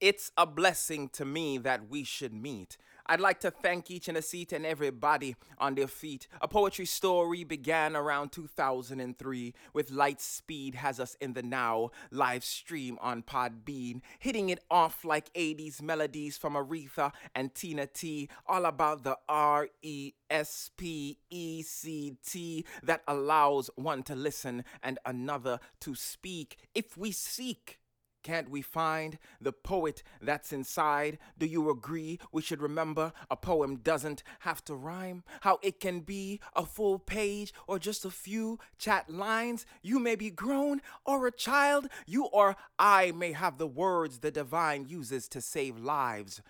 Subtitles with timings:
[0.00, 2.78] It's a blessing to me that we should meet.
[3.04, 6.26] I'd like to thank each and a seat and everybody on their feet.
[6.40, 12.44] A poetry story began around 2003 with light speed has us in the now live
[12.44, 18.64] stream on Podbean, hitting it off like 80s melodies from Aretha and Tina T, all
[18.64, 24.98] about the R E S P E C T that allows one to listen and
[25.04, 26.56] another to speak.
[26.74, 27.79] If we seek,
[28.22, 31.18] can't we find the poet that's inside?
[31.38, 35.24] Do you agree we should remember a poem doesn't have to rhyme?
[35.42, 39.66] How it can be a full page or just a few chat lines?
[39.82, 44.30] You may be grown or a child, you or I may have the words the
[44.30, 46.42] divine uses to save lives.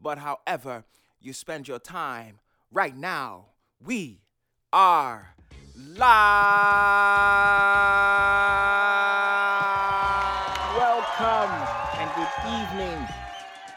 [0.00, 0.84] But however
[1.20, 2.40] you spend your time,
[2.70, 3.46] right now,
[3.84, 4.20] we
[4.72, 5.34] are
[5.74, 6.06] live.
[11.18, 11.66] Welcome
[11.98, 13.08] and good evening.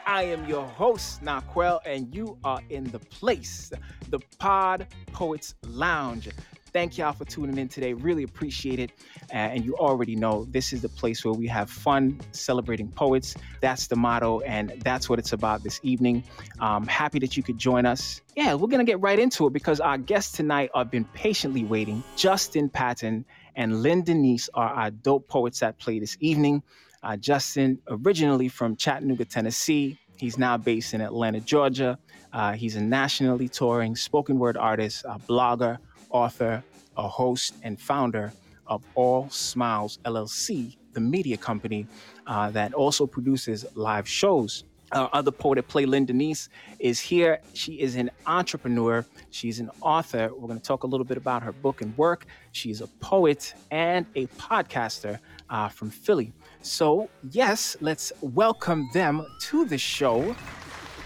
[0.04, 3.72] I am your host, Naquel, and you are in the place,
[4.10, 6.28] the Pod Poets Lounge.
[6.72, 7.94] Thank y'all for tuning in today.
[7.94, 8.90] Really appreciate it.
[9.32, 13.34] Uh, and you already know this is the place where we have fun celebrating poets.
[13.62, 16.24] That's the motto, and that's what it's about this evening.
[16.58, 18.20] Um, happy that you could join us.
[18.36, 21.64] Yeah, we're going to get right into it because our guests tonight have been patiently
[21.64, 22.04] waiting.
[22.16, 23.24] Justin Patton
[23.56, 26.62] and Lynn Denise are our dope poets that play this evening.
[27.02, 31.98] Uh, Justin, originally from Chattanooga, Tennessee, he's now based in Atlanta, Georgia.
[32.32, 35.78] Uh, he's a nationally touring spoken word artist, a blogger,
[36.10, 36.62] author,
[36.96, 38.32] a host, and founder
[38.66, 41.86] of All Smilez LLC, the media company
[42.26, 44.64] uh, that also produces live shows.
[44.92, 46.48] Our other poet at Play, Lynn Denise,
[46.80, 47.40] is here.
[47.54, 49.06] She is an entrepreneur.
[49.30, 50.30] She's an author.
[50.34, 52.26] We're going to talk a little bit about her book and work.
[52.50, 56.32] She's a poet and a podcaster uh, from Philly.
[56.62, 60.36] So, yes, let's welcome them to the show.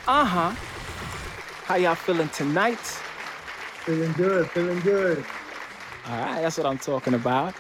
[0.07, 0.51] Uh huh.
[1.65, 2.79] How y'all feeling tonight?
[3.85, 5.25] Feeling good, feeling good.
[6.07, 7.55] All right, that's what I'm talking about.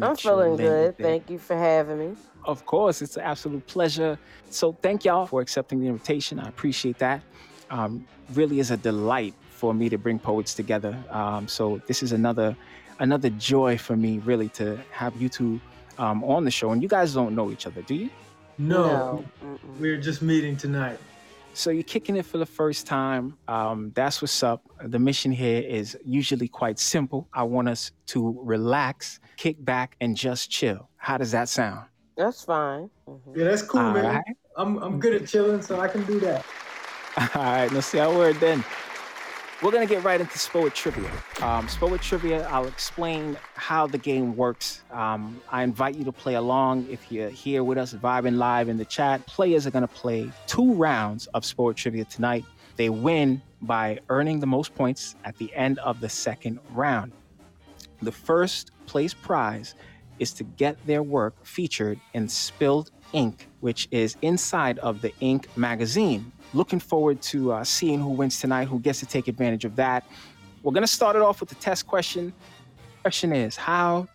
[0.00, 0.96] I'm feeling good.
[0.96, 1.02] today.
[1.02, 2.16] Thank you for having me.
[2.44, 4.16] Of course, it's an absolute pleasure.
[4.50, 6.38] So thank y'all for accepting the invitation.
[6.38, 7.20] I appreciate that.
[7.68, 10.96] Um, really is a delight for me to bring poets together.
[11.10, 12.56] Um, so this is another
[13.00, 15.60] another joy for me, really, to have you two
[15.98, 16.70] um, on the show.
[16.72, 18.10] And you guys don't know each other, do you?
[18.58, 19.58] No, Mm-mm.
[19.78, 20.98] we're just meeting tonight.
[21.52, 23.36] So you're kicking it for the first time.
[23.48, 24.62] Um, that's what's up.
[24.84, 27.28] The mission here is usually quite simple.
[27.32, 30.88] I want us to relax, kick back, and just chill.
[30.96, 31.86] How does that sound?
[32.16, 32.90] That's fine.
[33.08, 33.36] Mhm.
[33.36, 34.04] Yeah, that's cool, All man.
[34.04, 34.24] right.
[34.56, 36.44] I'm I'm good at chilling, so I can do that.
[37.34, 38.62] All right, let's see how we're then.
[39.62, 41.10] We're gonna get right into Spoet Trivia.
[41.40, 41.66] Um,
[41.98, 44.82] Trivia, I'll explain how the game works.
[44.90, 48.76] Um, I invite you to play along if you're here with us, vibing live in
[48.76, 49.26] the chat.
[49.26, 52.44] Players are gonna play two rounds of Spoet Trivia tonight.
[52.76, 57.12] They win by earning the most points at the end of the second round.
[58.02, 59.74] The first place prize
[60.18, 65.48] is to get their work featured in Spilled Ink, which is inside of the Ink
[65.56, 66.30] magazine.
[66.54, 70.04] Looking forward to uh, seeing who wins tonight, who gets to take advantage of that.
[70.62, 72.32] We're going to start it off with the test question.
[73.02, 74.08] Question is How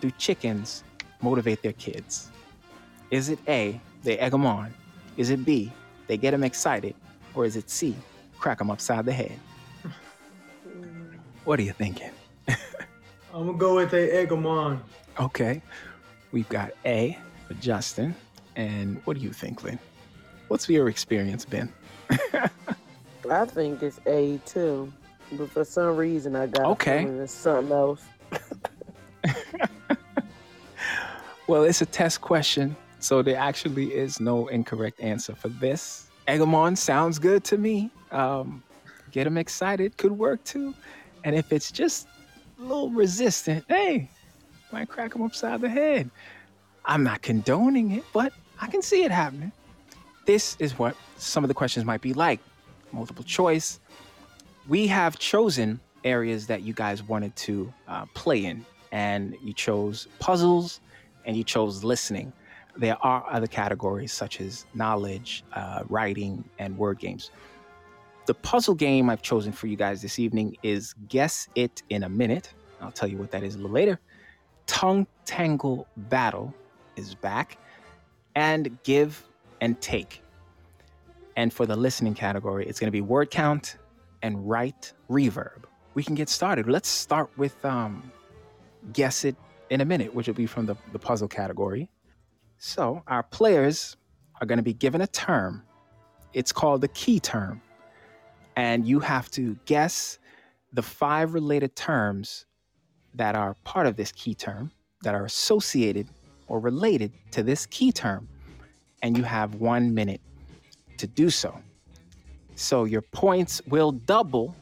[0.00, 0.84] do chickens
[1.20, 2.30] motivate their kids?
[3.10, 4.72] Is it A, they egg them on?
[5.16, 5.70] Is it B,
[6.06, 6.94] they get them excited?
[7.34, 7.94] Or is it C,
[8.38, 9.38] crack them upside the head?
[11.44, 12.10] What are you thinking?
[13.34, 14.82] I'm gonna go with a egg 'em on.
[15.18, 15.62] Okay.
[16.30, 18.14] We've got A for Justin.
[18.56, 19.78] And what do you think, Lynn?
[20.52, 21.72] What's your experience been?
[22.10, 24.92] I think it's A too,
[25.32, 27.04] but for some reason I got Okay.
[27.04, 28.04] it's something else.
[31.48, 36.10] Well, it's a test question, so there actually is no incorrect answer for this.
[36.28, 37.90] Egamon sounds good to me.
[38.10, 38.62] Um,
[39.10, 40.74] get them excited could work too.
[41.24, 42.06] And if it's just
[42.58, 44.10] a little resistant, hey,
[44.70, 46.10] might crack them upside the head.
[46.84, 49.52] I'm not condoning it, but I can see it happening.
[50.24, 52.40] This is what some of the questions might be like
[52.92, 53.80] multiple choice.
[54.68, 60.06] We have chosen areas that you guys wanted to uh, play in, and you chose
[60.18, 60.80] puzzles
[61.24, 62.32] and you chose listening.
[62.76, 67.30] There are other categories such as knowledge, uh, writing, and word games.
[68.26, 72.08] The puzzle game I've chosen for you guys this evening is Guess It in a
[72.08, 72.52] Minute.
[72.80, 73.98] I'll tell you what that is a little later.
[74.66, 76.54] Tongue Tangle Battle
[76.96, 77.58] is back,
[78.34, 79.22] and Give
[79.62, 80.22] and Take.
[81.36, 83.78] And for the listening category, it's going to be word count
[84.20, 85.64] and write reverb.
[85.94, 86.68] We can get started.
[86.68, 88.12] Let's start with um,
[88.92, 89.36] Guess It
[89.70, 91.88] in a Minute, which will be from the, the puzzle category.
[92.58, 93.96] So our players
[94.40, 95.62] are going to be given a term.
[96.34, 97.62] It's called the key term.
[98.56, 100.18] And you have to guess
[100.72, 102.46] the five related terms
[103.14, 104.72] that are part of this key term
[105.02, 106.08] that are associated
[106.48, 108.28] or related to this key term.
[109.02, 110.20] And you have one minute
[110.98, 111.58] to do so.
[112.54, 114.54] So your points will double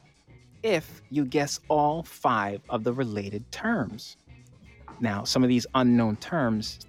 [0.62, 4.16] if you guess all five of the related terms.
[5.00, 6.80] Now, some of these unknown terms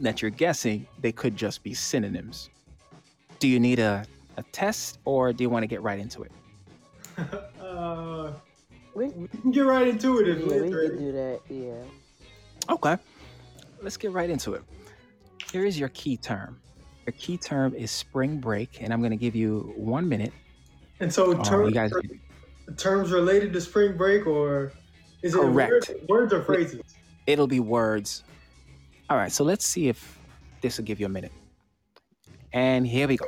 [0.00, 2.50] that you're guessing, they could just be synonyms.
[3.38, 4.04] Do you need a,
[4.36, 6.32] a test or do you want to get right into it?
[7.62, 8.32] uh,
[8.94, 11.40] We, we can get right into it if yeah, we can do that.
[11.48, 12.72] Yeah.
[12.72, 12.96] Okay,
[13.82, 14.62] let's get right into it.
[15.50, 16.60] Here is your key term.
[17.06, 20.32] Your key term is spring break, and I'm going to give you one minute.
[21.00, 21.92] And so uh, terms, you guys,
[22.76, 24.72] terms related to spring break, or
[25.22, 25.70] is it Correct.
[25.70, 26.80] words, words or phrases?
[27.26, 28.24] it'll be words.
[29.10, 30.18] All right, so let's see if
[30.60, 31.32] this will give you a minute.
[32.52, 33.26] And here we go.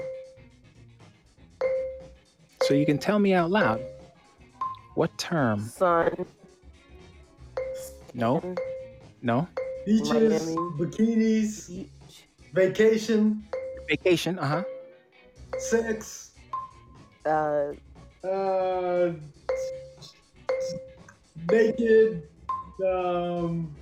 [2.63, 3.81] So you can tell me out loud
[4.95, 5.61] what term?
[5.61, 6.27] Sun.
[8.15, 8.55] No,
[9.23, 9.49] no.
[9.85, 10.57] Beaches, Miami.
[10.79, 12.25] bikinis, Beach.
[12.53, 13.45] vacation,
[13.89, 14.65] Vacation, uh huh.
[15.59, 16.33] sex,
[17.27, 17.73] Uh,
[18.27, 19.13] uh,
[21.51, 22.23] naked,
[22.85, 23.75] um,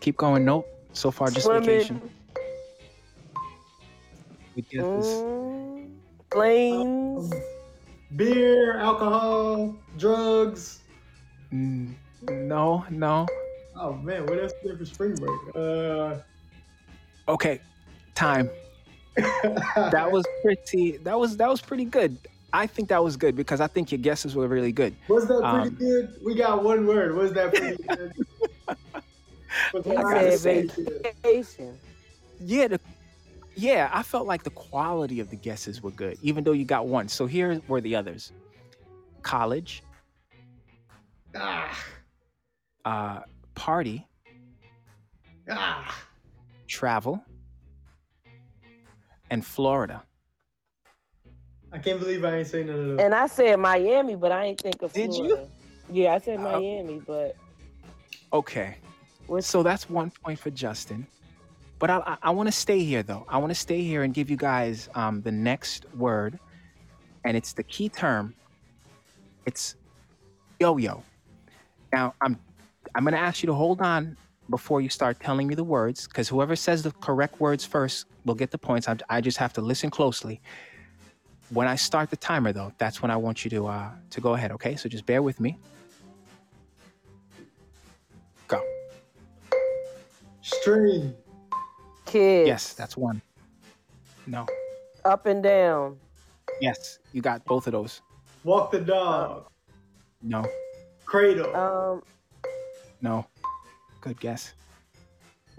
[0.00, 0.44] Keep going.
[0.44, 0.66] Nope.
[0.92, 1.62] So far, just swimming.
[1.64, 2.10] vacation.
[4.54, 5.06] We get this.
[5.06, 5.90] Mm,
[6.30, 7.32] planes.
[7.32, 7.40] um,
[8.16, 10.82] beer, alcohol, drugs.
[11.52, 11.94] Mm,
[12.28, 13.26] no, no.
[13.76, 15.40] Oh man, what else is there for spring break?
[15.56, 16.18] Uh,
[17.26, 17.58] Okay,
[18.14, 18.50] time.
[19.16, 20.96] That was pretty.
[20.98, 22.16] That was that was pretty good.
[22.52, 24.94] I think that was good because I think your guesses were really good.
[25.08, 26.18] Was that pretty Um, good?
[26.24, 27.14] We got one word.
[27.16, 28.12] Was that pretty good?
[29.72, 31.78] Was I said vacation.
[32.40, 32.80] Yeah, the,
[33.56, 33.90] yeah.
[33.92, 37.08] I felt like the quality of the guesses were good, even though you got one.
[37.08, 38.32] So here were the others:
[39.22, 39.82] college,
[41.36, 41.84] Ah,
[42.84, 43.20] uh,
[43.54, 44.06] party,
[45.50, 46.04] ah.
[46.68, 47.24] travel,
[49.30, 50.02] and Florida.
[51.72, 53.00] I can't believe I ain't saying none of those.
[53.00, 55.38] And I said Miami, but I ain't think of Did you?
[55.90, 57.36] Yeah, I said Uh, Miami, but
[58.32, 58.76] Okay.
[59.26, 61.06] what's So that's one point for Justin.
[61.78, 63.26] But I, I, I want to stay here though.
[63.28, 66.38] I want to stay here and give you guys um, the next word,
[67.24, 68.34] and it's the key term.
[69.46, 69.76] It's
[70.60, 71.04] yo-yo.
[71.92, 72.40] Now I'm
[72.94, 74.16] I'm gonna ask you to hold on
[74.50, 78.34] before you start telling me the words, because whoever says the correct words first will
[78.34, 78.88] get the points.
[78.88, 80.40] I, I just have to listen closely.
[81.50, 84.34] When I start the timer though, that's when I want you to uh, to go
[84.34, 84.50] ahead.
[84.52, 85.56] Okay, so just bear with me.
[88.48, 88.60] Go.
[90.42, 91.14] String,
[92.06, 92.46] kids?
[92.48, 93.20] Yes, that's one.
[94.26, 94.46] No.
[95.04, 95.98] up and down.
[96.60, 98.00] Yes, you got both of those.
[98.42, 99.46] walk the dog,
[100.22, 100.44] No,
[101.04, 102.02] cradle, Um,
[103.02, 103.26] no.
[104.04, 104.52] Good guess.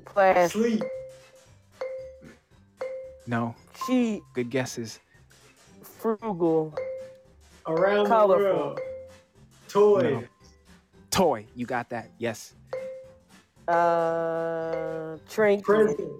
[0.05, 0.83] plastic, sleep,
[3.25, 3.55] No,
[3.87, 4.99] cheap, good guesses.
[5.81, 6.71] frugal,
[7.65, 8.37] around Colorful.
[8.37, 8.79] the world,
[9.67, 10.23] toy, No.
[11.09, 12.11] Toy, you got that.
[12.19, 12.53] Yes.
[13.67, 16.11] uh, trinket, present,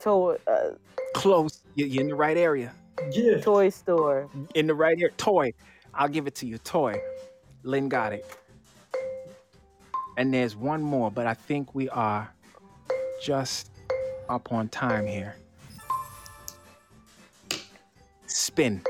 [0.00, 0.70] toy, uh,
[1.14, 1.62] Close.
[1.76, 2.74] You- You're in the right area.
[3.12, 4.28] gift, toy store.
[4.56, 5.12] In the right area.
[5.16, 5.52] Toy.
[5.94, 6.58] I'll give it to you.
[6.58, 7.00] Toy.
[7.62, 8.26] Lynn got it.
[10.16, 12.32] And there's one more, but I think we are
[13.22, 13.70] just
[14.28, 15.34] up on time here.
[18.26, 18.82] Spin.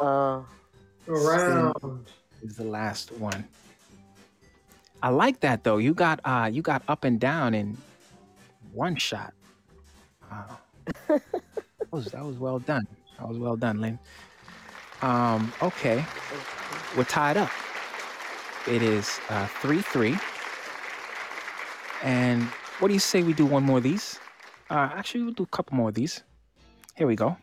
[0.00, 0.42] Uh,
[1.08, 2.06] around,
[2.42, 3.44] is the last one.
[5.02, 5.78] I like that though.
[5.78, 7.76] You got uh you got up and down in
[8.72, 9.32] one shot.
[10.30, 10.58] Wow.
[11.08, 11.22] that
[11.90, 12.86] was that was well done.
[13.18, 13.98] That was well done, Lynn.
[15.02, 16.04] Um, okay.
[16.96, 17.50] We're tied up.
[18.68, 20.16] It is uh three three.
[22.02, 22.42] And
[22.80, 24.20] what do you say we do one more of these?
[24.68, 26.22] Uh actually we'll do a couple more of these.
[26.94, 27.36] Here we go.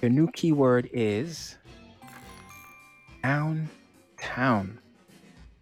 [0.00, 1.58] Your new keyword is
[3.22, 4.78] downtown.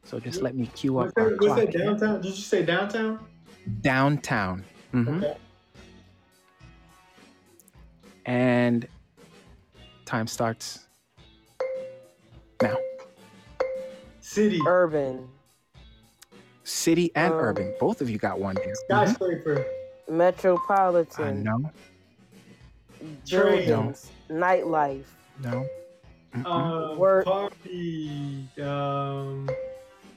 [0.05, 1.57] So just let me cue up that, clock.
[1.57, 1.85] that here.
[1.85, 2.21] downtown?
[2.21, 3.19] Did you say downtown?
[3.81, 4.65] Downtown.
[4.95, 5.19] Mhm.
[5.19, 5.37] Okay.
[8.25, 8.87] And
[10.05, 10.87] time starts
[12.62, 12.77] now.
[14.28, 15.26] City, urban,
[16.64, 17.75] City and Um, urban.
[17.80, 18.75] Both of you got one here.
[18.75, 19.64] Skyscraper,
[20.06, 21.70] I metropolitan, know.
[23.26, 23.66] Train.
[23.66, 25.04] buildings, nightlife,
[25.42, 25.66] No.
[26.35, 26.44] Mm-mm.
[26.47, 27.25] um, Work.
[27.25, 29.49] party, um,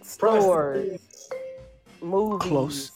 [0.01, 1.29] stores, prostitutes,
[2.01, 2.91] movies, Close.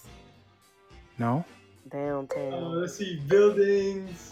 [1.17, 1.45] No.
[1.89, 2.53] Downtown.
[2.53, 4.29] Uh, let's see, buildings.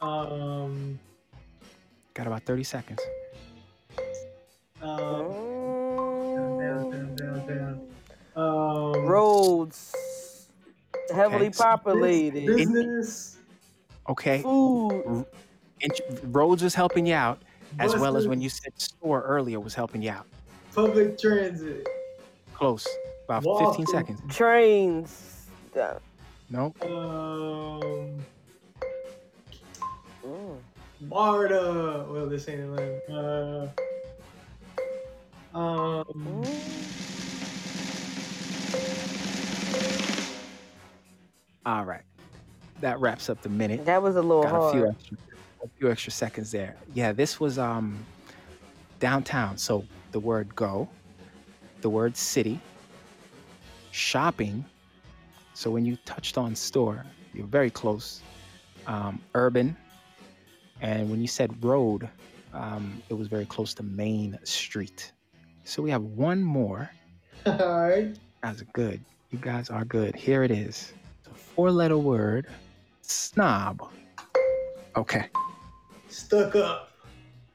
[0.00, 0.98] Um,
[2.14, 3.00] Got about 30 seconds.
[4.82, 5.55] um, down,
[7.46, 7.80] down.
[8.36, 9.94] Um, Roads.
[11.14, 12.46] Heavily Okay, populated.
[12.46, 13.38] business.
[14.08, 14.42] Okay.
[14.42, 15.24] Food.
[15.80, 17.42] Int- Roads was helping you out,
[17.78, 20.26] as well as when you said store earlier was helping you out.
[20.74, 21.86] public transit.
[22.54, 22.86] Close.
[23.24, 24.20] About 15 seconds.
[24.34, 25.46] Trains.
[25.74, 25.98] Yeah.
[26.50, 26.74] No.
[26.82, 28.20] Um,
[30.24, 30.58] Mm.
[31.02, 32.04] Marta.
[32.10, 33.72] Well, this ain't Atlanta.
[35.54, 36.04] Uh, um,
[36.44, 37.15] Mm.
[41.66, 42.02] All right.
[42.80, 43.84] That wraps up the minute.
[43.86, 45.16] That was a little Got a few extra,
[45.64, 46.76] a few extra seconds there.
[46.94, 47.98] Yeah, this was um
[49.00, 49.58] downtown.
[49.58, 50.88] So the word go,
[51.80, 52.60] the word city,
[53.90, 54.64] shopping.
[55.54, 57.04] So when you touched on store,
[57.34, 58.22] you're very close.
[58.86, 59.76] Um, urban,
[60.80, 62.08] and when you said road,
[62.52, 65.12] um, it was very close to Main Street.
[65.64, 66.88] So we have one more.
[67.46, 68.16] all right.
[68.46, 69.00] Guys are good.
[69.32, 70.14] You guys are good.
[70.14, 70.92] Here it is.
[71.18, 72.46] It's a four-letter word.
[73.02, 73.90] Snob.
[74.94, 75.26] Okay.
[76.08, 76.92] Stuck up.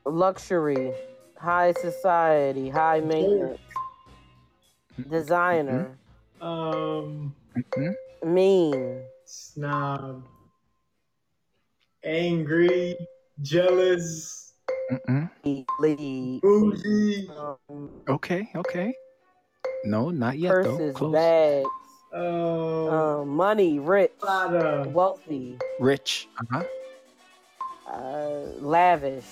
[0.04, 0.92] Luxury.
[1.38, 2.68] High society.
[2.68, 3.62] High maintenance.
[5.10, 5.98] Designer.
[6.42, 7.96] Um, Mhm.
[8.26, 9.02] Mean.
[9.24, 10.26] snob.
[12.04, 12.98] Angry.
[13.42, 14.56] Jealous.
[14.92, 15.30] Mm-mm.
[16.42, 17.30] Bougie.
[17.30, 18.50] Um, Okay.
[18.56, 18.94] Okay.
[19.84, 20.78] No, not yet though.
[20.78, 20.96] purses.
[20.96, 21.14] Close.
[21.14, 21.70] Bags.
[22.14, 22.24] Um,
[22.94, 23.80] Um, money.
[23.80, 24.12] Rich.
[24.20, 24.88] Prada.
[24.90, 25.58] Wealthy.
[25.80, 26.28] Rich.
[26.40, 26.64] Uh-huh.
[27.88, 29.26] Uh, lavish.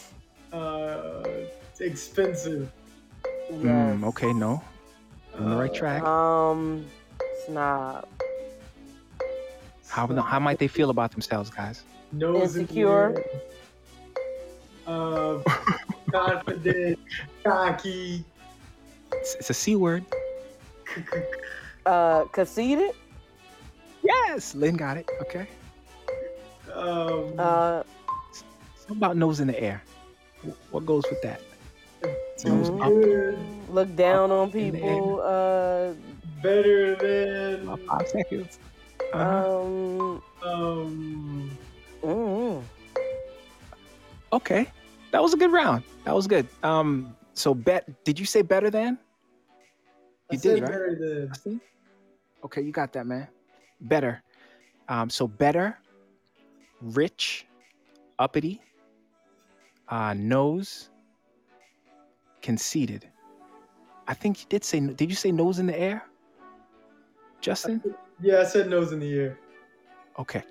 [0.52, 1.24] Uh,
[1.80, 2.72] expensive.
[3.52, 3.62] Yes.
[3.64, 4.34] Mm, okay.
[4.34, 4.62] No.
[5.38, 6.04] On the right Uh, track.
[6.04, 6.86] Um,
[7.46, 8.08] snob.
[9.88, 11.84] How how might they feel about themselves, guys?
[12.12, 13.16] Nose Insecure.
[13.18, 13.24] air.
[14.88, 15.40] Uh,
[16.12, 17.00] confident.
[17.44, 18.24] Cocky.
[19.14, 20.06] It's, it's a c word.
[21.86, 22.92] Uh, conceited.
[24.04, 24.54] Yes.
[24.56, 25.10] Lynn got it.
[25.22, 25.48] Okay.
[26.74, 27.84] Um, Uh,
[28.88, 29.82] How about nose in the air?
[30.72, 31.42] What goes with that?
[32.46, 32.82] Nose Mhm.
[32.82, 33.74] up.
[33.74, 34.96] look down on in the air.
[34.96, 35.22] people.
[35.22, 35.94] Uh,
[36.42, 37.64] Better than.
[37.68, 38.60] About five seconds.
[39.14, 39.52] Uh-huh.
[39.52, 41.52] um, Um,
[42.04, 42.64] mm,
[44.32, 44.68] Okay.
[45.12, 45.84] That was a good round.
[46.06, 46.48] That was good.
[46.64, 47.16] Um.
[47.34, 47.90] So bet.
[48.06, 48.98] Did you say better than?
[50.32, 50.72] I You said did, right?
[50.72, 50.96] better
[51.44, 51.60] than.
[52.46, 53.28] Okay, you got that, man.
[53.82, 54.22] Better.
[54.88, 55.78] Um, so better,
[56.82, 57.46] rich,
[58.18, 58.62] uppity,
[59.90, 60.90] uh, nose,
[62.42, 63.08] conceited.
[64.08, 64.80] I think you did say.
[64.80, 66.04] Did you say nose in the air,
[67.42, 67.82] Justin?
[68.22, 69.38] Yeah, I said nose in the air.
[70.18, 70.44] Okay.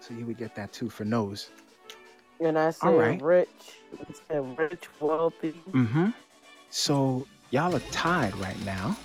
[0.00, 1.50] So you would get that too for nose.
[2.40, 3.22] and I All said right.
[3.22, 3.48] rich.
[4.00, 5.54] I said rich, wealthy.
[5.72, 6.10] Mm-hmm.
[6.70, 8.96] So y'all are tied right now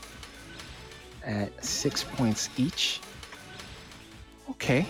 [1.24, 3.00] at six points each.
[4.50, 4.86] Okay.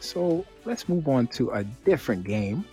[0.00, 2.64] So let's move on to a different game.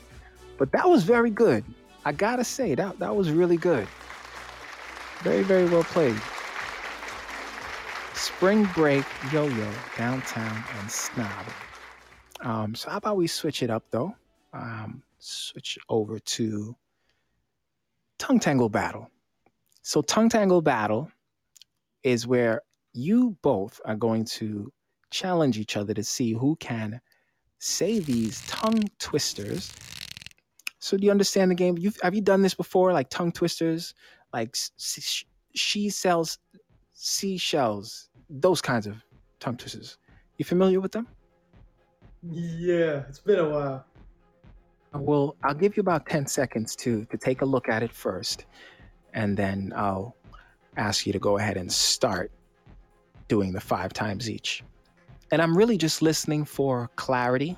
[0.57, 1.63] But that was very good.
[2.05, 3.87] I gotta say that that was really good.
[5.21, 6.19] Very, very well played.
[8.13, 11.45] Spring break, yo-yo, downtown, and snob.
[12.41, 14.15] Um, so how about we switch it up though?
[14.53, 16.75] Um, switch over to
[18.17, 19.09] tongue tangle battle.
[19.81, 21.11] So tongue tangle battle
[22.03, 22.61] is where
[22.93, 24.71] you both are going to
[25.11, 27.01] challenge each other to see who can
[27.59, 29.73] say these tongue twisters.
[30.79, 31.77] So do you understand the game?
[31.77, 33.93] You've, have you done this before, like tongue twisters,
[34.33, 36.37] like s- s- she sells
[36.93, 39.03] seashells, those kinds of
[39.39, 39.97] tongue twisters?
[40.37, 41.07] You familiar with them?
[42.23, 43.85] Yeah, it's been a while.
[44.93, 48.45] Well, I'll give you about 10 seconds to to take a look at it first,
[49.13, 50.15] and then I'll
[50.77, 52.31] ask you to go ahead and start
[53.27, 54.63] doing the five times each.
[55.31, 57.55] And I'm really just listening for clarity.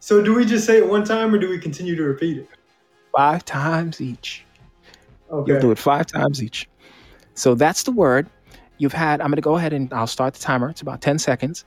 [0.00, 2.48] So do we just say it one time or do we continue to repeat it?
[3.16, 4.44] Five times each.
[5.30, 5.52] Okay.
[5.52, 6.68] You'll do it five times each.
[7.34, 8.28] So that's the word.
[8.78, 10.70] You've had, I'm going to go ahead and I'll start the timer.
[10.70, 11.64] It's about 10 seconds.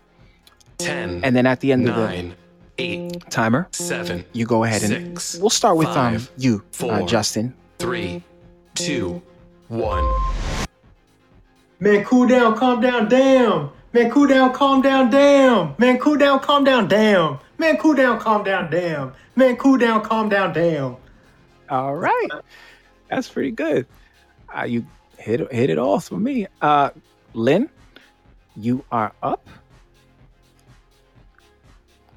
[0.79, 2.35] 10, And then at the end of 9,
[2.77, 6.63] 8, the timer, 7, you go ahead and 6, we'll start with um five, you,
[6.81, 7.05] uh.
[7.05, 7.53] Justin.
[7.79, 8.23] 3,
[8.75, 9.21] 2,
[9.69, 10.65] 1.
[11.79, 13.69] Man, cool down, calm down, damn.
[13.93, 15.75] Man, cool down, calm down, damn.
[15.77, 17.39] Man, cool down, calm down, damn.
[17.57, 19.13] Man, cool down, calm down, damn.
[19.35, 20.95] Man, cool down, calm down, damn.
[21.69, 22.29] All right,
[23.09, 23.85] that's pretty good.
[24.55, 24.85] Uh, you
[25.17, 26.89] hit hit it off for me, uh,
[27.33, 27.69] Lynn.
[28.55, 29.47] you are up.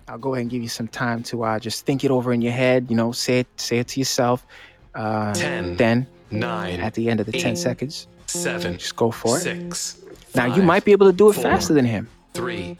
[0.06, 2.42] I'll go ahead and give you some time to uh, just think it over in
[2.42, 2.86] your head.
[2.90, 4.46] You know, say it, say it to yourself.
[4.94, 5.76] Uh, Ten.
[5.76, 6.06] Then,
[6.38, 6.80] Nine.
[6.80, 8.78] at the end of the ten seconds, Seven.
[8.78, 9.42] just go for it.
[9.42, 10.00] Six.
[10.34, 12.08] now you might be able to do it four, faster than him.
[12.34, 12.78] Three.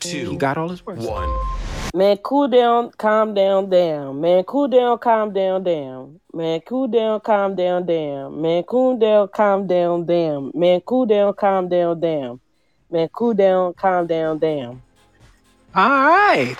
[0.00, 0.08] two.
[0.08, 0.36] He Two.
[0.38, 1.04] got all his words.
[1.06, 1.30] One.
[1.94, 4.20] Man, cool down, calm down, down.
[4.20, 6.18] Man, cool down, calm down, down.
[6.32, 8.42] Man, cool down, calm down, down.
[8.42, 10.50] Man, cool down, calm down, down.
[10.54, 12.40] Man, cool down, calm down, down.
[12.90, 14.82] Man, cool down, calm down, down.
[15.76, 16.56] All right.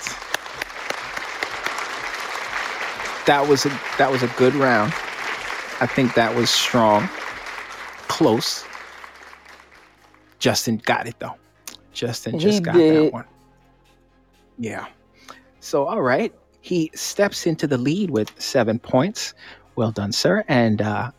[3.26, 4.92] That was a that was a good round.
[5.80, 7.08] I think that was strong.
[8.08, 8.64] Close.
[10.38, 11.34] Justin got it though.
[11.92, 13.06] Justin just He got did.
[13.06, 13.24] that one.
[14.58, 14.86] Yeah.
[15.60, 16.32] So all right.
[16.60, 19.34] He steps into the lead with seven points.
[19.76, 20.44] Well done, sir.
[20.48, 21.10] And uh,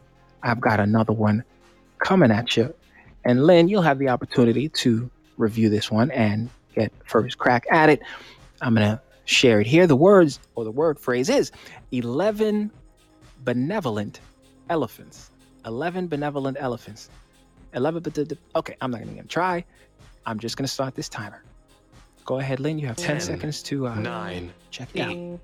[0.44, 1.44] I've got another one
[2.00, 2.74] coming at you.
[3.26, 7.90] And Lynn, you'll have the opportunity to review this one and get first crack at
[7.90, 8.02] it.
[8.62, 9.88] I'm gonna share it here.
[9.88, 11.52] The words or the word phrase is
[11.92, 12.72] 11
[13.44, 14.20] benevolent
[14.70, 15.32] elephants.
[15.66, 17.10] 11 benevolent elephants.
[17.74, 19.64] 11 bet- okay, I'm not gonna even try.
[20.26, 21.44] I'm just gonna start this timer.
[22.26, 22.80] Go ahead, Lynn.
[22.80, 24.52] You have 10 Ten, seconds to uh, Nine.
[24.72, 25.12] check it out.
[25.12, 25.40] Eight.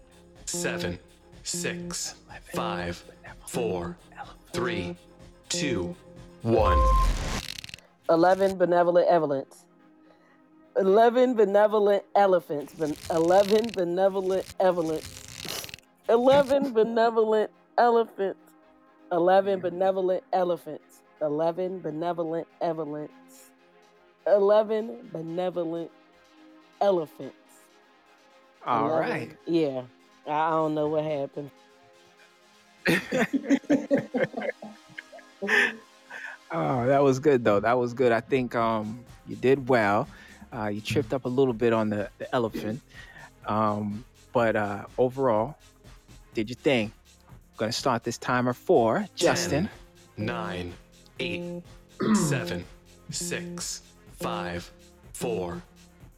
[0.45, 0.97] Seven.
[1.43, 2.15] Six.
[2.53, 3.03] Five.
[3.47, 3.97] Four.
[4.53, 4.95] Three.
[5.49, 5.95] Two.
[6.41, 6.77] One.
[8.09, 9.65] 11 benevolent elephants.
[10.77, 12.73] 11 benevolent elephants.
[13.09, 15.67] 11 benevolent elephants.
[16.09, 18.50] 11 benevolent elephants.
[19.11, 20.99] 11 benevolent elephants.
[21.21, 23.49] 11 benevolent elephants.
[24.27, 25.91] 11 benevolent
[26.79, 27.35] elephants.
[28.65, 29.31] All 11 right.
[29.45, 29.81] Yeah.
[30.27, 31.51] I don't know what happened.
[36.51, 37.61] Oh, that was good though.
[37.61, 38.11] That was good.
[38.11, 40.07] I think um, you did well.
[40.53, 42.81] Uh, you tripped up a little bit on the, the elephant,
[43.45, 45.55] um, but uh, overall,
[46.33, 46.91] did your thing.
[47.61, 49.69] Gonna start this timer for Justin.
[50.17, 50.73] Ten, Nine.
[51.19, 51.61] Eight.
[52.15, 52.65] Seven.
[53.11, 53.83] Six.
[54.19, 54.71] Five.
[55.13, 55.61] Four.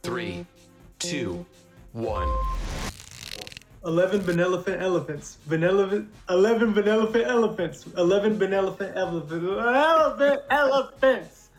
[0.02, 0.46] Three.
[0.98, 1.44] Two.
[1.92, 2.34] One.
[3.84, 5.36] 11 benevolent elephants.
[5.46, 7.86] Benevolent, 11 benevolent elephants.
[7.94, 9.36] 11 benevolent elephants.
[9.36, 11.50] Elephant elephants.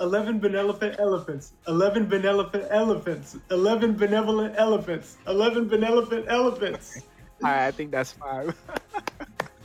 [0.00, 1.52] 11 benevolent elephants.
[1.68, 3.36] 11 benevolent elephants.
[3.50, 5.18] 11 benevolent elephants.
[5.26, 7.02] 11 benevolent elephants.
[7.42, 8.56] All right, I think that's five.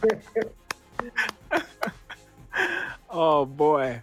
[3.09, 4.01] oh boy,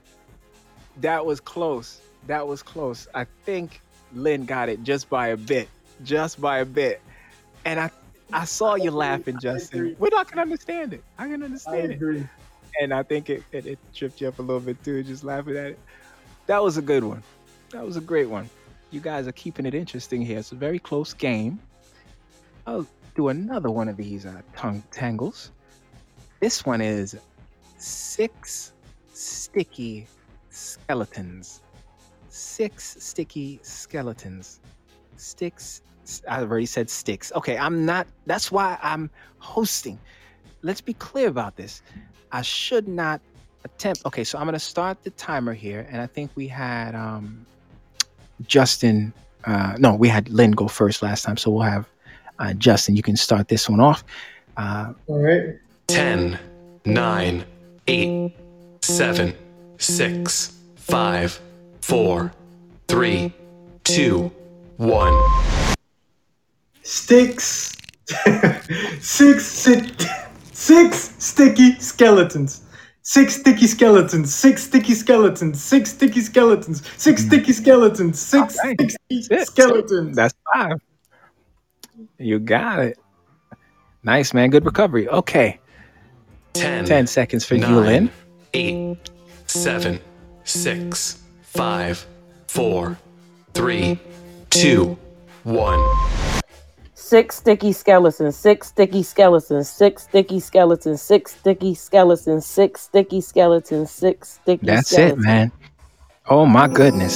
[0.99, 2.01] that was close.
[2.27, 3.07] That was close.
[3.15, 3.81] I think
[4.15, 5.69] Lynn got it just by a bit,
[6.05, 7.01] just by a bit.
[7.65, 7.91] And I,
[8.33, 9.81] I saw you laughing, Justin.
[9.81, 9.97] agree.
[9.99, 11.05] But I can understand it.
[11.19, 12.27] I can I understand it.
[12.81, 15.57] And I think it, it, it tripped you up a little bit too, just laughing
[15.57, 15.79] at it.
[16.47, 17.23] That was a good one.
[17.71, 18.49] That was a great one.
[18.91, 20.39] You guys are keeping it interesting here.
[20.39, 21.59] It's a very close game.
[22.67, 25.51] I'll do another one of these uh, tongue tangles.
[26.41, 27.17] This one is
[27.79, 28.73] six
[29.13, 30.07] sticky
[30.51, 31.63] skeletons.
[32.29, 34.61] Six sticky skeletons.
[35.17, 35.83] Sticks.
[36.29, 37.33] I already said sticks.
[37.35, 38.07] Okay, I'm not.
[38.27, 39.99] That's why I'm hosting.
[40.63, 41.83] Let's be clear about this.
[42.33, 43.21] I should not
[43.65, 44.05] attempt.
[44.07, 47.47] Okay, so I'm gonna start the timer here, and I think we had um,
[48.47, 49.13] Justin.
[49.45, 51.89] Uh, no, we had Lynn go first last time, so we'll have
[52.39, 52.97] uh, Justin.
[52.97, 54.05] You can start this one off.
[54.57, 55.57] Uh, All right.
[55.87, 56.39] Ten.
[56.85, 57.45] Nine.
[57.87, 58.33] Eight.
[58.83, 59.35] Seven.
[59.79, 60.57] Six.
[60.77, 61.41] Five.
[61.81, 62.33] Four.
[62.89, 63.33] Three.
[63.85, 64.31] Two.
[64.77, 65.15] One.
[66.83, 67.77] Sticks.
[69.01, 70.07] six, six,
[70.53, 72.63] six sticky skeletons.
[73.03, 74.35] Six sticky skeletons.
[74.35, 75.63] Six sticky skeletons.
[75.63, 76.89] Six sticky skeletons.
[76.97, 78.21] Six sticky skeletons.
[78.21, 80.17] Six Alright, sticky that's skeletons.
[80.17, 80.81] That's five.
[82.19, 82.99] You got it.
[84.03, 84.51] Nice, man.
[84.51, 85.09] Good recovery.
[85.09, 85.59] Okay.
[86.61, 86.85] Ten.
[86.85, 87.75] 10 seconds for you, Nine.
[87.85, 88.11] Lynn.
[88.55, 89.11] Eight.
[89.47, 90.01] Seven.
[90.45, 91.23] Six.
[91.43, 92.07] Five.
[92.49, 92.99] Four.
[93.55, 93.99] Three.
[94.51, 94.97] Two.
[95.45, 95.83] One.
[96.95, 103.91] Six sticky skeletons, six sticky skeletons, six sticky skeletons, six sticky skeletons, six sticky skeletons,
[103.93, 105.23] six sticky That's skeletons.
[105.23, 105.53] it, man.
[106.29, 107.15] Oh, my goodness.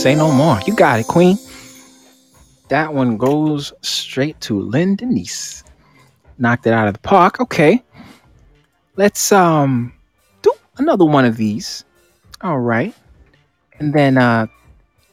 [0.00, 0.60] Say no more.
[0.64, 1.36] You got it, Queen.
[2.68, 5.64] That one goes straight to Lynn Denise.
[6.38, 7.40] Knocked it out of the park.
[7.40, 7.82] Okay.
[8.96, 9.92] Let's um
[10.42, 11.84] do another one of these.
[12.42, 12.94] All right.
[13.78, 14.46] And then uh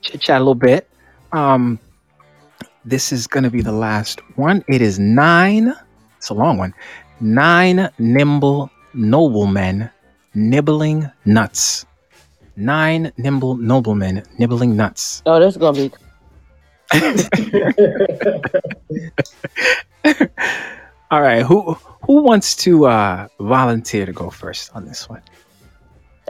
[0.02, 0.88] chit chat a little bit.
[1.32, 1.80] Um
[2.86, 4.64] this is gonna be the last one.
[4.68, 5.74] It is nine.
[6.18, 6.74] It's a long one.
[7.22, 9.90] Nine nimble noblemen
[10.34, 11.86] nibbling nuts.
[12.56, 15.22] nine nimble noblemen nibbling nuts.
[15.26, 15.92] Oh, this is gonna be.
[21.12, 21.78] All right, who
[22.10, 25.22] who wants to uh, volunteer to go first on this one?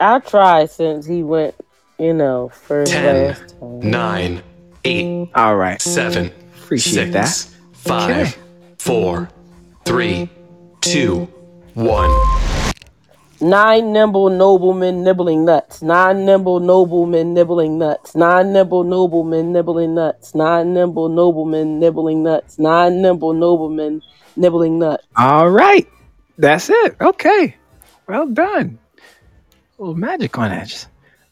[0.01, 1.55] I'll try since he went,
[1.97, 3.79] you know, first Ten, last time.
[3.79, 4.43] nine,
[4.83, 7.27] eight, All right, seven, appreciate that.
[7.29, 8.33] six, five, Okay.
[8.77, 9.29] four,
[9.85, 10.29] three,
[10.81, 11.29] two,
[11.75, 12.11] one.
[13.39, 15.81] Nine nimble noblemen nibbling nuts.
[15.81, 18.13] Nine nimble noblemen nibbling nuts.
[18.17, 20.35] Nine nimble noblemen nibbling nuts.
[20.35, 22.59] Nine nimble noblemen nibbling nuts.
[22.59, 24.05] Nine nimble noblemen nibbling nuts.
[25.17, 25.87] All right,
[26.37, 26.95] that's it.
[27.01, 27.55] Okay,
[28.07, 28.79] well done.
[28.97, 30.67] A little magic on that.
[30.67, 30.87] Just-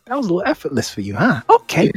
[0.06, 1.42] That was a little effortless for you, huh?
[1.50, 1.92] Okay.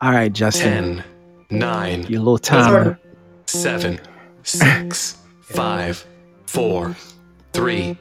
[0.00, 1.02] All right, Justin,
[1.48, 2.98] Ten, nine, your little That's hard.
[3.46, 4.00] seven,
[4.42, 6.04] six, five,
[6.46, 6.94] four,
[7.54, 7.96] three,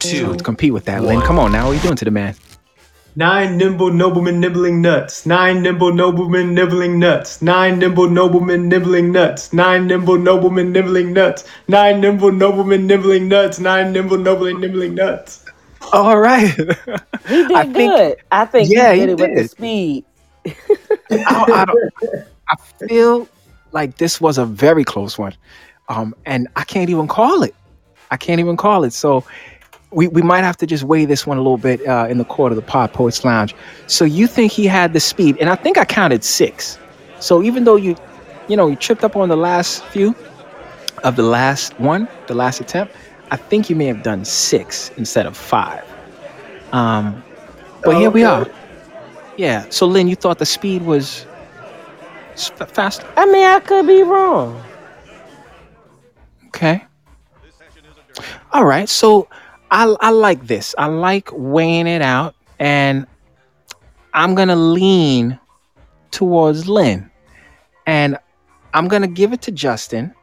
[0.00, 1.20] two, Let's compete with that, Lynn.
[1.20, 2.34] Come on now, what are you doing to the man?
[3.16, 5.24] Nine nimble noblemen nibbling nuts.
[5.24, 7.40] Nine nimble noblemen nibbling nuts.
[7.42, 9.52] Nine nimble noblemen nibbling nuts.
[9.52, 11.44] Nine nimble noblemen nibbling nuts.
[11.68, 13.60] Nine nimble noblemen nibbling nuts.
[13.60, 15.44] Nine nimble noblemen nibbling nuts.
[15.92, 16.48] All right.
[16.48, 18.16] He did I think- good.
[18.32, 20.04] I think Yeah, he he did it with the speed.
[21.10, 21.66] I, I,
[22.48, 22.56] I
[22.88, 23.28] feel
[23.70, 25.34] like this was a very close one,
[25.88, 27.54] um, and I can't even call it.
[28.10, 28.92] I can't even call it.
[28.92, 29.24] So
[29.94, 32.24] we, we might have to just weigh this one a little bit uh, in the
[32.24, 33.54] court of the Pod Poets Lounge.
[33.86, 36.78] So you think he had the speed, and I think I counted six.
[37.20, 37.96] So even though you,
[38.48, 40.14] you know, you tripped up on the last few
[41.04, 42.94] of the last one, the last attempt,
[43.30, 45.84] I think you may have done six instead of five.
[46.72, 47.22] Um,
[47.82, 48.46] but here we are.
[49.36, 49.66] Yeah.
[49.70, 51.26] So Lynn, you thought the speed was
[52.32, 53.06] s- fa- faster?
[53.16, 54.62] I mean, I could be wrong.
[56.48, 56.84] Okay.
[58.52, 58.88] All right.
[58.88, 59.28] So
[59.74, 60.72] I I like this.
[60.78, 63.06] I like weighing it out, and
[64.14, 65.38] I'm gonna lean
[66.12, 67.10] towards Lynn,
[67.84, 68.16] and
[68.72, 70.14] I'm gonna give it to Justin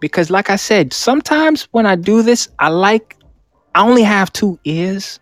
[0.00, 3.18] because, like I said, sometimes when I do this, I like
[3.74, 5.20] I only have two ears,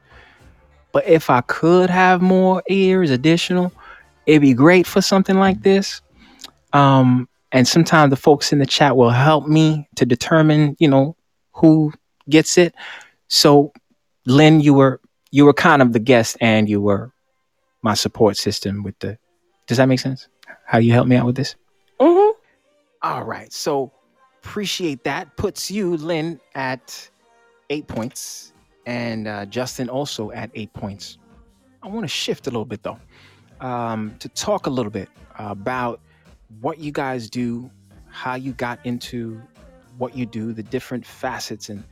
[0.92, 3.73] but if I could have more ears additional,
[4.27, 6.01] it'd be great for something like this.
[6.73, 11.16] Um, and sometimes the folks in the chat will help me to determine, you know,
[11.55, 11.92] who
[12.29, 12.73] gets it.
[13.29, 13.73] So,
[14.27, 17.12] Lynn, you were you were kind of the guest, and you were
[17.83, 19.19] my support system with the.
[19.67, 20.29] Does that make sense?
[20.67, 21.55] How you help me out with this?
[22.01, 22.31] hmm
[23.03, 23.53] All right.
[23.53, 23.93] So
[24.43, 25.37] appreciate that.
[25.37, 27.11] Puts you, Lynn, at
[27.71, 28.53] eight points,
[28.87, 31.19] and uh, Justin also at eight points.
[31.83, 32.99] I want to shift a little bit though,
[33.61, 36.01] um, to talk a little bit about
[36.61, 37.71] what you guys do,
[38.09, 39.41] how you got into
[39.99, 41.85] what you do, the different facets and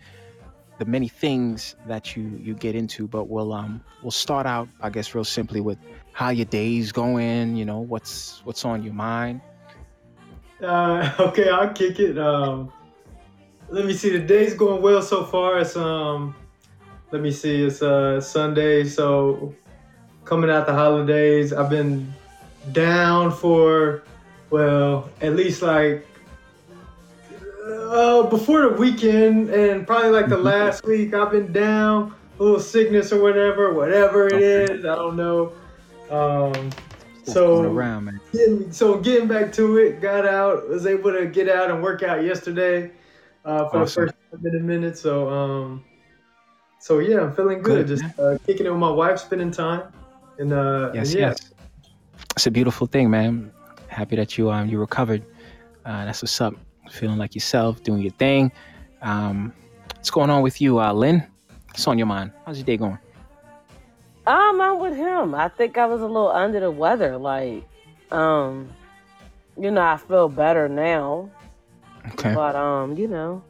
[0.78, 3.06] the many things that you you get into.
[3.06, 5.78] But we'll um we'll start out, I guess, real simply with
[6.12, 7.56] how your day's going.
[7.56, 9.40] You know, what's what's on your mind.
[10.62, 12.18] Uh, okay, I'll kick it.
[12.18, 12.72] Um,
[13.68, 14.10] let me see.
[14.10, 15.58] The day's going well so far.
[15.58, 16.34] It's um,
[17.10, 17.64] let me see.
[17.64, 19.54] It's uh Sunday, so
[20.24, 21.52] coming out the holidays.
[21.52, 22.12] I've been
[22.72, 24.02] down for
[24.50, 26.06] well, at least like
[27.66, 30.44] uh before the weekend and probably like the Mhm.
[30.44, 31.14] last week.
[31.14, 34.74] I've been down, a little sickness or whatever, whatever it Okay.
[34.74, 34.84] is.
[34.84, 35.52] I don't know.
[36.10, 36.70] Um,
[37.24, 41.70] so around, getting, so getting back to it, got out, was able to get out
[41.70, 42.92] and work out yesterday
[43.44, 44.04] uh, for Awesome.
[44.04, 44.96] the first time in a minute.
[44.96, 45.84] So, um,
[46.78, 47.88] so yeah, I'm feeling good.
[47.88, 49.92] Good, Just uh, kicking it with my wife, spending time,
[50.38, 51.52] and uh, Yes, and yeah, yes.
[52.36, 53.50] It's a beautiful thing, man.
[53.88, 55.22] Happy that you um you recovered.
[55.84, 56.54] Uh, that's what's up.
[56.90, 58.52] Feeling like yourself, doing your thing.
[59.02, 59.52] Um,
[59.94, 61.26] what's going on with you, uh, Lynn?
[61.68, 62.32] What's on your mind?
[62.46, 62.98] How's your day going?
[64.26, 65.34] Um, I'm with him.
[65.34, 67.16] I think I was a little under the weather.
[67.16, 67.64] Like,
[68.10, 68.70] um,
[69.58, 71.30] you know, I feel better now,
[72.08, 72.34] Okay.
[72.34, 73.42] but um, you know,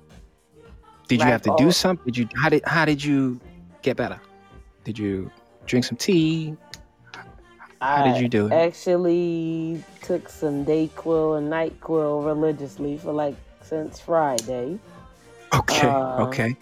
[1.09, 2.05] Did you have to do something?
[2.05, 3.41] Did you how did how did you
[3.83, 4.21] get better?
[4.85, 5.31] Did you
[5.67, 6.57] drink some tea?
[7.81, 8.53] How did you do it?
[8.53, 14.79] actually took some Dayquil and Nyquil religiously for like since Friday,
[15.55, 15.87] Okay.
[15.87, 16.49] uh, okay.
[16.49, 16.57] Get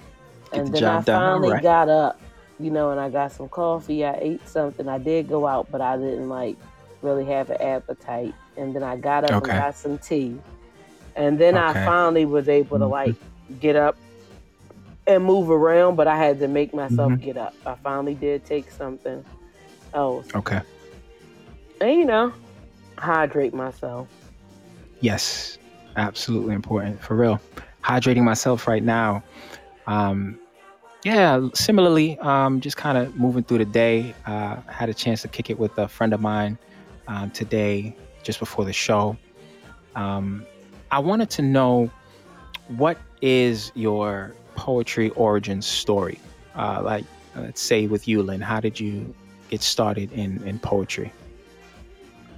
[0.53, 1.63] and the then job I finally right.
[1.63, 2.21] got up,
[2.59, 4.05] you know, and I got some coffee.
[4.05, 4.89] I ate something.
[4.89, 6.57] I did go out, but I didn't like
[7.03, 8.35] really have an appetite.
[8.57, 9.51] And then I got up Okay.
[9.53, 10.39] and got some tea,
[11.17, 12.91] and then I finally was able to Mhm.
[12.91, 13.15] like
[13.61, 13.97] get up
[15.07, 17.21] and move around, but I had to make myself Mhm.
[17.21, 17.55] get up.
[17.67, 19.23] I finally did take something
[19.93, 20.61] else, Okay.
[21.81, 22.33] And you know,
[22.99, 24.09] hydrate myself.
[25.01, 25.59] Yes,
[25.97, 27.41] absolutely important for real.
[27.83, 29.23] Hydrating myself right now.
[29.87, 30.39] Um,
[31.05, 34.15] Yeah, similarly, um, just kind of moving through the day.
[34.25, 36.57] Uh, had a chance to kick it with a friend of mine
[37.09, 39.15] um, today, just before the show.
[39.95, 40.47] Um,
[40.91, 41.91] I wanted to know
[42.69, 46.19] what is your poetry origin story?
[46.57, 47.05] Uh, like,
[47.37, 49.15] let's say with you, Lynn, how did you
[49.51, 51.13] get started in, in poetry?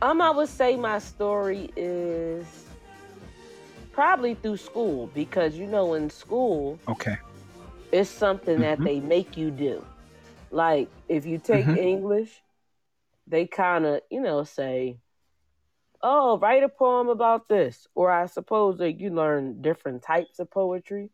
[0.02, 2.46] Um, I would say my story is
[3.92, 7.16] probably through school because you know in school Okay.
[7.92, 8.84] it's something that Mhm.
[8.84, 9.84] they make you do.
[10.50, 11.76] Like if you take Mhm.
[11.78, 12.42] English,
[13.26, 14.98] they kind of you know say,
[16.02, 20.50] "Oh, write a poem about this," or I suppose that you learn different types of
[20.50, 21.10] poetry,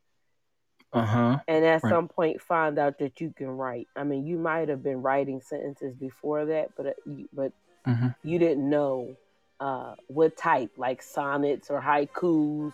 [0.92, 1.38] Uh huh.
[1.46, 1.90] and at Right.
[1.90, 3.86] some point find out that you can write.
[3.96, 6.92] I mean, you might have been writing sentences before that, but uh,
[7.32, 7.52] but
[7.84, 9.16] hmm you didn't know
[9.60, 12.72] uh, what type, like sonnets or haikus.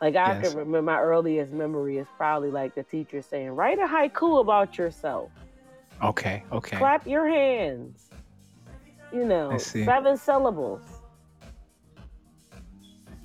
[0.00, 0.40] Like I Yes.
[0.40, 4.76] can remember my earliest memory is probably like the teacher saying, "Write a haiku about
[4.78, 5.30] yourself.
[6.02, 6.44] Okay.
[6.52, 6.76] Okay.
[6.76, 8.10] Clap your hands."
[9.12, 10.82] You know, seven syllables,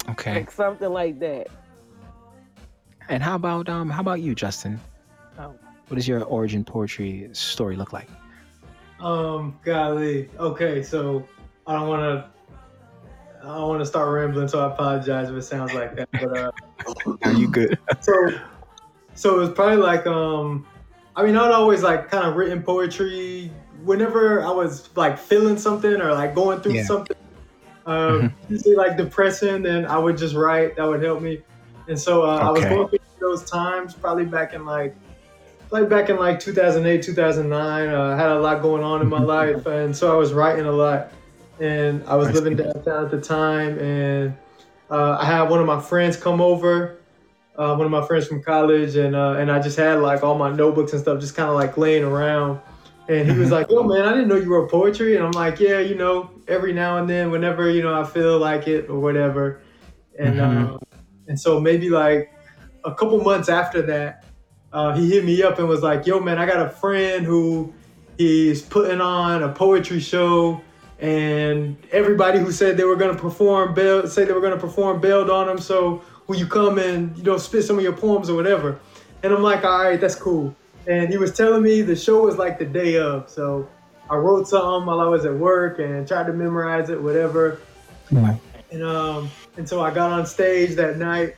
[0.10, 0.36] Okay.
[0.36, 1.48] like something like that.
[3.10, 4.80] And how about um how about you, Justin?
[5.38, 5.50] Uh,
[5.88, 8.08] what does your origin poetry story look like?
[9.02, 10.30] Um, golly.
[10.40, 11.28] Okay, so
[11.66, 12.30] I don't want to.
[13.42, 16.10] I don't want to start rambling, so I apologize if it sounds like that.
[16.12, 16.52] But uh,
[17.24, 17.78] Are you good?
[18.02, 18.14] so,
[19.16, 20.68] so it was probably like um,
[21.16, 23.52] I mean, I'd always like kind of written poetry
[23.84, 26.84] whenever I was like feeling something or like going through Yeah.
[26.84, 27.16] something.
[27.86, 30.76] Um, usually like depressing, then I would just write.
[30.76, 31.42] That would help me.
[31.88, 34.96] And so uh, I was going through those times, probably back in like
[35.72, 39.22] like back in like 2008 2009 uh, i had a lot going on in my
[39.36, 41.12] life and so i was writing a lot.
[41.60, 44.36] And i was living downtown at the time and
[44.90, 46.98] uh, i had one of my friends come over
[47.58, 50.36] uh, one of my friends from college and uh, and i just had like all
[50.38, 52.60] my notebooks and stuff just kind of like laying around.
[53.10, 55.18] And he was like yo man i didn't know you wrote poetry.
[55.18, 58.40] And i'm like yeah you know every now and then whenever you know i feel
[58.40, 59.62] like it or whatever.
[60.18, 60.76] And Mhm.
[60.76, 60.78] uh,
[61.28, 62.32] and so maybe like
[62.86, 64.19] a couple months after that
[64.72, 67.74] uh, he hit me up and was like, "Yo, man, I got a friend who
[68.18, 70.62] he's putting on a poetry show,
[71.00, 75.30] and everybody who said they were gonna perform bailed, say they were gonna perform bailed
[75.30, 75.58] on him.
[75.58, 78.80] So will you come and you know spit some of your poems or whatever?"
[79.24, 80.56] And I'm like, "All right, that's cool."
[80.88, 83.68] And he was telling me the show was like the day of, so
[84.10, 87.60] I wrote something while I was at work and tried to memorize it, whatever.
[88.72, 91.36] And um, and so I got on stage that night,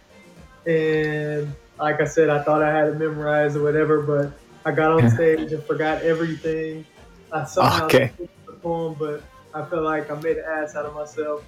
[0.65, 4.31] and like I said, I thought I had it memorized or whatever, but
[4.65, 6.85] I got on stage and forgot everything.
[7.31, 8.11] I somehow Okay.
[8.45, 11.43] the poem, but I felt like I made an ass out of myself.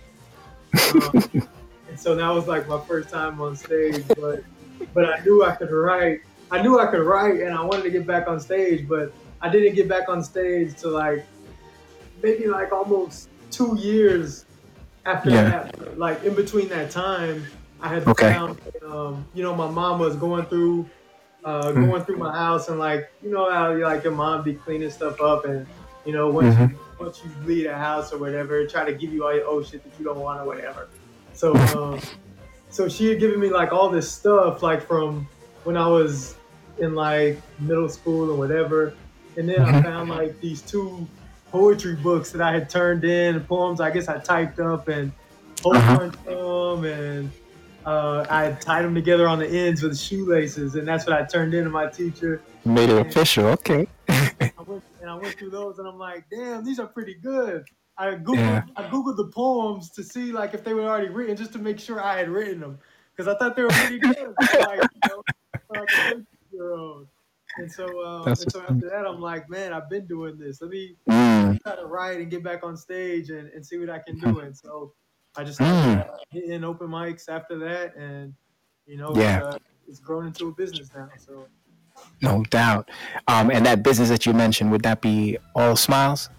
[1.06, 1.24] Um,
[1.88, 4.44] and so that was like my first time on stage, but
[4.96, 6.22] but I knew I could write.
[6.50, 9.50] I knew I could write, and I wanted to get back on stage, but I
[9.50, 11.26] didn't get back on stage to like
[12.24, 14.46] maybe like almost two years
[15.06, 15.44] after Yeah.
[15.78, 16.00] that.
[16.00, 17.46] Like in between that time,
[17.84, 18.34] I had Okay.
[18.34, 20.94] found, um, you know, my mom was going through,
[21.44, 21.94] uh, Mm.
[21.94, 25.22] going through my house, and like, you know how like your mom be cleaning stuff
[25.22, 25.68] up, and
[26.06, 26.68] you know once Mhm.
[26.68, 29.68] you once you leave a house or whatever, try to give you all your old
[29.68, 30.92] shit that you don't want or whatever.
[31.34, 32.02] So, um,
[32.70, 35.30] so she had given me like all this stuff like from
[35.64, 36.40] when I was
[36.78, 39.00] in like middle school or whatever,
[39.36, 39.84] and then I Mhm.
[39.84, 41.12] found like these two
[41.52, 45.14] poetry books that I had turned in, poems I guess I typed up and
[45.62, 45.98] whole Uh-huh.
[45.98, 47.34] bunch of them, and
[47.86, 51.54] uh, I tied them together on the ends with shoelaces, and that's what I turned
[51.54, 52.42] in to my teacher.
[52.66, 53.46] Made it official.
[53.48, 53.88] Okay.
[54.10, 57.66] I went, and I went through those, and I'm like, damn, these are pretty good.
[57.98, 58.64] I googled, Yeah.
[58.76, 61.80] I googled the poems to see like if they were already written, just to make
[61.80, 62.80] sure I had written them,
[63.16, 64.34] because I thought they were pretty good.
[64.60, 65.24] like, you know,
[65.70, 67.08] like a year old.
[67.58, 70.62] And so, uh, That's and so after that, I'm like, man, I've been doing this.
[70.62, 71.62] Let me Mm.
[71.62, 74.40] try to write and get back on stage and, and see what I can do.
[74.40, 74.94] And so
[75.36, 76.08] I just Mm.
[76.32, 78.34] hitting open mics after that, and
[78.86, 79.38] you know, Yeah.
[79.38, 81.10] it's, uh, it's grown into a business now.
[81.18, 81.48] So
[82.22, 82.90] No doubt.
[83.28, 86.30] Um, and that business that you mentioned, would that be All Smilez?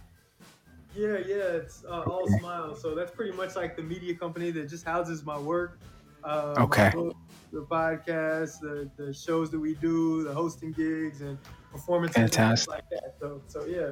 [0.95, 2.79] yeah, yeah, it's uh, All Smilez.
[2.79, 5.79] So that's pretty much like the media company that just houses my work.
[6.23, 6.91] Uh, Okay.
[6.95, 7.17] book,
[7.53, 11.39] the podcast, the, the shows that we do, the hosting gigs and
[11.73, 12.69] performances, and Fantastic.
[12.71, 13.15] like that.
[13.21, 13.91] So, so yeah.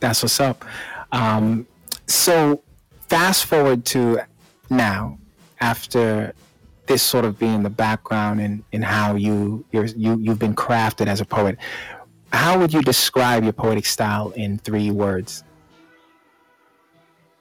[0.00, 0.64] That's what's up.
[1.12, 1.66] Um,
[2.06, 2.62] so,
[3.14, 4.18] fast forward to
[4.70, 5.16] now,
[5.60, 6.34] after
[6.86, 11.06] this sort of being the background in, in how you you're, you you've been crafted
[11.06, 11.56] as a poet.
[12.32, 15.44] How would you describe your poetic style in three words?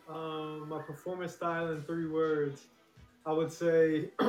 [0.07, 2.67] Um, my performance style in three words,
[3.25, 4.11] I would say.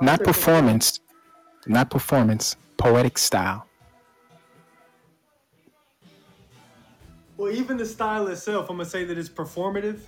[0.00, 1.00] Not performance.
[1.66, 3.66] not performance, poetic style.
[7.40, 10.00] Well, even the style itself, I'm gonna say that it's performative.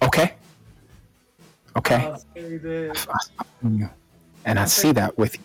[0.00, 0.34] Okay.
[1.76, 1.96] Okay.
[1.96, 3.90] I'll say that.
[4.44, 5.42] And I see that with you.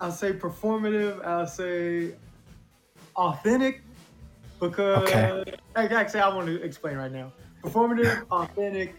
[0.00, 1.22] I'll say performative.
[1.26, 2.14] I'll say
[3.16, 3.82] authentic
[4.58, 5.44] because Okay.
[5.76, 7.30] Ac- actually I want to explain right now.
[7.62, 8.94] Performative, authentic,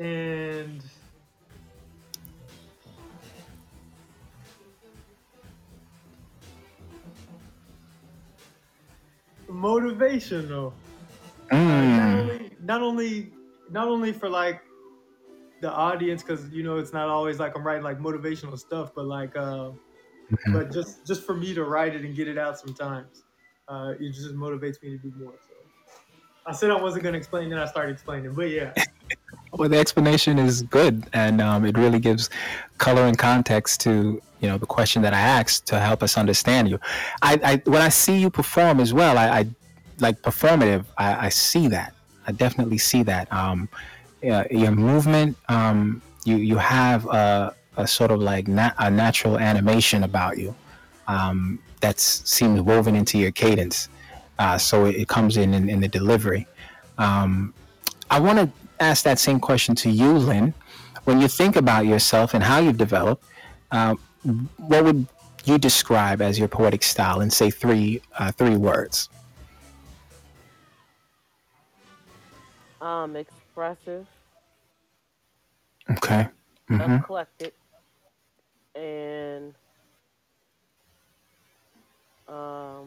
[0.00, 0.82] and
[9.56, 10.74] motivational.
[11.94, 12.20] Not Mm.
[12.20, 13.32] only, not only,
[13.70, 14.62] not only for like
[15.60, 19.06] the audience, because you know it's not always like I'm writing like motivational stuff, but
[19.06, 19.72] like, uh,
[20.30, 20.52] Mhm.
[20.52, 23.24] but just just for me to write it and get it out sometimes,
[23.68, 25.38] uh, it just motivates me to do more.
[25.48, 25.54] So
[26.46, 28.74] I said I wasn't gonna explain, then I started explaining, but yeah,
[29.52, 32.28] Well, the explanation is good, and um, it really gives
[32.78, 36.68] color and context to you know the question that I asked to help us understand
[36.68, 36.78] you.
[37.22, 39.46] I, I when I see you perform as well, I, I
[40.00, 40.84] like performative.
[40.98, 41.94] I, I see that.
[42.26, 43.32] I definitely see that.
[43.32, 43.68] Um,
[44.22, 45.36] your movement.
[45.48, 50.54] Um, you you have a, a sort of like na- a natural animation about you
[51.06, 53.88] um, that seems woven into your cadence.
[54.38, 56.46] Uh, so it, it comes in, in in the delivery.
[56.98, 57.54] Um,
[58.10, 60.54] I want to ask that same question to you, Lynn.
[61.04, 63.24] When you think about yourself and how you've developed,
[63.70, 63.94] uh,
[64.58, 65.06] what would
[65.44, 69.08] you describe as your poetic style in say three uh, three words?
[72.80, 74.06] Um, expressive,
[75.90, 76.28] Okay.
[76.68, 77.54] hmm eclectic,
[78.74, 79.54] and
[82.28, 82.86] um,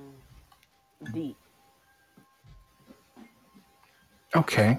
[1.13, 1.37] deep.
[4.35, 4.77] Okay.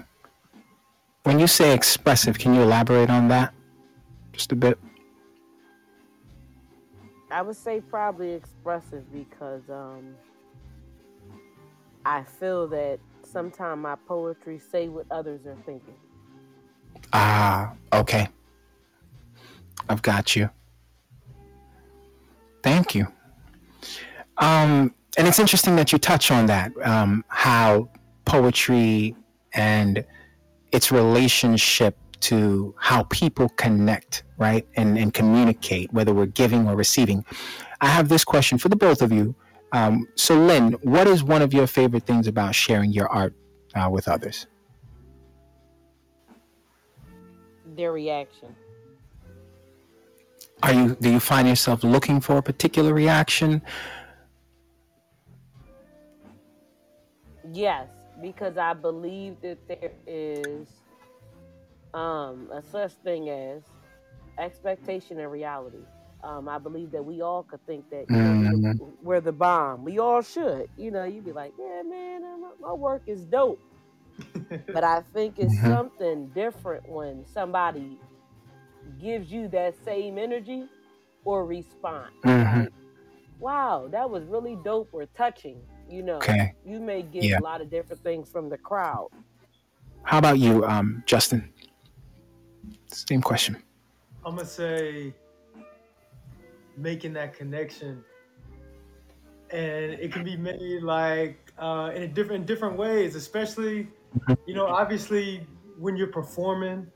[1.23, 3.53] When you say expressive, can you elaborate on that
[4.31, 4.79] just a bit?
[7.31, 10.15] I would say probably expressive because um,
[12.05, 15.95] I feel that sometimes my poetry say what others are thinking.
[17.13, 18.27] Ah, okay.
[19.87, 20.49] I've got you.
[22.63, 23.07] Thank you.
[24.37, 27.89] Um, and it's interesting that you touch on that, um, how
[28.25, 29.15] poetry
[29.53, 30.05] and
[30.71, 34.65] its relationship to how people connect, right?
[34.75, 37.25] And, and communicate, whether we're giving or receiving.
[37.81, 39.35] I have this question for the both of you.
[39.73, 43.33] Um, so, Lynn, what is one of your favorite things about sharing your art
[43.75, 44.47] uh, with others?
[47.75, 48.55] Their reaction.
[50.63, 53.61] Are you do you find yourself looking for a particular reaction?
[57.51, 57.89] Yes,
[58.21, 60.67] because I believe that there is
[61.93, 63.63] um, a such thing as
[64.37, 65.85] expectation and reality.
[66.23, 69.83] Um, I believe that we all could think that know, we're, the, bomb.
[69.83, 70.69] We all should.
[70.77, 72.21] You know, you'd be like, yeah, man,
[72.61, 73.59] my, work is dope.
[74.73, 75.67] But I think it's Mhm.
[75.67, 77.99] something different when somebody
[79.01, 80.67] gives you that same energy
[81.25, 82.13] or response.
[82.23, 82.63] Mhm.
[82.65, 82.73] Like,
[83.39, 85.61] wow, that was really dope or touching.
[85.89, 86.53] You know, Okay.
[86.65, 87.39] you may get Yeah.
[87.39, 89.09] a lot of different things from the crowd.
[90.03, 91.51] How about you, um, Justin?
[92.91, 93.61] Same question.
[94.25, 95.13] I'm gonna say
[96.77, 98.03] making that connection,
[99.49, 103.15] and it can be made like uh, in a different different ways.
[103.15, 103.87] Especially,
[104.45, 105.45] you know, obviously
[105.79, 106.87] when you're performing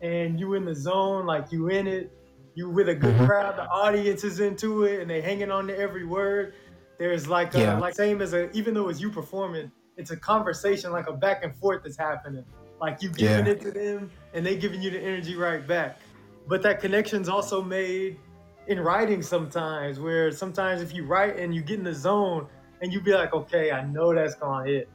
[0.00, 2.10] and you in the zone, like you in it,
[2.54, 3.26] you with a good Mhm.
[3.26, 6.54] crowd, the audience is into it, and they hanging on to every word.
[6.98, 7.78] There's like a, Yeah.
[7.78, 11.44] like same as a even though it's you performing, it's a conversation like a back
[11.44, 12.44] and forth that's happening.
[12.80, 13.52] Like you giving Yeah.
[13.52, 16.00] it to them and they giving you the energy right back.
[16.46, 18.18] But that connection's also made
[18.66, 22.48] in writing sometimes, where sometimes if you write and you get in the zone
[22.80, 24.90] and you be like, okay, I know that's gonna hit,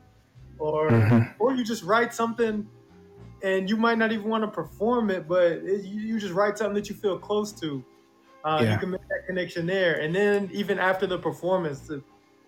[0.60, 1.36] or Mhm.
[1.39, 2.69] or you just write something
[3.43, 6.58] and you might not even want to perform it, but it, you, you just write
[6.58, 7.86] something that you feel close to.
[8.43, 8.71] Uh, Yeah.
[8.71, 12.04] You can make that connection there, and then even after the performance, if,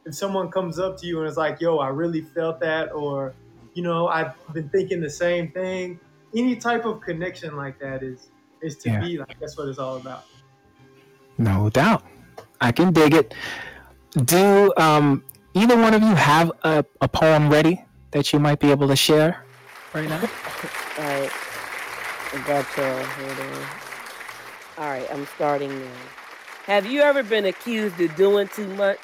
[0.06, 3.36] if someone comes up to you and is like, "Yo, I really felt that," or
[3.74, 6.00] you know, I've been thinking the same thing.
[6.36, 8.30] Any type of connection like that is
[8.62, 9.00] is to Yeah.
[9.02, 10.26] me like that's what it's all about.
[11.38, 12.04] No doubt.
[12.62, 13.34] I can dig it.
[14.26, 15.24] Do um,
[15.54, 18.96] either one of you have a, a poem ready that you might be able to
[18.96, 19.46] share
[19.94, 20.22] right now?
[20.98, 21.32] All right,
[22.34, 23.04] I got y'all.
[23.04, 23.68] Hold on.
[24.78, 25.92] All right, I'm starting now.
[26.66, 29.00] Have you ever been accused of doing too much?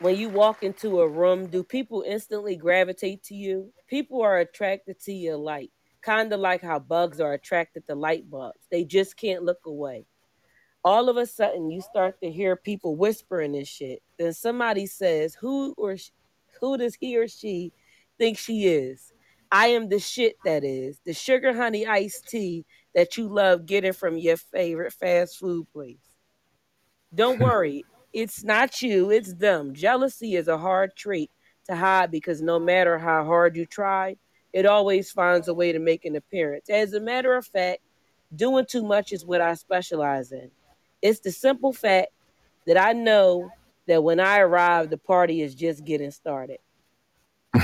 [0.00, 3.72] When you walk into a room, do people instantly gravitate to you?
[3.88, 5.70] People are attracted to your light,
[6.04, 8.60] kind of like how bugs are attracted to light bulbs.
[8.70, 10.06] They just can't look away.
[10.84, 14.02] all of a sudden you start to hear people whispering this shit.
[14.18, 16.10] Then somebody says, "Who or sh-
[16.60, 17.72] who does he or she
[18.18, 19.12] think she is?"
[19.52, 23.92] I am the shit that is the sugar honey iced tea that you love getting
[23.94, 25.98] from your favorite fast food place.
[27.14, 29.74] Don't worry, it's not you, it's them.
[29.74, 31.30] Jealousy is a hard trait
[31.68, 34.16] to hide because no matter how hard you try,
[34.54, 36.70] it always finds a way to make an appearance.
[36.70, 37.80] As a matter of fact,
[38.34, 40.48] doing too much is what I specialize in.
[41.02, 42.12] It's the simple fact
[42.66, 43.50] that I know
[43.88, 46.58] that when I arrive, the party is just getting started.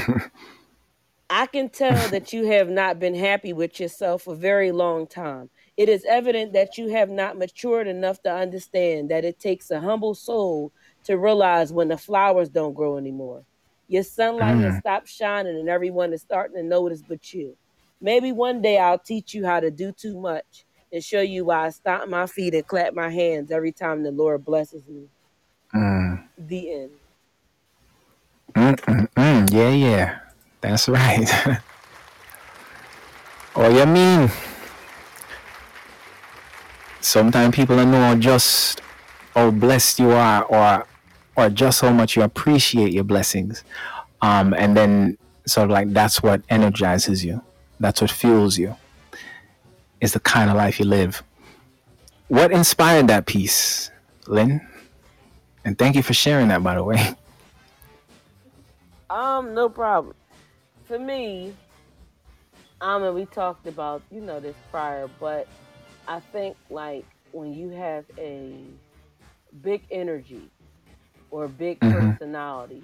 [1.31, 5.07] I can tell that you have not been happy with yourself for a very long
[5.07, 5.49] time.
[5.77, 9.79] It is evident that you have not matured enough to understand that it takes a
[9.81, 10.73] humble soul
[11.05, 13.45] to realize when the flowers don't grow anymore.
[13.91, 17.57] Your sunlight has stopped shining and everyone is starting to notice but you.
[18.01, 21.67] Maybe one day I'll teach you how to do too much and show you why
[21.67, 25.09] I stomp my feet and clap my hands every time the Lord blesses me.
[25.75, 26.23] Mm.
[26.39, 26.91] The end.
[28.55, 29.53] Mm, mm, mm.
[29.53, 30.19] Yeah, yeah.
[30.61, 31.29] That's right.
[33.57, 34.31] oh, you mean
[37.01, 38.83] sometimes people don't know just
[39.35, 40.87] how blessed you are or
[41.37, 43.65] or just how much you appreciate your blessings.
[44.23, 47.43] Um, and then sort of like that's what energizes you.
[47.79, 48.77] That's what fuels you.
[50.01, 51.23] Is the kind of life you live.
[52.29, 53.91] What inspired that piece,
[54.27, 54.61] Lynn?
[55.65, 57.15] And thank you for sharing that, by the way.
[59.11, 60.15] Um, no problem.
[60.85, 61.53] For me,
[62.81, 65.49] um, and we talked about you know this prior, but
[66.07, 68.55] I think like when you have a
[69.63, 70.49] big energy
[71.31, 72.19] or big Mhm.
[72.19, 72.83] personality,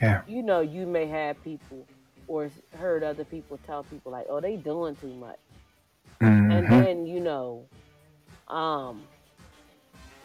[0.00, 0.22] Yeah.
[0.26, 1.86] you know, you may have people
[2.26, 5.38] or heard other people tell people like, "Oh, they doing too much,"
[6.50, 6.70] and Mhm.
[6.70, 7.68] then you know,
[8.48, 9.02] um,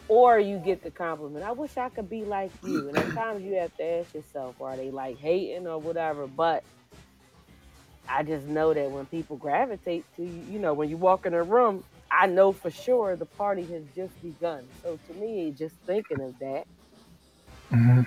[0.08, 3.42] or you get the compliment, "I wish I could be like you," and at times
[3.42, 6.64] you have to ask yourself, "Are they like hating or whatever?" But
[8.08, 11.34] I just know that when people gravitate to you, you know, when you walk in
[11.34, 14.70] a room, I know for sure the party has just begun.
[14.72, 16.66] So to me, just thinking of that
[17.70, 18.06] Mhm.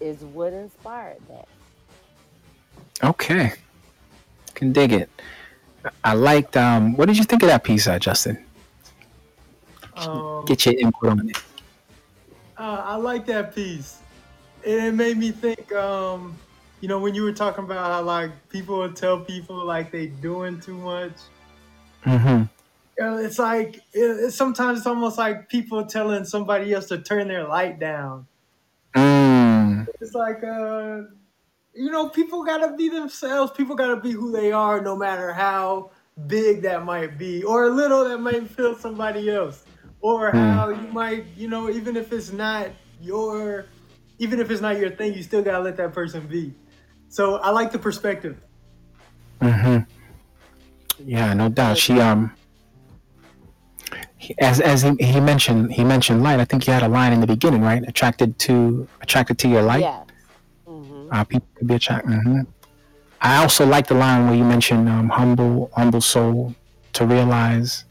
[0.00, 1.48] is what inspired that.
[3.02, 3.52] Okay.
[4.54, 5.10] Can dig it.
[6.04, 8.46] I liked um what did you think of that piece, uh, Justin?
[9.94, 11.36] Um, Get your input on it.
[12.56, 14.00] Uh, I like that piece.
[14.62, 16.38] It made me think, um,
[16.80, 20.06] you know, when you were talking about how like people would tell people like they
[20.06, 21.16] doing too much.
[22.04, 22.44] Mm-hmm.
[23.24, 27.48] It's like it, it's sometimes it's almost like people telling somebody else to turn their
[27.48, 28.26] light down.
[28.94, 29.86] Mm.
[30.00, 31.02] It's like, uh,
[31.74, 33.52] you know, people gotta be themselves.
[33.56, 35.90] People gotta be who they are, no matter how
[36.26, 39.64] big that might be, or little that might feel somebody else,
[40.00, 40.36] or Hmm.
[40.36, 42.68] how you might, you know, even if it's not
[43.00, 43.64] your,
[44.18, 46.52] even if it's not your thing, you still gotta let that person be.
[47.08, 48.36] So I like the perspective.
[49.40, 49.90] Mm-hmm.
[50.98, 51.78] Yeah, no doubt.
[51.78, 52.32] She um
[54.16, 56.40] he- as as he, he mentioned he mentioned light.
[56.40, 57.82] I think you had a line in the beginning, right?
[57.86, 59.80] Attracted to attracted to your light.
[59.82, 60.04] Yeah.
[60.66, 62.10] hmm Uh, people could be attracted.
[62.10, 62.40] Mm-hmm.
[63.20, 66.54] I also like the line where you mentioned um, humble, humble soul
[66.94, 67.84] to realize.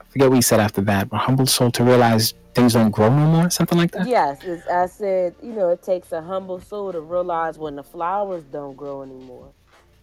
[0.00, 3.08] I forget what you said after that, but humble soul to realize things don't grow
[3.08, 4.06] no more, something like that.
[4.06, 4.38] Yes,
[4.70, 8.76] I said, you know, it takes a humble soul to realize when the flowers don't
[8.76, 9.52] grow anymore.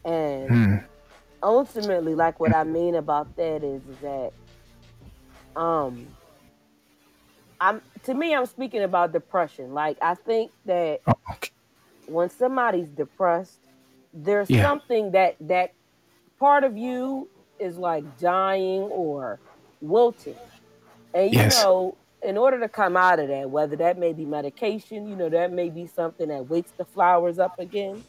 [0.04, 0.76] And Hmm.
[1.48, 4.32] Ultimately, like what I mean about that is, is that
[5.56, 6.16] um
[7.60, 9.74] I'm to me I'm speaking about depression.
[9.74, 11.52] Like I think that Oh, okay.
[12.08, 13.60] when somebody's depressed,
[14.14, 14.68] there's Yeah.
[14.68, 15.72] something that that
[16.40, 17.30] part of you
[17.60, 19.42] is like dying or
[19.82, 20.40] wilting.
[21.14, 21.48] And you Yes.
[21.48, 25.30] know, in order to come out of that, whether that may be medication, you know,
[25.30, 28.06] that may be something that wakes the flowers up again.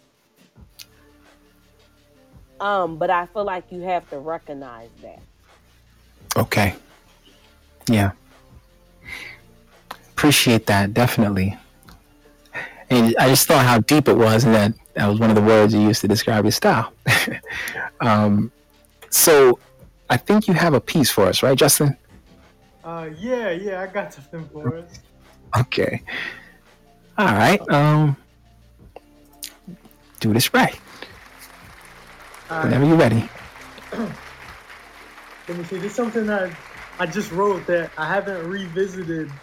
[2.61, 5.21] Um, but I feel like you have to recognize that.
[6.37, 6.75] Okay.
[7.89, 8.13] Yeah.
[10.13, 11.57] Appreciate that, definitely.
[12.91, 15.43] And I just thought how deep it was, and that that was one of the
[15.43, 16.93] words you used to describe your style.
[18.01, 18.51] um,
[19.11, 19.59] so
[20.11, 21.97] I think you have a piece for us, right, Justin?
[22.83, 25.01] Uh, yeah, yeah, I got something for us.
[25.61, 26.03] Okay.
[27.17, 27.61] All right.
[27.71, 28.17] Um,
[30.21, 30.79] do this right.
[32.51, 32.65] All right.
[32.65, 33.29] Whenever you're ready.
[33.93, 35.79] Let me see.
[35.79, 36.53] This is something that
[36.99, 39.31] I just wrote that I haven't revisited.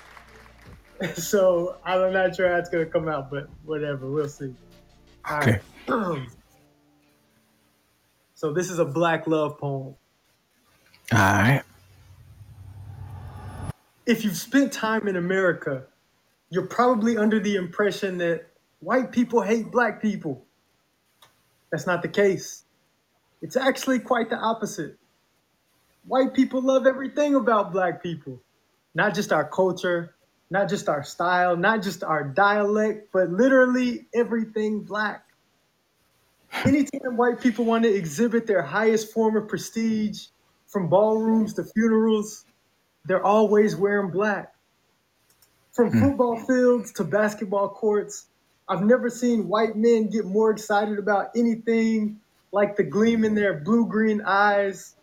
[1.15, 4.55] So I'm not sure how it's gonna come out, but whatever, we'll see.
[5.29, 5.59] All Okay.
[5.89, 6.27] right.
[8.35, 9.95] so this is a black love poem.
[11.11, 11.63] All right.
[14.05, 15.85] if you've spent time in America,
[16.51, 18.47] you're probably under the impression that
[18.79, 20.45] white people hate black people.
[21.71, 22.64] That's not the case.
[23.45, 24.97] It's actually quite the opposite.
[26.07, 28.41] White people love everything about black people,
[28.95, 30.15] not just our culture,
[30.49, 35.25] not just our style, not just our dialect, but literally everything black.
[36.65, 40.25] Anytime white people want to exhibit their highest form of prestige,
[40.65, 42.45] from ballrooms to funerals,
[43.05, 44.55] they're always wearing black.
[45.71, 46.01] From hmm.
[46.01, 48.25] football fields to basketball courts,
[48.67, 52.19] I've never seen white men get more excited about anything
[52.51, 54.95] like the gleam in their blue green eyes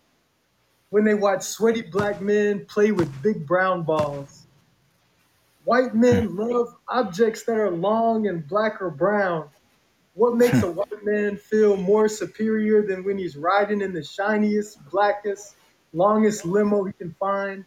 [0.91, 4.47] when they watch sweaty black men play with big brown balls.
[5.65, 6.39] White men hmm.
[6.39, 9.49] love objects that are long and black or brown.
[10.15, 10.67] What makes hmm.
[10.67, 15.55] a white man feel more superior than when he's riding in the shiniest, blackest,
[15.93, 17.65] longest limo he can find?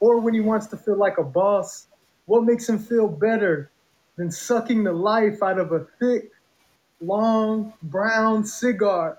[0.00, 1.88] Or when he wants to feel like a boss?
[2.26, 3.70] What makes him feel better
[4.16, 6.30] than sucking the life out of a thick,
[7.00, 9.18] long, brown cigar?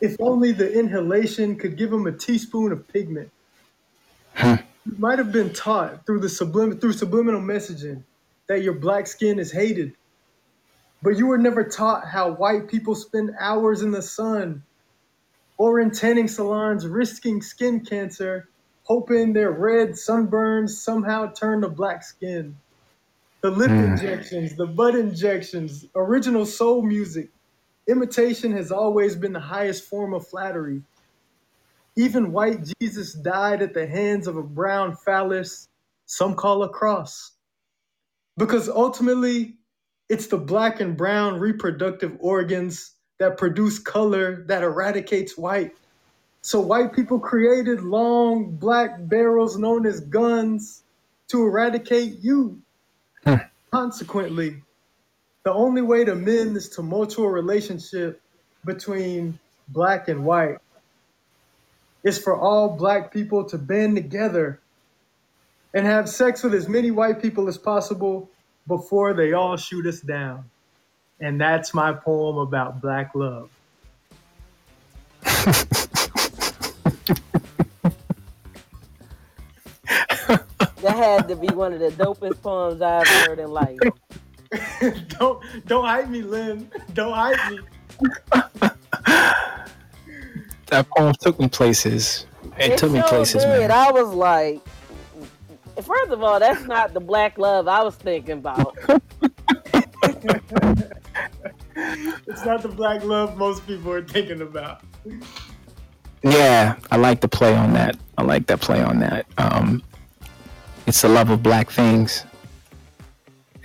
[0.00, 3.30] If only the inhalation could give him a teaspoon of pigment.
[4.86, 8.04] You might have been taught through the sublim- through subliminal messaging
[8.48, 9.94] that your black skin is hated.
[11.02, 14.62] But you were never taught how white people spend hours in the sun
[15.58, 18.48] or in tanning salons risking skin cancer,
[18.84, 22.56] hoping their red sunburns somehow turn to black skin.
[23.42, 23.90] The lip mm.
[23.90, 27.28] injections, the butt injections, original soul music,
[27.88, 30.82] imitation has always been the highest form of flattery.
[31.96, 35.68] Even white Jesus died at the hands of a brown phallus,
[36.06, 37.32] some call a cross.
[38.36, 39.56] Because ultimately,
[40.08, 45.72] it's the black and brown reproductive organs that produce color that eradicates white.
[46.42, 50.84] So white people created long black barrels known as guns
[51.28, 52.62] to eradicate you.
[53.70, 54.62] Consequently,
[55.44, 58.20] the only way to mend this tumultuous relationship
[58.64, 60.58] between black and white
[62.04, 64.60] is for all black people to band together
[65.74, 68.28] and have sex with as many white people as possible
[68.66, 70.44] before they all shoot us down.
[71.20, 73.48] And that's my poem about black love.
[81.02, 83.78] had to be one of the dopest poems I've heard in life.
[85.08, 86.70] don't don't hype me, Lynn.
[86.94, 87.58] Don't hype me.
[90.66, 92.26] That poem took me places.
[92.58, 93.48] It, took me so places, did.
[93.48, 93.70] man.
[93.70, 94.60] I was like,
[95.82, 98.76] first of all, that's not the black love I was thinking about.
[101.74, 104.82] It's not the black love most people are thinking about.
[106.22, 107.96] Yeah, I like the play on that.
[108.16, 109.26] I like that play on that.
[109.38, 109.82] Um,
[110.86, 112.24] it's the love of black things.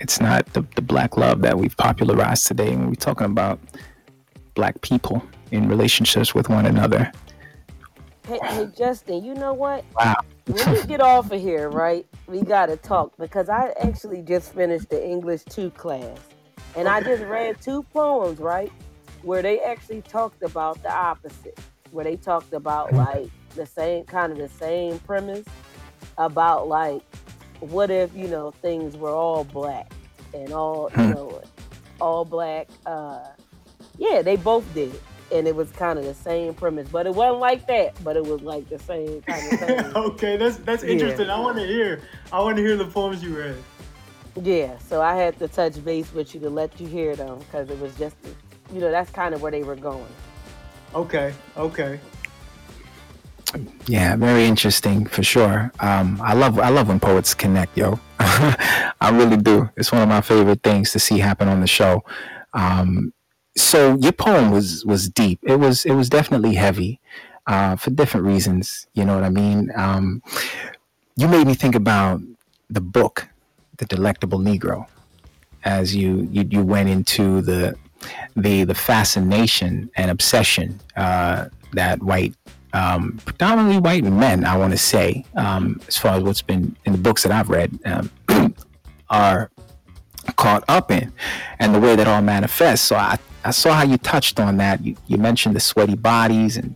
[0.00, 3.58] It's not the, the black love that we've popularized today when we're talking about
[4.54, 7.10] black people in relationships with one another.
[8.26, 9.84] Hey, hey, Justin, you know what?
[9.96, 10.16] Wow.
[10.46, 14.52] When we get off of here, right, we got to talk because I actually just
[14.54, 16.18] finished the English 2 class.
[16.76, 18.70] And I just read two poems, right,
[19.22, 21.58] where they actually talked about the opposite,
[21.90, 25.46] where they talked about like the same kind of the same premise
[26.18, 27.02] about like
[27.60, 29.92] what if, you know, things were all black
[30.34, 31.10] and all, you Hmm.
[31.10, 31.42] know,
[32.00, 32.68] all black.
[32.86, 33.20] Uh,
[33.96, 34.92] yeah, they both did.
[35.30, 38.02] And it was kind of the same premise, but it wasn't like that.
[38.02, 39.78] But it was like the same kind of thing.
[39.94, 40.90] okay, that's that's Yeah.
[40.90, 41.28] interesting.
[41.28, 42.00] I want to hear.
[42.32, 43.56] I want to hear the poems you read.
[44.42, 47.68] Yeah, so I had to touch base with you to let you hear them because
[47.70, 48.14] it was just,
[48.72, 50.06] you know, that's kind of where they were going.
[50.94, 51.98] Okay, okay.
[53.86, 55.72] Yeah, very interesting for sure.
[55.80, 57.98] Um, I love I love when poets connect, yo.
[58.20, 59.70] I really do.
[59.76, 62.04] It's one of my favorite things to see happen on the show.
[62.52, 63.12] Um,
[63.56, 65.40] so your poem was was deep.
[65.42, 67.00] It was it was definitely heavy
[67.46, 68.86] uh, for different reasons.
[68.94, 69.70] You know what I mean?
[69.74, 70.22] Um,
[71.16, 72.20] you made me think about
[72.70, 73.28] the book,
[73.78, 74.86] The Delectable Negro,
[75.64, 77.76] as you you, you went into the
[78.36, 82.34] the the fascination and obsession uh, that white
[82.72, 86.92] um, predominantly white men, I want to say, um, as far as what's been in
[86.92, 88.10] the books that I've read, um,
[89.10, 89.50] are
[90.36, 91.12] caught up in,
[91.58, 92.86] and the way that all manifests.
[92.86, 94.84] So I, I saw how you touched on that.
[94.84, 96.74] You, you mentioned the sweaty bodies, and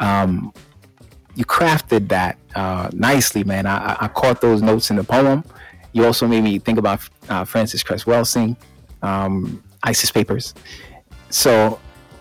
[0.00, 0.52] um,
[1.36, 3.66] you crafted that uh, nicely, man.
[3.66, 5.44] I, I- caught those notes in the poem.
[5.92, 8.56] You also made me think about uh, Frances Cress Welsing,
[9.02, 10.54] um, ISIS Papers.
[11.30, 11.78] So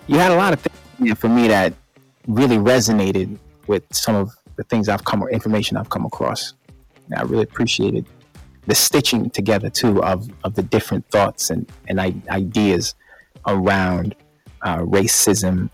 [0.08, 1.74] you had a lot of things for me that
[2.36, 6.54] really resonated with some of the things I've come or information I've come across.
[7.06, 8.06] And I really appreciated
[8.68, 12.96] the stitching together too of of the different thoughts and and ideas
[13.48, 14.16] around
[14.62, 15.70] uh, racism,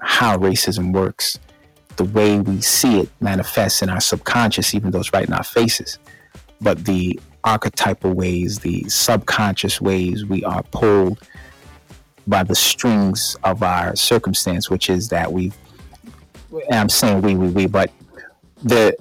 [0.00, 1.38] how racism works,
[1.96, 5.44] the way we see it manifest in our subconscious, even though it's right in our
[5.44, 5.98] faces,
[6.60, 11.18] but the archetypal ways, the subconscious ways we are pulled
[12.26, 15.52] by the strings of our circumstance, which is that we, and
[16.72, 17.90] I'm saying we, we, we, but
[18.62, 18.96] the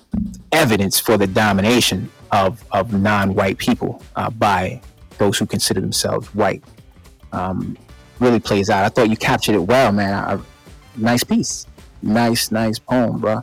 [0.52, 4.82] evidence for the domination of, of non-white people uh, by
[5.18, 6.64] those who consider themselves white
[7.32, 7.78] um,
[8.20, 8.84] really plays out.
[8.86, 10.14] I thought you captured it well, man.
[10.14, 10.40] I,
[10.98, 11.66] nice piece,
[12.02, 13.42] nice, nice poem, bro.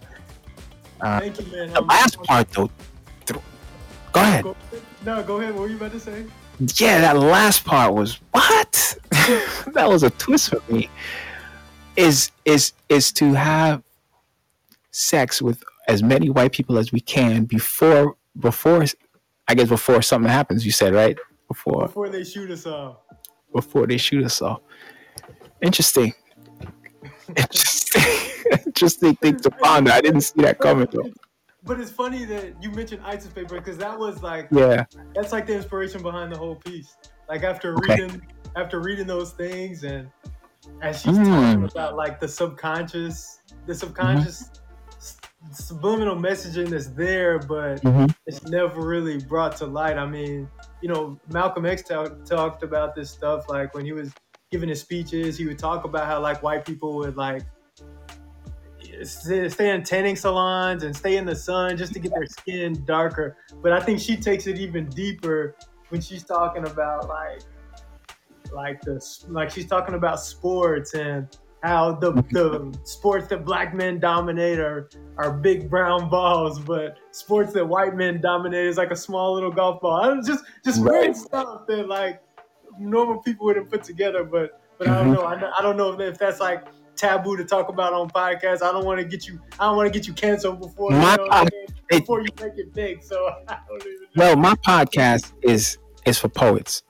[1.01, 1.71] Thank you, man.
[1.71, 2.71] The Um, last part, though,
[3.27, 3.41] th-
[4.13, 4.45] go ahead.
[4.45, 4.57] go-
[5.05, 5.53] no, go ahead.
[5.55, 6.25] What were you about to say?
[6.77, 8.97] Yeah, that last part was what?
[9.73, 10.89] that was a twist for me.
[11.97, 13.83] Is is is to have
[15.03, 18.85] sex with as many white people as we can before before
[19.49, 20.65] I guess before something happens.
[20.65, 21.19] You said right
[21.49, 22.99] before Before they shoot us off.
[23.55, 24.61] before they shoot us off.
[25.61, 26.13] Interesting.
[27.37, 28.03] Interesting.
[28.67, 29.91] Interesting thing to ponder.
[29.93, 31.11] I didn't see that coming though.
[31.65, 34.85] But it's funny that you mentioned ISIS paper because that was like Yeah.
[35.15, 36.97] that's like the inspiration behind the whole piece.
[37.29, 38.03] Like after Okay.
[38.03, 38.23] reading
[38.57, 40.09] after reading those things and
[40.81, 41.25] as she's Mm.
[41.25, 44.62] talking about like the subconscious, the subconscious Mm-hmm.
[45.51, 48.15] Subliminal messaging that's there, but Mhm.
[48.27, 49.99] it's never really brought to light.
[49.99, 50.49] I mean,
[50.81, 54.13] you know, Malcolm X talk, talked about this stuff like when he was
[54.51, 57.43] giving his speeches, he would talk about how like white people would like
[59.03, 62.85] stay stay in tanning salons and stay in the sun just to get their skin
[62.85, 63.37] darker.
[63.63, 65.57] But I think she takes it even deeper
[65.89, 67.43] when she's talking about like
[68.53, 71.27] like the like she's talking about sports and
[71.63, 77.53] how the the sports that black men dominate are are big brown balls, but sports
[77.53, 80.01] that white men dominate is like a small little golf ball.
[80.03, 81.03] I don't just just Right.
[81.03, 82.21] weird stuff that like
[82.79, 84.25] normal people wouldn't put together.
[84.25, 85.05] But but I Mhm.
[85.05, 85.23] don't know.
[85.23, 86.65] I, I don't know if that's like
[86.97, 88.63] taboo to talk about on podcasts.
[88.63, 89.41] I don't want to get you.
[89.61, 91.51] I don't want to get you canceled before you know, pod-
[91.89, 93.03] before you make it big.
[93.03, 93.17] So
[93.49, 94.25] I don't even know.
[94.25, 96.83] Well, my podcast is is for poets,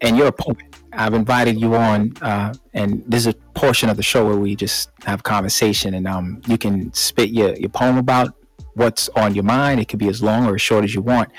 [0.00, 0.58] and you're a poet.
[0.92, 4.56] I've invited you on, uh, and this is a portion of the show where we
[4.56, 8.34] just have conversation, and um, you can spit your your poem about
[8.74, 9.80] what's on your mind.
[9.80, 11.30] It could be as long or as short as you want.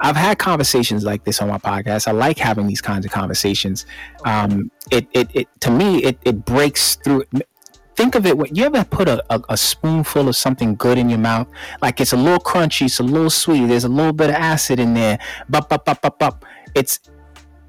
[0.00, 2.08] I've had conversations like this on my podcast.
[2.08, 3.86] I like having these kinds of conversations.
[4.24, 7.24] Um, it, it, it to me, it, it breaks through.
[7.94, 8.36] Think of it.
[8.36, 11.46] When you ever put a, a, a spoonful of something good in your mouth,
[11.82, 13.66] like it's a little crunchy, it's a little sweet.
[13.66, 15.18] There's a little bit of acid in there.
[15.48, 16.44] Bup, bup, bup, bup, bup.
[16.74, 17.00] It's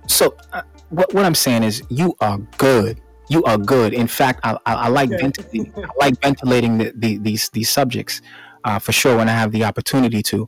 [0.08, 0.36] so.
[0.52, 0.62] Uh,
[0.94, 3.02] what what I'm saying is, you are good.
[3.30, 3.94] You are good.
[3.94, 5.74] In fact, I, I, I like ventilating.
[5.76, 8.22] I like ventilating the, the, these these subjects
[8.64, 10.48] uh, for sure when I have the opportunity to.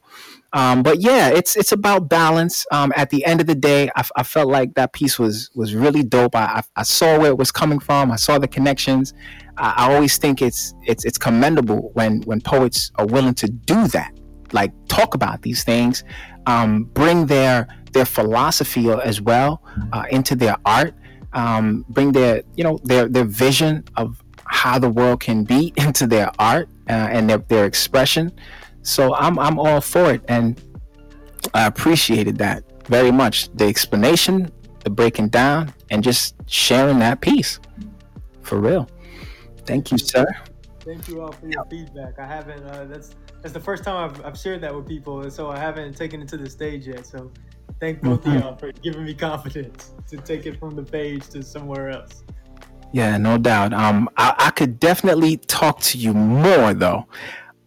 [0.53, 2.66] Um, but yeah, it's it's about balance.
[2.72, 6.03] Um, at the end of the day, I felt like that piece was was really
[6.03, 6.36] dope.
[6.36, 8.12] I, I, I saw where it was coming from.
[8.12, 9.14] I saw the connections.
[9.58, 13.88] I, I always think it's it's it's commendable when when poets are willing to do
[13.88, 14.12] that,
[14.53, 16.03] like talk about these things,
[16.45, 20.93] um, bring their their philosophy as well uh, into their art,
[21.33, 26.05] um, bring their you know their their vision of how the world can be into
[26.05, 28.31] their art uh, and their, their expression.
[28.83, 30.61] So I'm I'm all for it, and
[31.53, 33.49] I appreciated that very much.
[33.55, 34.51] The explanation,
[34.83, 37.59] the breaking down, and just sharing that piece.
[38.43, 38.87] For real.
[39.65, 40.27] Thank you, sir.
[40.81, 42.19] Thank you all for your feedback.
[42.19, 42.63] I haven't.
[42.63, 45.57] Uh, that's that's the first time I've, I've shared that with people, and so I
[45.57, 47.05] haven't taken it to the stage yet.
[47.07, 47.31] So
[47.80, 48.36] thank both Mhm.
[48.36, 52.24] of y'all for giving me confidence to take it from the page to somewhere else.
[52.91, 53.74] Yeah, no doubt.
[53.74, 57.05] Um, I, I could definitely talk to you more though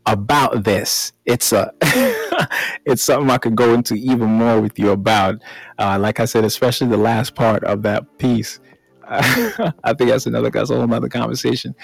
[0.06, 1.12] about this.
[1.26, 1.70] It's a,
[2.86, 5.42] it's something I could go into even more with you about.
[5.78, 8.58] Uh, like I said, especially the last part of that piece.
[9.10, 11.74] I think that's another that's a whole other conversation.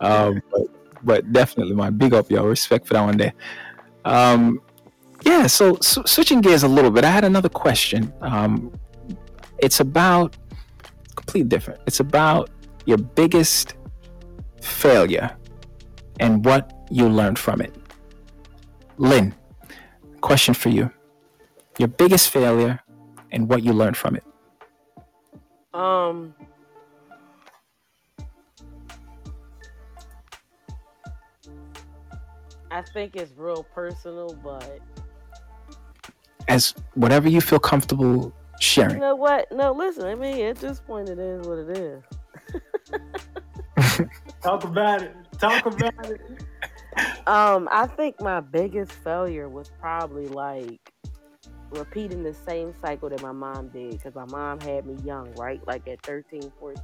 [0.00, 0.62] Um, but,
[1.02, 3.32] but definitely, my big up, yo, respect for that one there.
[4.04, 4.60] Um,
[5.24, 5.46] yeah.
[5.46, 8.12] So, so switching gears a little bit, I had another question.
[8.20, 8.72] Um,
[9.58, 10.36] it's about
[11.14, 11.80] completely different.
[11.86, 12.50] It's about
[12.86, 13.74] your biggest
[14.60, 15.36] failure
[16.20, 17.74] and what you learned from it.
[18.98, 19.34] Lynn,
[20.20, 20.90] question for you.
[21.78, 22.80] Your biggest failure
[23.32, 24.24] and what you learned from it.
[25.72, 26.34] Um.
[32.70, 34.80] I think it's real personal, but
[36.48, 38.96] As whatever you feel comfortable sharing.
[38.96, 39.00] you sharing.
[39.00, 39.50] know what?
[39.52, 40.04] No, listen.
[40.04, 42.02] I mean, at this point, it is what it is.
[44.42, 45.16] Talk about it.
[45.38, 46.20] Talk about it.
[47.26, 50.80] Um, I think my biggest failure was probably like
[51.70, 55.60] repeating the same cycle that my mom did because my mom had me young, right?
[55.66, 56.82] Like at 13, 14.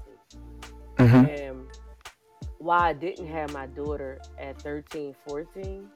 [0.98, 1.66] hmm And
[2.58, 5.88] why I didn't have my daughter at 13, 14,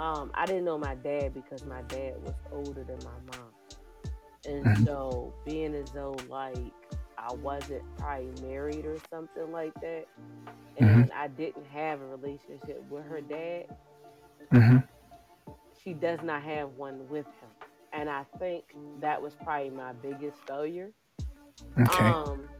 [0.00, 3.52] um, I didn't know my dad because my dad was older than my mom.
[4.46, 4.86] And Mhm.
[4.86, 6.74] so being as though like
[7.18, 10.06] I wasn't probably married or something like that,
[10.76, 13.66] and I didn't have a relationship with her dad,
[14.52, 14.78] hmm
[15.82, 17.50] she does not have one with him.
[17.92, 18.64] And I think
[19.00, 20.92] that was probably my biggest failure.
[21.80, 22.16] Okay.
[22.16, 22.50] Um,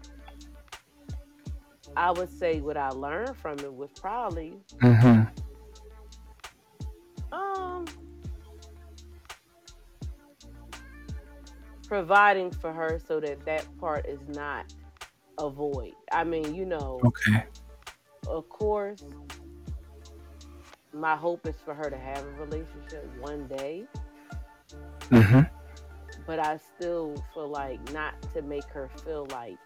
[1.97, 5.23] I would say what I learned from it was probably hmm
[11.91, 14.67] providing for her so that that part is not
[15.39, 15.95] a void.
[16.13, 17.45] I mean, you know, Okay.
[18.27, 19.03] of course,
[20.93, 23.89] my hope is for her to have a relationship one day,
[25.11, 25.41] hmm
[26.27, 29.59] but I still feel like not to make her feel like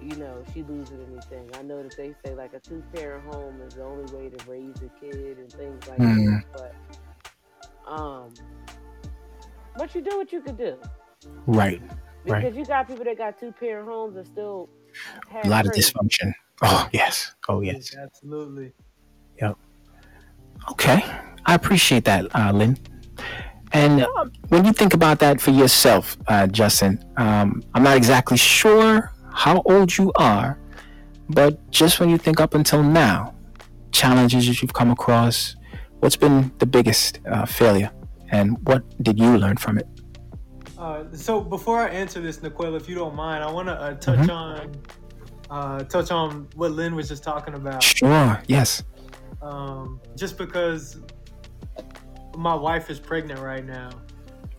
[0.00, 1.50] you know she loses anything.
[1.54, 4.38] I know that they say like a two parent home is the only way to
[4.44, 6.40] raise a kid and things like Mhm.
[6.40, 6.76] that, but
[7.90, 8.34] um,
[9.76, 10.78] but you do what you could do
[11.46, 11.80] Right.
[12.24, 12.54] because Right.
[12.54, 14.68] you got people that got two parent homes and still
[15.44, 16.32] A lot of dysfunction.
[16.62, 17.32] Oh yes.
[17.48, 17.94] Oh yes.
[17.96, 18.72] Absolutely.
[19.40, 19.56] Yep.
[20.72, 21.02] Okay.
[21.46, 22.76] I appreciate that, uh, Lynn.
[23.72, 24.06] And
[24.48, 29.62] when you think about that for yourself, uh, Justin, um, I'm not exactly sure how
[29.66, 30.58] old you are,
[31.28, 33.34] but just when you think up until now,
[33.92, 35.54] challenges that you've come across,
[36.00, 37.90] what's been the biggest uh, failure,
[38.30, 39.86] and what did you learn from it?
[40.78, 43.94] Uh, so before I answer this, Naquel, if you don't mind, I want to uh,
[43.94, 44.30] touch Mhm.
[44.30, 44.72] on
[45.50, 47.82] uh, touch on what Lynn was just talking about.
[47.82, 48.38] Sure.
[48.48, 48.84] Yes.
[49.40, 51.00] Um, just because
[52.36, 53.88] my wife is pregnant right now,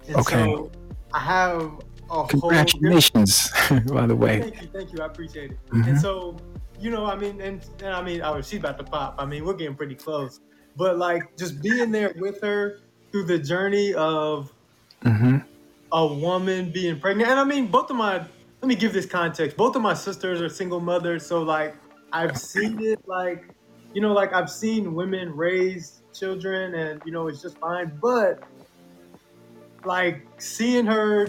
[0.08, 0.36] and Okay.
[0.46, 0.72] so
[1.14, 2.26] I have a whole.
[2.28, 3.52] Congratulations,
[3.94, 4.42] by the way.
[4.42, 5.00] Thank you, thank you.
[5.02, 5.60] I appreciate it.
[5.70, 5.90] Mhm.
[5.90, 6.36] And so,
[6.80, 9.14] you know, I mean, and, and I mean, oh, she's about to pop.
[9.20, 10.40] I mean, we're getting pretty close.
[10.76, 12.80] But like, just being there with her
[13.12, 14.52] through the journey of
[15.04, 15.38] hmm
[15.92, 17.30] a woman being pregnant.
[17.30, 19.58] And I mean, both of my, let me give this context.
[19.58, 21.26] Both of my sisters are single mothers.
[21.26, 21.76] So, like,
[22.12, 23.46] I've seen it, like,
[23.94, 27.98] you know, like, I've seen women raise children and, you know, it's just fine.
[28.02, 28.44] But,
[29.86, 31.28] like, seeing her,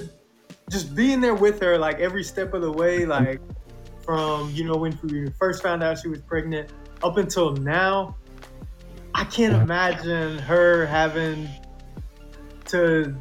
[0.71, 3.41] just being there with her, like, every step of the way, like,
[4.05, 6.71] from, you know, when we first found out she was pregnant
[7.03, 8.17] up until now,
[9.15, 11.49] I can't imagine her having
[12.67, 13.17] to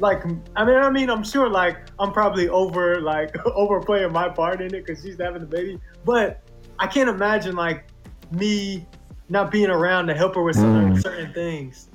[0.00, 0.24] like
[0.56, 4.74] I mean I mean I'm sure like I'm probably over like overplaying my part in
[4.74, 6.42] it because she's having the baby, but
[6.78, 7.86] I can't imagine like
[8.32, 8.86] me
[9.28, 11.02] not being around to help her with certain, Mm.
[11.02, 11.88] certain things,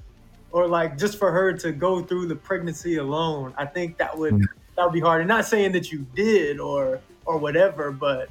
[0.52, 3.54] or like just for her to go through the pregnancy alone.
[3.58, 4.45] I think that would Yeah.
[4.78, 5.22] that would be hard.
[5.22, 8.30] And not saying that you did or or whatever, but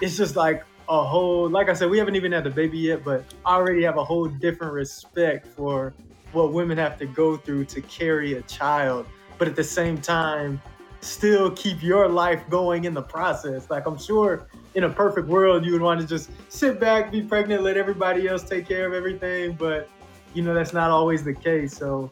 [0.00, 3.04] it's just like a whole like I said, we haven't even had the baby yet,
[3.04, 5.94] but I already have a whole different respect for
[6.32, 9.06] what women have to go through to carry a child,
[9.38, 10.60] but at the same time,
[11.00, 13.70] still keep your life going in the process.
[13.70, 17.22] Like I'm sure in a perfect world, you would want to just sit back, be
[17.22, 19.88] pregnant, let everybody else take care of everything, but
[20.34, 21.76] you know that's not always the case.
[21.76, 22.10] So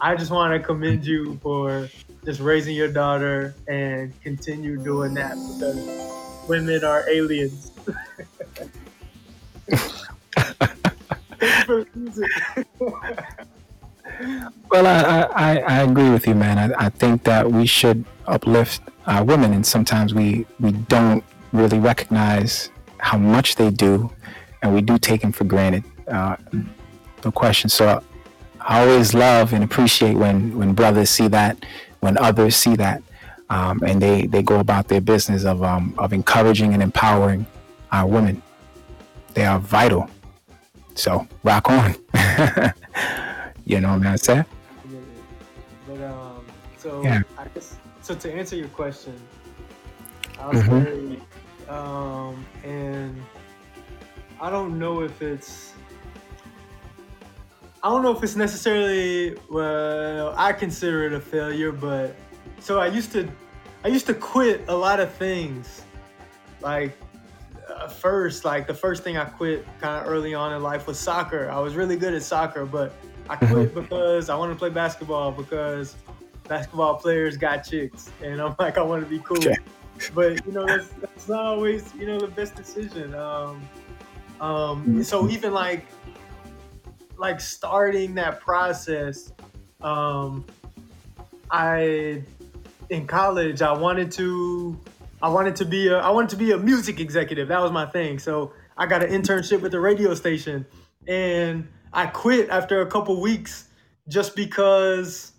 [0.00, 1.88] I just want to commend you for
[2.24, 7.72] just raising your daughter and continue doing that because women are aliens.
[14.70, 16.58] Well, I, I, I agree with you, man.
[16.58, 21.78] I, I think that we should uplift our women, and sometimes we, we don't really
[21.78, 24.10] recognize how much they do,
[24.62, 25.84] and we do take them for granted.
[26.06, 26.36] Uh,
[27.24, 27.70] no question.
[27.70, 28.02] So
[28.60, 31.64] I always love and appreciate when, when brothers see that,
[32.00, 33.02] when others see that,
[33.48, 37.46] um, and they, they go about their business of, um, of encouraging and empowering
[37.90, 38.42] our women.
[39.34, 40.08] They are vital.
[40.94, 41.96] So rock on.
[43.70, 44.44] you know what I'm saying?
[45.86, 46.44] But um,
[46.76, 47.22] so Yeah.
[47.38, 49.14] I guess so to answer your question,
[50.40, 50.84] I'll Mhm.
[50.84, 53.22] say, um, and
[54.40, 55.72] I don't know if it's,
[57.82, 59.36] I don't know if it's necessarily.
[59.48, 62.16] Well, I consider it a failure, but
[62.58, 63.28] so I used to,
[63.84, 65.82] I used to quit a lot of things,
[66.60, 66.96] like.
[67.70, 70.98] Uh, first, like the first thing I quit kind of early on in life was
[70.98, 71.48] soccer.
[71.48, 72.92] I was really good at soccer, but
[73.30, 75.96] I quit because I want to play basketball because
[76.48, 79.54] basketball players got chicks, and I'm like, I want to be cool.
[80.14, 83.14] But you know, that's, that's not always you know the best decision.
[83.14, 83.62] Um,
[84.40, 85.84] Um, so even like
[87.18, 89.32] like starting that process,
[89.82, 90.46] um,
[91.50, 92.22] I
[92.88, 94.80] in college I wanted to
[95.20, 97.48] I wanted to be a I wanted to be a music executive.
[97.48, 98.18] That was my thing.
[98.18, 100.64] So I got an internship with the radio station,
[101.06, 103.68] and I quit after a couple weeks
[104.08, 105.32] just because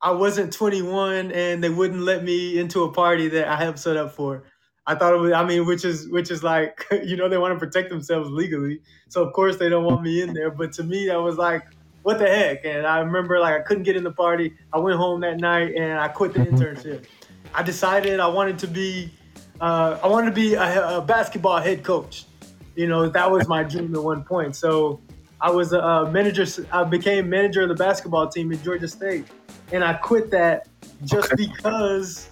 [0.00, 3.96] I wasn't 21 and they wouldn't let me into a party that I helped set
[3.96, 4.44] up for.
[4.86, 7.54] I thought it was, I mean, which is, which is like, you know, they want
[7.54, 8.80] to protect themselves legally.
[9.08, 10.50] So of course they don't want me in there.
[10.50, 11.64] But to me, that was like,
[12.02, 12.64] what the heck?
[12.64, 14.54] And I remember like I couldn't get in the party.
[14.72, 17.04] I went home that night and I quit the internship.
[17.54, 19.12] I decided I wanted to be,
[19.60, 22.26] uh, I wanted to be a, a basketball head coach.
[22.74, 24.56] You know, that was my dream at one point.
[24.56, 25.00] So
[25.42, 26.46] I was a manager.
[26.70, 29.26] I became manager of the basketball team at Georgia State,
[29.72, 30.68] and I quit that
[31.04, 31.46] just Okay.
[31.48, 32.28] because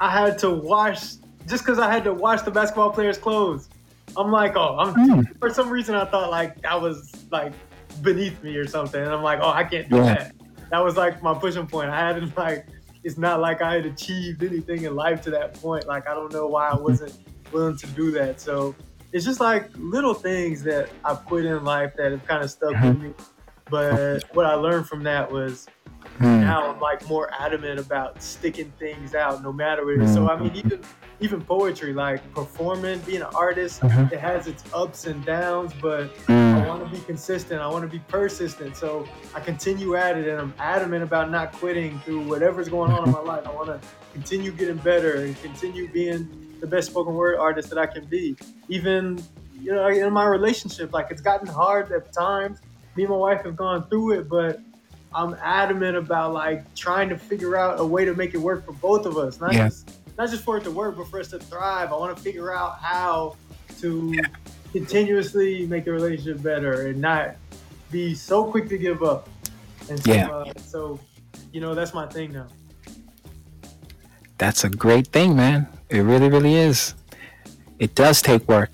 [0.00, 1.16] I had to wash.
[1.46, 3.68] Just because I had to wash the basketball players' clothes.
[4.16, 4.94] I'm like, oh, I'm.
[4.94, 5.38] Mm.
[5.38, 7.52] For some reason, I thought like that was like
[8.00, 10.14] beneath me or something, and I'm like, oh, I can't do Yeah.
[10.14, 10.32] that.
[10.70, 11.90] That was like my pushing point.
[11.90, 12.66] I hadn't like.
[13.04, 15.86] It's not like I had achieved anything in life to that point.
[15.86, 17.14] Like I don't know why I wasn't
[17.52, 18.40] willing to do that.
[18.40, 18.74] So
[19.16, 22.78] it's just like little things that I've quit in life that have kind of stuck
[22.82, 23.14] with me.
[23.70, 25.66] But what I learned from that was
[26.20, 26.40] Mm.
[26.40, 30.14] now I'm like more adamant about sticking things out no matter what it is.
[30.14, 30.80] So I mean even
[31.20, 34.12] even poetry, like performing, being an artist, Mhm.
[34.12, 36.62] it has its ups and downs, but Mm.
[36.62, 37.60] I want to be consistent.
[37.60, 38.76] I want to be persistent.
[38.76, 43.04] So I continue at it and I'm adamant about not quitting through whatever's going on
[43.04, 43.46] in my life.
[43.46, 43.78] I want to
[44.12, 46.28] continue getting better and continue being
[46.60, 48.36] the best spoken word artist that I can be.
[48.68, 49.22] Even,
[49.60, 52.58] you know, in my relationship, like it's gotten hard at times.
[52.96, 54.60] Me and my wife have gone through it, but
[55.14, 58.72] I'm adamant about like trying to figure out a way to make it work for
[58.72, 59.40] both of us.
[59.40, 59.68] Not Yeah.
[59.68, 61.92] just not just for it to work, but for us to thrive.
[61.92, 63.36] I want to figure out how
[63.80, 64.14] to
[64.72, 67.36] continuously make the relationship better and not
[67.90, 69.28] be so quick to give up.
[69.90, 70.28] And so, Yeah.
[70.30, 70.98] uh, so
[71.52, 72.46] you know, that's my thing now.
[74.38, 75.66] That's a great thing, man.
[75.88, 76.94] It really, really is.
[77.78, 78.70] It does take work.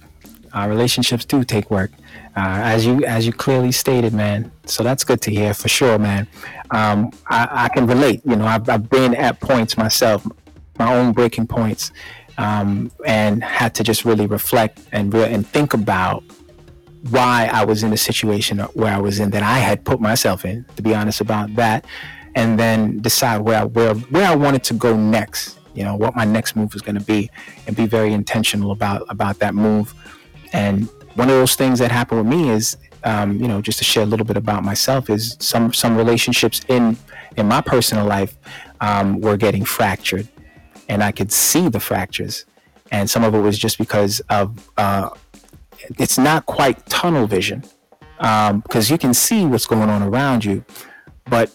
[0.52, 1.90] Uh, relationships do take work,
[2.36, 4.52] uh, as you as you clearly stated, man.
[4.66, 6.26] So that's good to hear for sure, man.
[6.70, 8.20] Um, I, I can relate.
[8.24, 10.26] You know, I've, I've been at points myself,
[10.78, 11.90] my own breaking points,
[12.36, 16.22] um, and had to just really reflect and re- and think about
[17.08, 20.44] why I was in the situation where I was in that I had put myself
[20.44, 20.66] in.
[20.76, 21.86] To be honest about that,
[22.34, 25.58] and then decide where I, where where I wanted to go next.
[25.74, 27.30] You know what my next move was going to be,
[27.66, 29.94] and be very intentional about about that move.
[30.52, 33.84] And one of those things that happened with me is, um, you know, just to
[33.84, 36.96] share a little bit about myself, is some some relationships in
[37.36, 38.36] in my personal life
[38.80, 40.28] um, were getting fractured,
[40.88, 42.44] and I could see the fractures,
[42.90, 45.08] and some of it was just because of uh,
[45.98, 47.64] it's not quite tunnel vision
[48.18, 50.64] because you can see what's going on around you,
[51.24, 51.50] but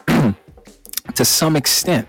[1.16, 2.08] to some extent,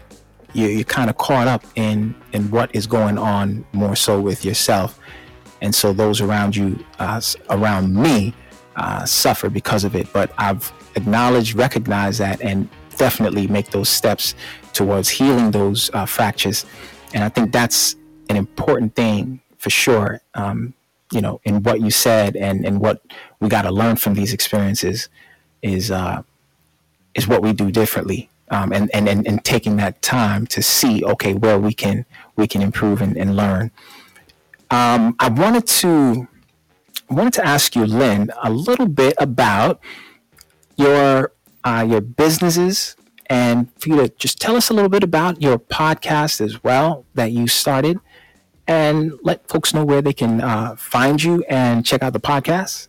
[0.53, 4.45] you, you're kind of caught up in in what is going on more so with
[4.45, 4.99] yourself,
[5.61, 7.21] and so those around you, uh,
[7.51, 8.35] around me,
[8.77, 10.13] uh, suffer because of it.
[10.13, 14.35] But I've acknowledged, recognized that, and definitely make those steps
[14.73, 16.67] towards healing those uh, fractures.
[17.15, 17.97] And I think that's
[18.29, 20.21] an important thing for sure.
[20.35, 20.75] Um,
[21.13, 23.03] you know, in what you said and and what
[23.41, 25.09] we got to learn from these experiences
[25.63, 26.23] is uh,
[27.15, 28.29] is what we do differently.
[28.51, 32.47] Um, and, and, and, and taking that time to see, okay, where we can we
[32.47, 33.71] can improve and, and learn.
[34.71, 36.29] Um, I wanted to
[37.11, 39.81] wanted to ask you, Lynn, a little bit about
[40.77, 41.33] your
[41.65, 42.97] uh, your businesses
[43.27, 47.05] and for you to just tell us a little bit about your podcast as well
[47.15, 48.01] that you started
[48.67, 52.89] and let folks know where they can uh, find you and check out the podcast.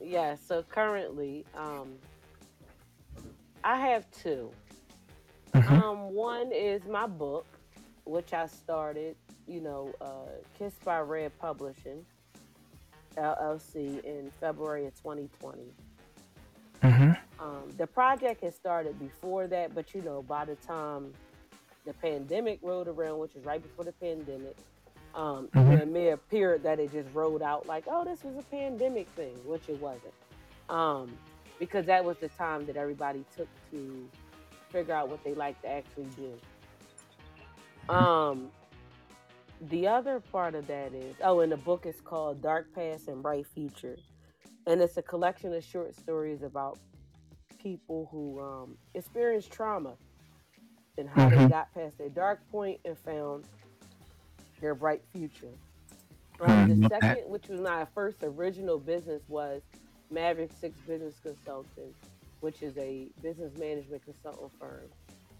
[0.00, 1.92] Yeah, so currently, um,
[3.62, 4.50] I have 2
[5.52, 5.82] Mhm.
[5.82, 7.46] Um, one is my book,
[8.04, 10.28] which I started, you know, uh,
[10.58, 12.04] Kissed by Red Publishing,
[13.16, 15.62] LLC, in February of 2020.
[16.82, 17.12] Mm-hmm.
[17.44, 21.12] Um, the project had started before that, but you know, by the time
[21.84, 24.56] the pandemic rolled around, which was right before the pandemic,
[25.14, 25.80] um, Mhm.
[25.80, 29.36] it may appear that it just rolled out like, oh, this was a pandemic thing,
[29.44, 30.14] which it wasn't.
[30.68, 31.16] Um,
[31.58, 34.08] because that was the time that everybody took to
[34.70, 37.92] figure out what they like to actually do.
[37.92, 38.50] Um,
[39.68, 43.22] the other part of that is, oh, and the book is called Dark Past and
[43.22, 43.96] Bright Future.
[44.66, 46.78] And it's a collection of short stories about
[47.62, 49.94] people who um, experienced trauma
[50.98, 51.48] and how they Mhm.
[51.50, 53.44] got past their dark point and found
[54.60, 55.52] their bright future.
[56.40, 59.62] Um, Hmm, the second, which was my first original business, was
[60.10, 61.98] Maverick Six Business Consultants,
[62.40, 64.88] which is a business management consultant firm.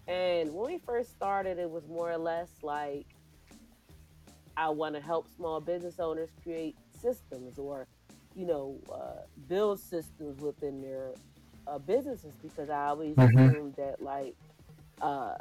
[0.09, 3.07] And when we first started, it was more or less like
[4.57, 7.87] I want to help small business owners create systems or,
[8.35, 11.13] you know, uh, build systems within their
[11.67, 13.49] uh, businesses because I always Mhm.
[13.51, 14.35] assumed that, like,
[15.01, 15.37] uh,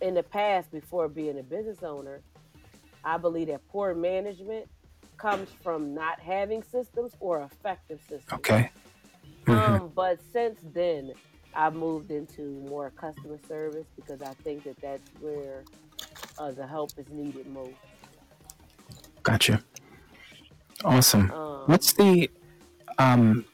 [0.00, 2.22] in the past, before being a business owner,
[3.02, 4.68] I believe that poor management
[5.16, 8.32] comes from not having systems or effective systems.
[8.32, 8.70] Okay.
[9.46, 11.12] Um, but since then,
[11.54, 15.64] I've moved into more customer service because I think that that's where
[16.38, 17.74] uh, the help is needed most.
[19.22, 19.62] Gotcha.
[20.84, 21.30] Awesome.
[21.30, 22.30] Um, What's the
[22.98, 23.44] um,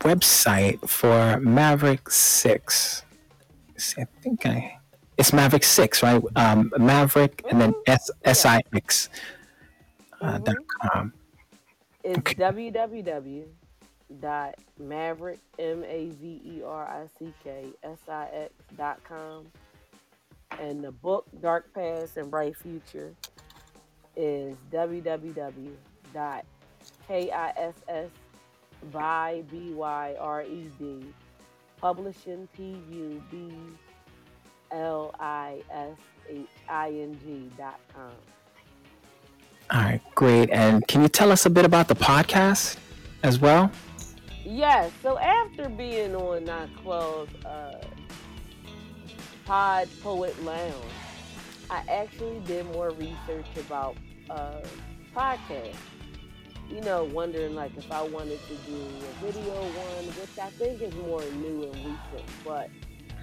[0.00, 3.04] website for Maverick Six?
[3.76, 4.78] See, I think I.
[5.16, 6.22] It's Maverick Six, right?
[6.36, 9.08] Um, Maverick and then S S I X
[10.20, 11.12] uh, dot com.
[12.04, 12.34] It's Okay.
[14.14, 19.46] www.maverick m a v e r i c k s i x dot com,
[20.60, 23.14] and the book Dark Past and Bright Future
[24.16, 25.32] is www.kiss
[28.92, 31.12] by b y r e d
[31.80, 33.52] publishing p u b
[34.70, 35.98] l i s
[36.28, 38.12] h i n g dot com.
[39.70, 40.50] All right, great.
[40.50, 42.76] And can you tell us a bit about the podcast
[43.24, 43.70] as well?
[44.46, 44.92] Yes.
[45.02, 47.82] So after being on Naquel's uh,
[49.44, 50.94] Pod Poet Lounge,
[51.68, 53.96] I actually did more research about
[54.30, 54.62] uh,
[55.14, 55.76] podcasts.
[56.68, 60.80] You know, wondering like if I wanted to do a video one, which I think
[60.80, 62.70] is more new and recent, but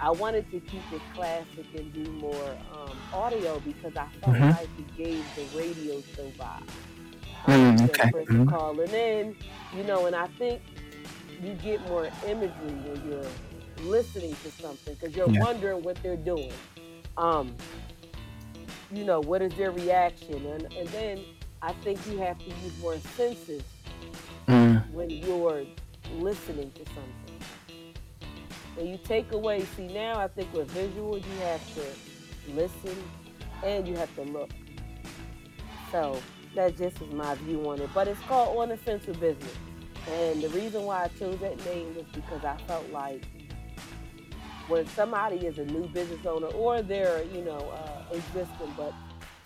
[0.01, 4.49] I wanted to keep it classic and do more um, audio because I felt Mhm.
[4.49, 6.69] like it gave the radio show vibe.
[7.47, 8.11] Mm, okay.
[8.11, 8.47] person Mhm.
[8.47, 9.35] calling in,
[9.71, 10.61] you know, and I think
[11.45, 15.39] you get more imagery when you're listening to something because you're Yeah.
[15.39, 16.51] wondering what they're doing.
[17.17, 17.55] Um,
[18.91, 20.45] you know, what is their reaction?
[20.45, 21.25] And, and then
[21.61, 23.63] I think you have to use more senses
[24.47, 25.63] Mm, when you're
[26.19, 27.39] listening to something.
[28.75, 32.97] When you take away, see now I think with visual you have to listen
[33.63, 34.49] and you have to look.
[35.91, 36.19] So
[36.55, 37.89] that just is my view on it.
[37.93, 38.75] But it's called On the
[39.13, 39.57] Business.
[40.09, 43.23] And the reason why I chose that name was because I felt like
[44.67, 48.93] when somebody is a new business owner or they're, you know, uh, existing, but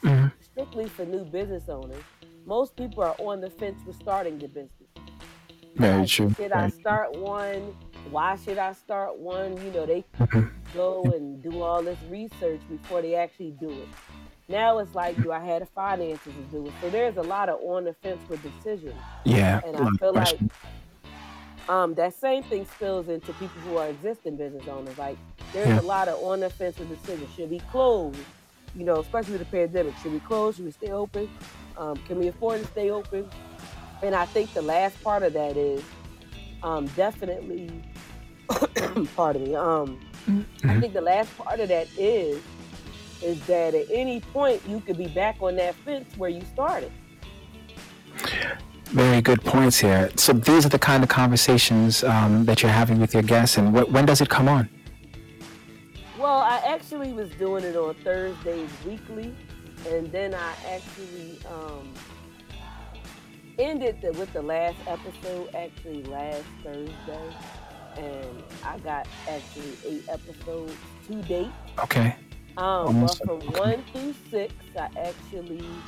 [0.03, 0.31] mhm.
[0.41, 2.03] strictly for new business owners,
[2.45, 4.71] most people are on the fence with starting the business.
[5.75, 6.33] Very Like, true.
[6.37, 7.75] Should I start one?
[8.09, 9.57] Why should I start one?
[9.63, 10.49] You know, they Mhm.
[10.73, 13.87] go and do all this research before they actually do it.
[14.49, 16.73] Now it's like, do I have the finances to do it?
[16.81, 18.95] So there's a lot of on the fence with decisions.
[19.25, 19.59] Yeah.
[19.65, 20.39] And I feel like
[21.67, 24.97] um, that same thing spills into people who are existing business owners.
[24.97, 25.17] Like
[25.53, 25.79] there's Yeah.
[25.79, 27.29] a lot of on the fence with decisions.
[27.35, 28.15] Should we close?
[28.73, 29.95] You know, especially with the pandemic.
[29.97, 30.55] Should we close?
[30.55, 31.29] Should we stay open?
[31.77, 33.29] Um, can we afford to stay open?
[34.01, 35.83] And I think the last part of that is
[36.63, 37.69] um, definitely,
[39.15, 39.55] pardon me.
[39.55, 40.79] Um, I Mhm.
[40.81, 42.41] think the last part of that is
[43.21, 46.91] is that at any point you could be back on that fence where you started.
[48.85, 50.09] Very good points here.
[50.15, 53.77] So these are the kind of conversations um, that you're having with your guests, and
[53.77, 54.69] wh- when does it come on?
[56.17, 59.35] Well, I actually was doing it on Thursdays weekly,
[59.89, 61.93] and then I actually um,
[63.59, 67.35] ended the, with the last episode actually last Thursday,
[67.97, 70.73] and I got actually eight episodes
[71.07, 71.51] to date.
[71.83, 72.15] Okay.
[72.57, 75.85] Um, but from one through six, I actually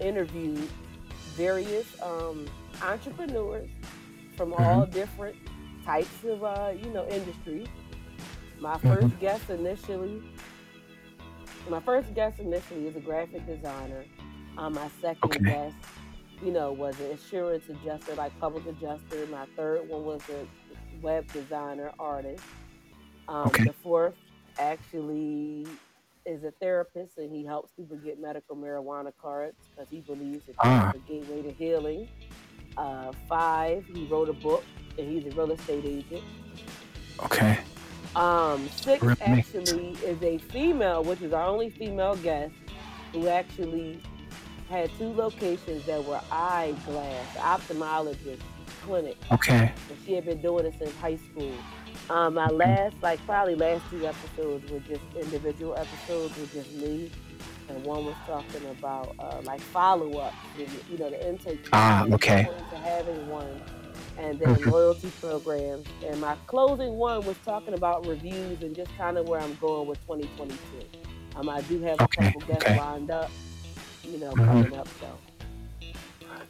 [0.00, 0.72] interviewed
[1.36, 3.70] various um, entrepreneurs
[4.36, 4.80] from Mm-hmm.
[4.80, 5.36] all different
[5.84, 7.70] types of, uh, you know, industries.
[8.58, 9.08] My Mm-hmm.
[9.08, 10.22] 1st guest initially,
[11.68, 14.06] my first guest initially is a graphic designer.
[14.56, 15.44] Um, my second Okay.
[15.44, 15.76] guest,
[16.40, 19.26] you know, was an insurance adjuster, like public adjuster.
[19.26, 20.46] My third one was a
[21.00, 22.46] web designer, artist.
[23.28, 23.64] Um, Okay.
[23.64, 24.14] The fourth
[24.60, 25.66] actually
[26.26, 30.56] is a therapist, and he helps people get medical marijuana cards because he believes it's
[30.60, 30.92] Ah.
[30.94, 32.08] a gateway to healing.
[32.76, 34.62] Uh, five, he wrote a book,
[34.98, 36.22] and he's a real estate agent.
[37.24, 37.58] Okay.
[38.14, 39.24] Um, six Rip me.
[39.26, 42.52] actually is a female, which is our only female guest,
[43.12, 44.00] who actually
[44.68, 48.40] had two locations that were eyeglass ophthalmologist
[48.82, 49.72] clinic, Okay.
[49.88, 51.52] and she had been doing it since high school.
[52.10, 57.08] Um, my last, like probably last two episodes were just individual episodes with just me,
[57.68, 61.68] and one was talking about uh, like follow up, you know, the intake.
[61.72, 62.48] Ah, okay.
[62.70, 63.62] To having one,
[64.18, 65.86] and then loyalty programs.
[66.04, 69.86] And my closing one was talking about reviews and just kind of where I'm going
[69.86, 70.58] with 2022.
[71.36, 72.76] Um, I do have a couple guests okay.
[72.76, 73.30] lined up,
[74.02, 74.46] you know, Mhm.
[74.46, 74.88] coming up.
[74.98, 75.06] So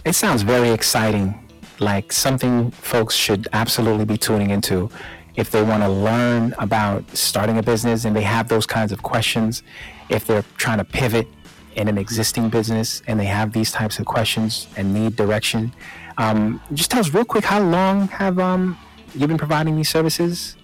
[0.06, 1.46] It sounds very exciting,
[1.78, 4.88] like something folks should absolutely be tuning into
[5.36, 9.02] if they want to learn about starting a business and they have those kinds of
[9.02, 9.62] questions.
[10.08, 11.28] If they're trying to pivot
[11.76, 15.72] in an existing business and they have these types of questions and need direction,
[16.18, 18.76] um, just tell us real quick how long have um,
[19.14, 20.56] you been providing these services?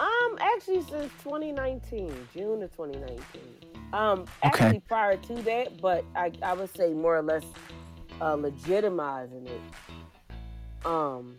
[0.00, 3.22] Um, actually, since 2019, June of 2019.
[3.92, 4.64] Um, Okay.
[4.64, 7.44] actually prior to that, but I, I would say more or less
[8.20, 9.60] uh, legitimizing it.
[10.84, 11.36] Um,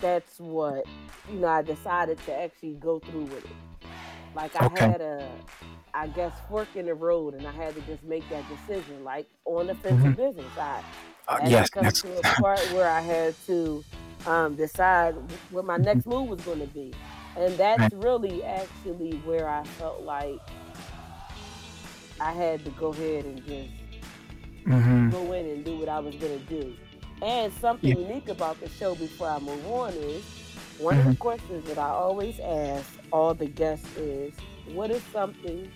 [0.00, 0.84] that's what
[1.28, 1.48] you know.
[1.48, 3.56] I decided to actually go through with it.
[4.34, 4.90] Like I Okay.
[4.90, 5.28] had a,
[5.94, 9.04] I guess, fork in the road, and I had to just make that decision.
[9.04, 10.82] Like on the fence of business, I
[11.28, 13.84] Uh, had yes, come that's to a part where I had to
[14.26, 15.14] um, decide
[15.50, 16.92] what my next move was going to be,
[17.36, 20.40] and that's really actually where I felt like
[22.20, 23.70] I had to go ahead and just
[24.66, 26.76] hmm go in and do what I was going to do.
[27.22, 27.98] And something Yeah.
[28.06, 30.24] unique about the show before I move on is
[30.78, 34.32] one of the questions that I always ask all the guests is,
[34.72, 35.70] what is something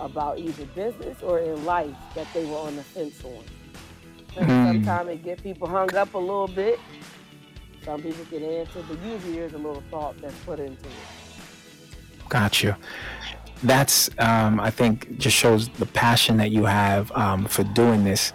[0.00, 3.44] about either business or in life that they were on the fence on?
[4.36, 4.66] Mm.
[4.66, 6.80] sometimes it get people hung up a little bit.
[7.84, 12.28] Some people can answer, but usually there's a little thought that's put into it.
[12.28, 12.74] Got you.
[13.62, 18.32] That's, um, I think, just shows the passion that you have um, for doing this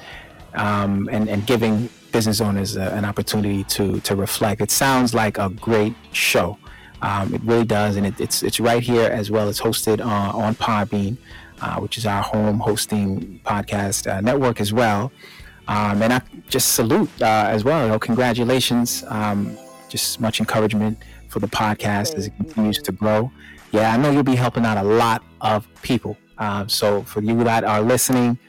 [0.54, 4.62] um, and, and giving business owners a, an opportunity to to reflect.
[4.62, 6.58] It sounds like a great show.
[7.02, 9.48] Um, it really does, and it, it's it's right here as well.
[9.50, 11.18] It's hosted uh, on Podbean,
[11.62, 15.12] uh, which is our home hosting podcast uh, network as well.
[15.68, 17.84] Um, and I just salute uh, as well.
[17.84, 19.04] You know, congratulations.
[19.08, 19.58] Um,
[19.88, 20.98] just much encouragement
[21.30, 23.32] for the podcast as it continues to grow.
[23.72, 26.18] Yeah, I know you'll be helping out a lot of people.
[26.40, 28.40] Um, so for you that are listening,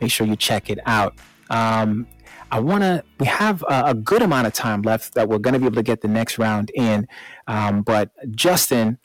[0.00, 1.14] make sure you check it out.
[1.50, 2.06] Um,
[2.54, 3.02] I want to.
[3.18, 5.74] We have a, a good amount of time left that we're going to be able
[5.74, 7.08] to get the next round in.
[7.48, 8.98] Um, but Justin,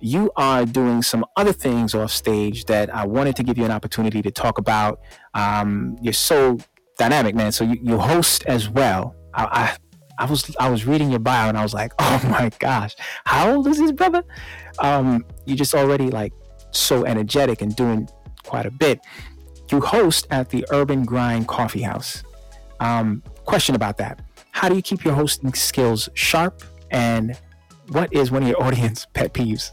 [0.00, 3.70] you are doing some other things off stage that I wanted to give you an
[3.72, 5.00] opportunity to talk about.
[5.34, 6.56] Um, you're so
[6.96, 7.52] dynamic, man.
[7.52, 9.14] So you, you host as well.
[9.34, 12.50] I, I I was I was reading your bio and I was like, oh my
[12.58, 14.24] gosh, how old is this brother?
[14.78, 16.32] Um, you just already like
[16.70, 18.08] so energetic and doing
[18.44, 19.00] quite a bit.
[19.70, 22.22] You host at the Urban Grind Coffee House.
[22.80, 24.20] Um, question about that:
[24.52, 26.62] How do you keep your hosting skills sharp?
[26.90, 27.36] And
[27.88, 29.70] what is one of your audience pet peeves?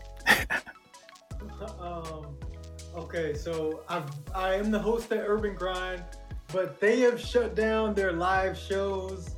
[1.79, 2.37] um,
[2.95, 6.03] okay, so I've, I am the host at Urban Grind,
[6.51, 9.35] but they have shut down their live shows.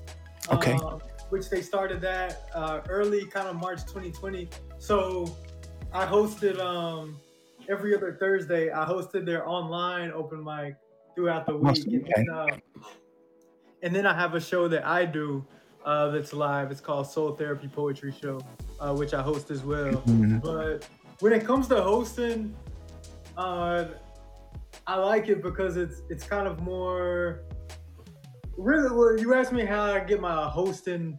[0.49, 0.73] Okay.
[0.73, 4.49] um, which they started that uh, early, kind of March 2020.
[4.77, 5.37] So
[5.93, 7.19] I hosted um,
[7.69, 8.71] every other Thursday.
[8.71, 10.75] I hosted their online open mic
[11.15, 12.07] throughout the week.
[12.15, 12.47] And, uh,
[13.83, 15.45] and then I have a show that I do
[15.85, 16.71] uh, that's live.
[16.71, 18.41] It's called Soul Therapy Poetry Show,
[18.79, 19.93] uh, which I host as well.
[20.05, 20.41] Mhm.
[20.41, 20.87] But
[21.19, 22.55] when it comes to hosting,
[23.37, 23.85] uh,
[24.85, 27.41] I like it because it's it's kind of more.
[28.57, 31.17] Really, well, you asked me how I get my hosting,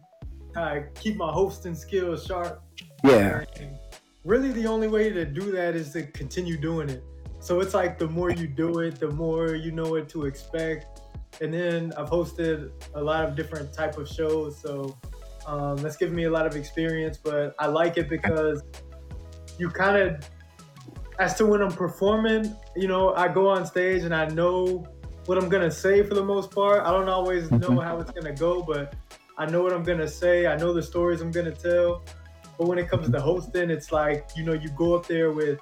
[0.53, 2.61] how I keep my hosting skills sharp.
[3.03, 3.45] Yeah.
[3.59, 3.77] And
[4.25, 7.03] Really, the only way to do that is to continue doing it.
[7.39, 10.98] So it's like the more you do it, the more you know what to expect.
[11.41, 14.97] And then I've hosted a lot of different type of shows, so
[15.47, 17.17] um, that's given me a lot of experience.
[17.17, 18.61] But I like it because
[19.57, 20.29] you kind of,
[21.19, 24.85] as to when I'm performing, you know, I go on stage and I know
[25.25, 26.83] what I'm gonna say for the most part.
[26.83, 27.83] I don't always know Mhm.
[27.83, 28.95] how it's gonna go, but
[29.37, 30.47] I know what I'm gonna say.
[30.47, 32.03] I know the stories I'm gonna tell.
[32.57, 35.59] But when it comes to hosting, it's like you know you go up there with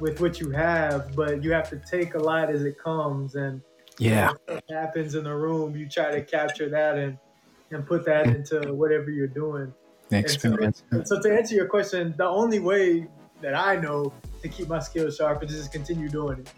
[0.00, 3.60] with what you have, but you have to take a lot as it comes, and
[3.98, 4.32] Yeah.
[4.46, 7.18] what happens in the room, you try to capture that and
[7.70, 9.72] and put that into whatever you're doing.
[10.08, 10.82] The And so- experience.
[11.04, 13.08] So to answer your question, the only way
[13.40, 14.12] that I know
[14.42, 16.52] to keep my skills sharp is just continue doing it.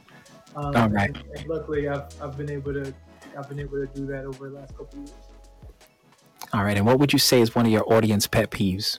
[0.56, 1.14] Um, All right.
[1.14, 2.92] and, and luckily, I've, I've been able to
[3.38, 5.18] I've been able to do that over the last couple of years.
[6.54, 6.76] All right.
[6.76, 8.98] And what would you say is one of your audience pet peeves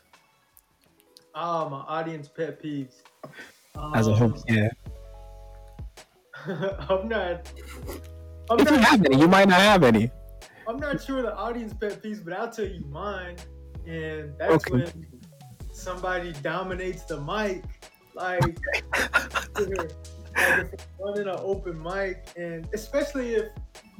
[1.36, 3.02] Ah, my audience pet peeves.
[3.96, 4.34] as a whole.
[4.48, 4.70] Yeah.
[6.90, 7.52] I'm not.
[8.50, 10.12] I'm If you have any, you might not have any.
[10.68, 13.38] I'm not sure the audience pet peeves, but I'll tell you mine.
[13.86, 14.72] And that's Okay.
[14.72, 15.08] when
[15.72, 17.64] somebody dominates the mic
[18.14, 18.58] like,
[19.58, 19.92] like
[21.00, 23.46] running an open mic, and especially if,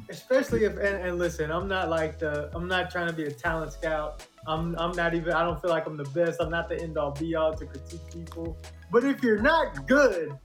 [0.10, 3.32] especially if, and, and listen, I'm not like the, I'm not trying to be a
[3.32, 4.26] talent scout.
[4.48, 5.34] I'm, I'm not even.
[5.34, 6.42] I don't feel like I'm the best.
[6.42, 8.58] I'm not the end all be all to critique people.
[8.92, 10.38] But if you're not good,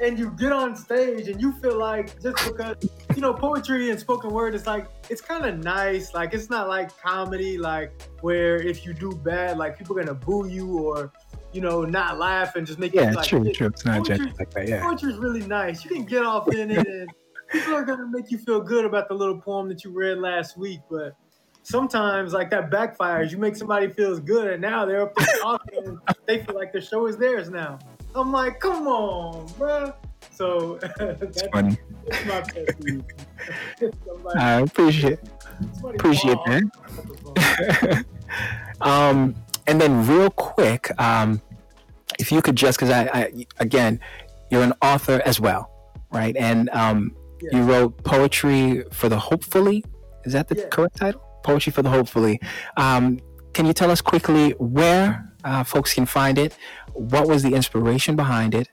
[0.00, 2.76] and you get on stage and you feel like just because
[3.14, 6.68] you know poetry and spoken word is like it's kind of nice like it's not
[6.68, 11.12] like comedy like where if you do bad like people are gonna boo you or
[11.52, 13.68] you know not laugh and just make Yeah, it like true, true.
[13.68, 14.68] It's not Poetry- like that.
[14.68, 14.82] Yeah.
[14.82, 17.08] poetry is really nice you can get off in it and
[17.50, 20.58] people are gonna make you feel good about the little poem that you read last
[20.58, 21.14] week but
[21.62, 25.84] sometimes like that backfires you make somebody feels good and now they're up there talking
[25.86, 27.78] and they feel like the show is theirs now
[28.16, 29.94] i'm like come on bruh.
[30.32, 31.76] so that's, Funny.
[32.08, 33.04] that's my pet peeve.
[34.10, 35.18] I'm like, I appreciate
[35.94, 36.62] appreciate that.
[36.64, 38.04] off the microphone.
[38.80, 39.34] um,
[39.66, 41.40] and then real quick, um,
[42.18, 44.00] if you could just because I, I again,
[44.50, 45.70] you're an author as well,
[46.12, 46.36] right?
[46.36, 47.58] And um, Yeah.
[47.58, 49.84] you wrote poetry for the hopefully.
[50.24, 50.68] Is that the Yeah.
[50.70, 51.20] correct title?
[51.44, 52.40] Poetry for the hopefully.
[52.76, 53.20] Um,
[53.54, 56.54] can you tell us quickly where uh, folks can find it?
[56.92, 58.68] What was the inspiration behind it?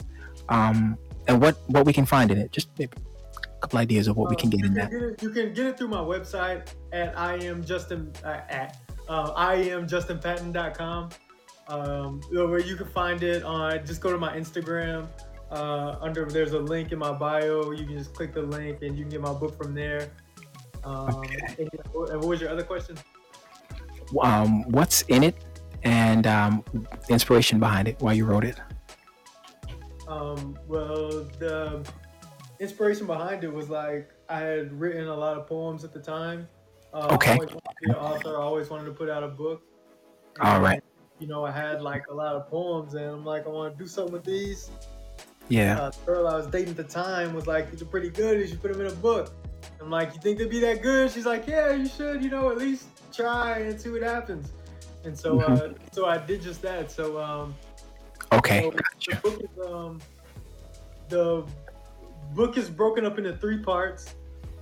[0.49, 0.97] Um,
[1.27, 2.51] and what what we can find in it?
[2.51, 2.97] Just maybe
[3.37, 4.91] a couple ideas of what we can get in can that.
[4.91, 8.77] Get it, you can get it through my website at I am Justin uh, at
[9.07, 11.09] uh, I am JustinPatton.com.
[11.69, 13.85] Um, where you can find it on.
[13.85, 15.07] Just go to my Instagram.
[15.49, 17.71] Uh, under there's a link in my bio.
[17.71, 20.11] You can just click the link and you can get my book from there.
[20.83, 21.37] Um, Okay.
[21.59, 22.97] and, and what was your other question?
[24.21, 25.35] Um, what's in it,
[25.83, 28.57] and um, the inspiration behind it, why you wrote it.
[30.07, 31.85] Um, well, the
[32.59, 36.47] inspiration behind it was like I had written a lot of poems at the time.
[36.93, 37.31] Uh, Okay.
[37.31, 38.37] I always wanted to be an author.
[38.37, 39.63] I always wanted to put out a book.
[40.41, 40.83] All And, right.
[41.19, 43.83] You know, I had like a lot of poems, and I'm like, I want to
[43.83, 44.69] do something with these.
[45.47, 45.79] Yeah.
[45.79, 48.39] Uh, the girl I was dating at the time was like, "These are pretty good.
[48.39, 49.31] You should put them in a book."
[49.81, 52.23] I'm like, "You think they'd be that good?" She's like, "Yeah, you should.
[52.23, 54.51] You know, at least try and see what happens."
[55.03, 55.53] And so, Mm-hmm.
[55.53, 56.91] uh, so I did just that.
[56.91, 57.55] So, um,
[58.31, 58.61] Okay.
[58.61, 58.71] so
[59.07, 60.01] the book is um
[61.09, 61.45] the
[62.33, 64.15] book is broken up into three parts.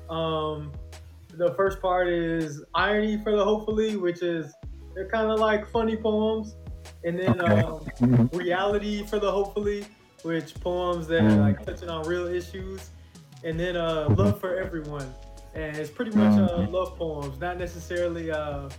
[0.10, 0.72] Um
[1.38, 4.54] the first part is irony for the hopefully, which is
[4.96, 6.56] they're kind of like funny poems.
[7.04, 7.62] And then Okay.
[7.64, 8.30] um, Mhm.
[8.34, 9.86] reality for the hopefully,
[10.24, 11.42] which poems that are Mm.
[11.42, 12.90] like touching on real issues.
[13.44, 15.14] And then uh love for everyone.
[15.54, 16.72] And it's pretty much uh, Mhm.
[16.72, 18.70] love poems, not necessarily uh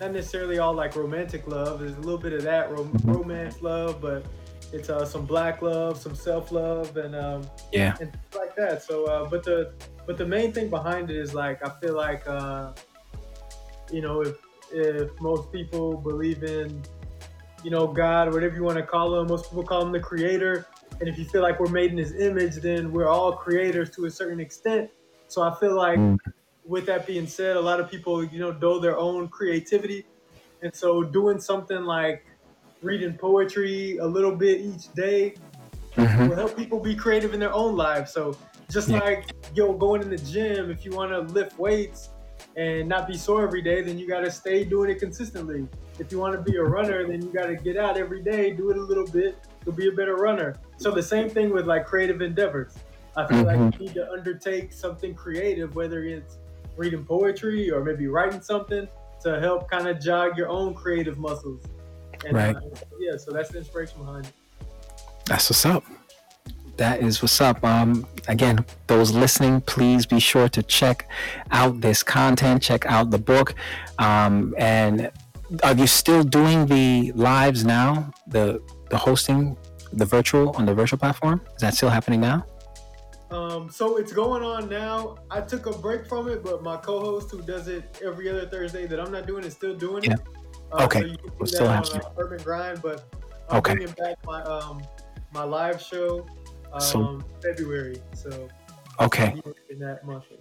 [0.00, 1.80] not necessarily all like romantic love.
[1.80, 4.26] There's a little bit of that rom- romance love, but
[4.72, 7.42] it's uh, some black love, some self love, and um,
[7.72, 7.96] Yeah.
[8.00, 8.82] and things like that.
[8.82, 9.72] So, uh, but the
[10.06, 12.72] but the main thing behind it is like I feel like uh,
[13.92, 14.36] you know if
[14.72, 16.82] if most people believe in
[17.62, 20.66] you know God, whatever you want to call him, most people call him the creator.
[21.00, 24.04] And if you feel like we're made in his image, then we're all creators to
[24.06, 24.90] a certain extent.
[25.28, 26.18] So I feel like Mm.
[26.64, 30.06] With that being said, a lot of people, you know, know their own creativity.
[30.62, 32.24] And so doing something like
[32.80, 35.34] reading poetry a little bit each day
[35.96, 36.28] Mhm.
[36.28, 38.12] will help people be creative in their own lives.
[38.12, 38.38] So
[38.70, 39.00] just Yeah.
[39.00, 42.10] like yo going in the gym, if you want to lift weights
[42.56, 45.68] and not be sore every day, then you got to stay doing it consistently.
[45.98, 48.52] If you want to be a runner, then you got to get out every day,
[48.52, 50.54] do it a little bit, you'll be a better runner.
[50.78, 52.74] So the same thing with like creative endeavors.
[53.16, 53.72] I feel like Mhm.
[53.78, 56.38] you need to undertake something creative, whether it's
[56.76, 58.88] reading poetry or maybe writing something
[59.22, 61.64] to help kind of jog your own creative muscles.
[62.24, 62.56] And, Right.
[62.56, 62.60] Uh,
[62.98, 64.32] yeah, so that's the inspiration behind it.
[65.26, 65.84] That's what's up.
[66.76, 67.62] That is what's up.
[67.64, 71.08] Um, again, those listening, please be sure to check
[71.52, 73.54] out this content, check out the book.
[73.98, 75.10] Um, and
[75.62, 78.12] are you still doing the lives now?
[78.26, 78.60] The
[78.90, 79.56] the hosting,
[79.92, 81.40] the virtual on the virtual platform?
[81.54, 82.44] Is that still happening now?
[83.34, 85.16] Um, so it's going on now.
[85.28, 88.86] I took a break from it, but my co-host who does it every other Thursday
[88.86, 90.12] that I'm not doing is still doing Yeah.
[90.14, 90.20] it.
[90.72, 91.00] Uh, Okay.
[91.00, 93.12] So you can We'll still have on uh, Urban Grind, but
[93.50, 93.74] I'm Okay.
[93.74, 94.82] bringing back my um
[95.32, 96.24] my live show
[96.72, 98.00] um So- February.
[98.14, 98.48] So
[99.00, 99.42] Okay.
[99.68, 100.38] In that monthly.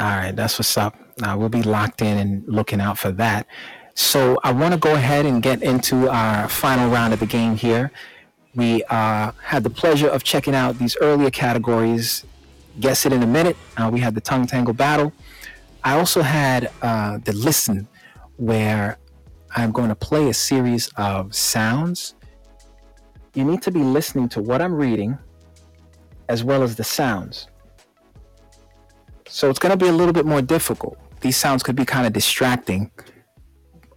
[0.00, 0.96] All right, that's what's up.
[1.18, 3.46] Now we'll be locked in and looking out for that.
[3.94, 7.54] So I want to go ahead and get into our final round of the game
[7.54, 7.92] here.
[8.54, 12.24] We uh, had the pleasure of checking out these earlier categories.
[12.80, 13.56] Guess it in a minute.
[13.76, 15.12] Uh, we had the tongue tangle battle.
[15.84, 17.88] I also had uh, the listen,
[18.36, 18.98] where
[19.54, 22.14] I'm going to play a series of sounds.
[23.34, 25.18] You need to be listening to what I'm reading,
[26.28, 27.48] as well as the sounds.
[29.28, 30.98] So it's going to be a little bit more difficult.
[31.20, 32.90] These sounds could be kind of distracting,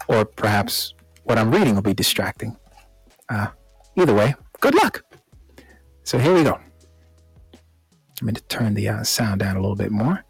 [0.08, 0.94] or perhaps
[1.24, 2.56] what I'm reading will be distracting.
[3.30, 3.48] Uh,
[3.96, 5.04] either way, Good luck.
[6.06, 6.54] So here we go.
[6.54, 10.24] I'm going to turn the uh, sound down a little bit more.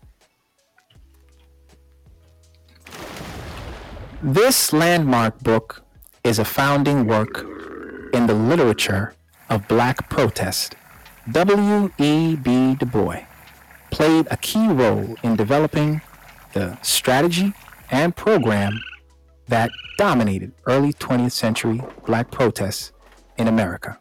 [4.24, 5.84] This landmark book
[6.24, 7.46] is a founding work
[8.12, 9.14] in the literature
[9.52, 10.74] of black protest.
[11.32, 12.76] W.E.B.
[12.80, 13.28] Du Bois
[13.92, 16.02] played a key role in developing
[16.54, 17.54] the strategy
[17.92, 18.82] and program
[19.46, 19.70] that
[20.00, 22.94] dominated early 20th century black protests
[23.38, 23.98] in America.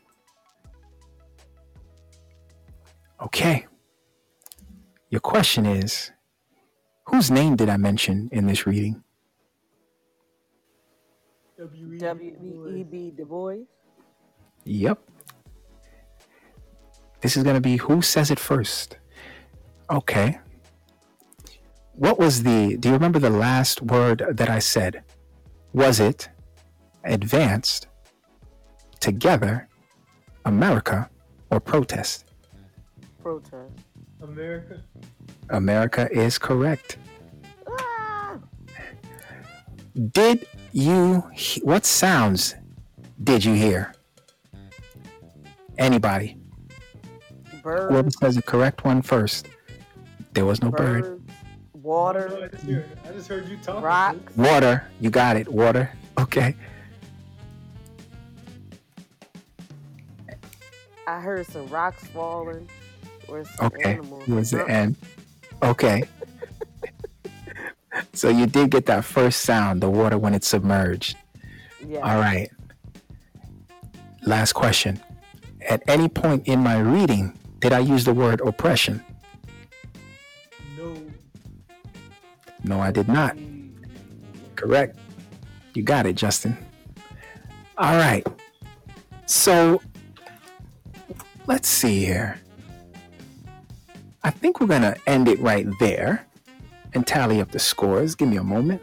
[3.21, 3.67] Okay.
[5.11, 6.11] Your question is
[7.07, 9.03] whose name did I mention in this reading?
[11.59, 13.59] W E B Du Bois.
[14.65, 14.99] Yep.
[17.21, 18.97] This is going to be who says it first.
[19.89, 20.41] Okay.
[21.95, 25.05] What was the, do you remember the last word that I said?
[25.73, 26.29] Was it
[27.05, 27.87] advanced,
[29.03, 29.69] together,
[30.47, 31.11] America,
[31.51, 32.25] or protest?
[33.21, 33.73] Protest.
[34.23, 34.81] America.
[35.51, 36.97] America is correct.
[37.69, 38.37] Ah!
[40.13, 42.55] Did you, he- what sounds
[43.23, 43.93] did you hear?
[45.79, 46.37] Anybody?
[47.63, 47.91] Bird.
[47.91, 48.13] Whoever Bird.
[48.15, 49.49] says the correct one first.
[50.33, 51.03] There was no bird.
[51.05, 51.23] Bird.
[51.75, 52.39] Water.
[52.45, 53.83] I just heard, I just heard you talking.
[53.83, 54.37] Rocks.
[54.37, 54.85] Water.
[55.01, 55.49] You got it.
[55.49, 55.91] Water.
[56.19, 56.55] Okay.
[61.07, 62.69] I heard some rocks falling.
[63.29, 63.93] Or some Okay.
[63.95, 64.27] animals.
[64.29, 64.97] Was the end.
[65.63, 66.05] Okay.
[68.13, 71.17] so you did get that first sound, the water when it submerged.
[71.87, 72.01] Yeah.
[72.01, 72.51] All right.
[74.25, 75.01] Last question.
[75.69, 79.03] At any point in my reading, did I use the word oppression?
[80.77, 80.97] No.
[82.65, 83.37] No, I did not.
[84.57, 84.97] Correct.
[85.75, 86.57] You got it, Justin.
[87.79, 88.27] All right.
[89.27, 89.81] So
[91.47, 92.41] let's see here.
[94.23, 96.27] I think we're going to end it right there
[96.95, 98.15] and tally up the scores.
[98.15, 98.81] Give me a moment.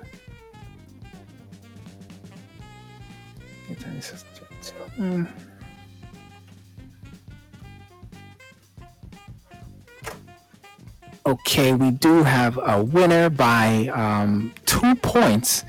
[11.25, 15.63] Okay, we do have a winner by um, two points.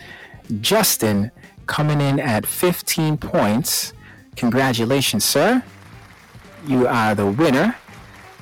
[0.60, 1.30] Justin
[1.66, 3.92] coming in at 15 points.
[4.36, 5.62] Congratulations, sir.
[6.66, 7.74] You are the winner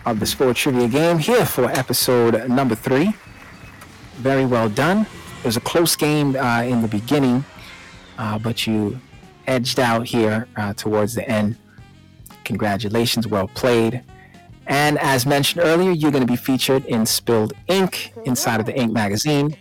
[0.05, 3.15] of the Sport Trivia game here for episode number three.
[4.17, 5.07] Very well done.
[5.39, 7.45] It was a close game uh, in the beginning,
[8.19, 8.99] uh, but you
[9.47, 11.57] edged out here uh, towards the end.
[12.45, 14.03] Congratulations, well played.
[14.67, 18.77] And as mentioned earlier, you're going to be featured in Spilled Ink inside of the
[18.77, 19.57] Ink magazine.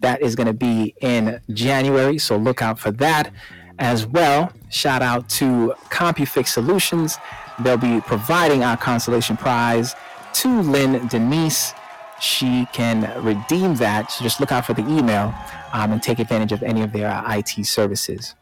[0.00, 3.30] That is going to be in January, so look out for that
[3.78, 4.52] as well.
[4.70, 7.18] Shout out to CompuFix Solutions.
[7.60, 9.94] They'll be providing our consolation prize
[10.34, 11.74] to Lynn Denise.
[12.20, 14.10] She can redeem that.
[14.10, 15.34] So just look out for the email
[15.72, 18.34] um, and take advantage of any of their uh, IT services.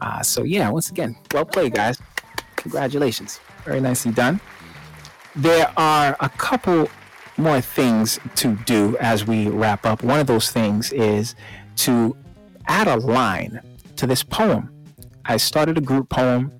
[0.00, 1.98] Uh, so, yeah, once again, well played, guys.
[2.56, 3.40] Congratulations.
[3.64, 4.40] Very nicely done.
[5.34, 6.88] There are a couple
[7.36, 10.02] more things to do as we wrap up.
[10.02, 11.34] One of those things is
[11.76, 12.16] to
[12.66, 13.60] add a line
[13.96, 14.70] to this poem.
[15.24, 16.52] I started a group poem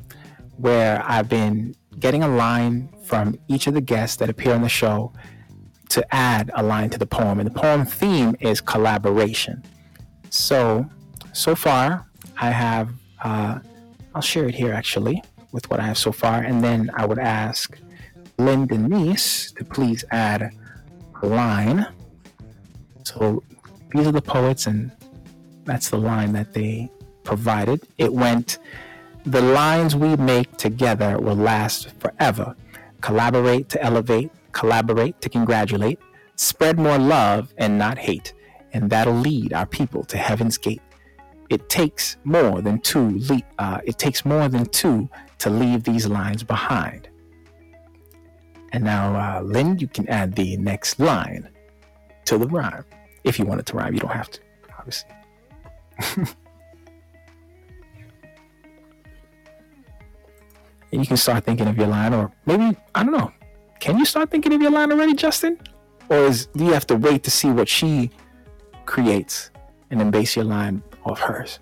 [0.56, 4.68] where I've been getting a line from each of the guests that appear on the
[4.68, 5.12] show
[5.89, 7.39] to add a line to the poem.
[7.39, 9.62] And the poem theme is collaboration.
[10.31, 10.89] So,
[11.32, 12.06] so far,
[12.39, 12.90] I have,
[13.23, 13.60] uh,
[14.14, 16.43] I'll share it here actually with what I have so far.
[16.43, 17.78] And then I would ask
[18.39, 20.51] Lynn Denise to please add
[21.23, 21.86] a line.
[23.05, 23.43] So
[23.93, 24.90] these are the poets, and
[25.64, 26.90] that's the line that they
[27.23, 27.86] provided.
[27.98, 28.59] It went,
[29.27, 32.55] The lines we make together will last forever.
[33.01, 35.98] Collaborate to elevate, collaborate to congratulate,
[36.36, 38.35] spread more love and not hate,
[38.73, 40.81] and that'll lead our people to heaven's gate.
[41.51, 43.19] It takes more than two.
[43.28, 45.09] Le- uh, it takes more than two
[45.39, 47.09] to leave these lines behind.
[48.73, 51.48] And now, uh, Lynn, you can add the next line
[52.27, 52.85] to the rhyme.
[53.24, 54.40] If you want it to rhyme, you don't have to,
[54.78, 55.11] obviously.
[61.01, 63.32] you can start thinking of your line, or maybe, I don't know.
[63.81, 65.59] Can you start thinking of your line already, Justin?
[66.09, 68.10] Or is, do you have to wait to see what she
[68.86, 69.51] creates
[69.90, 71.59] and then base your line off hers?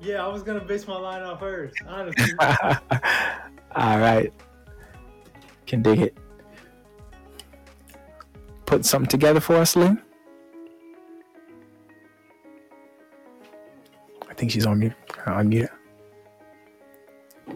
[0.00, 2.34] Yeah, I was gonna base my line off hers, honestly.
[2.40, 4.32] All right.
[5.66, 6.16] Can dig it.
[8.66, 10.02] Put something together for us, Lynn?
[14.28, 14.92] I think she's on mute.
[15.26, 15.70] On mute.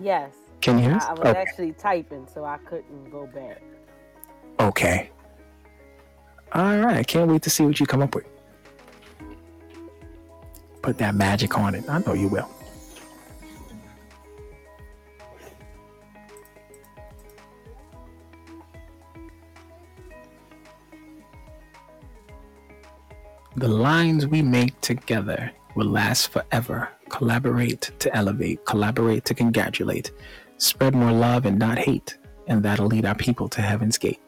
[0.00, 0.34] Yes.
[0.60, 1.04] Can you hear us?
[1.04, 3.62] I, I was Oh, actually typing, so I couldn't go back.
[4.60, 5.10] okay.
[6.52, 7.06] All right.
[7.06, 8.24] Can't wait to see what you come up with.
[10.82, 11.84] Put that magic on it.
[11.88, 12.48] I know you will.
[23.56, 26.88] The lines we make together will last forever.
[27.08, 30.12] Collaborate to elevate, collaborate to congratulate.
[30.58, 32.18] Spread more love and not hate,
[32.48, 34.20] and that'll lead our people to heaven's gate.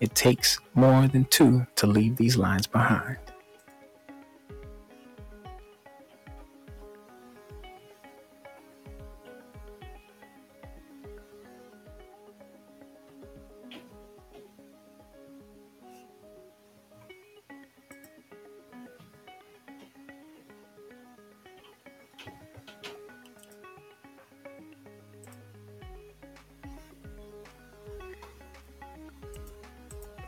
[0.00, 3.18] It takes more than two to leave these lines behind.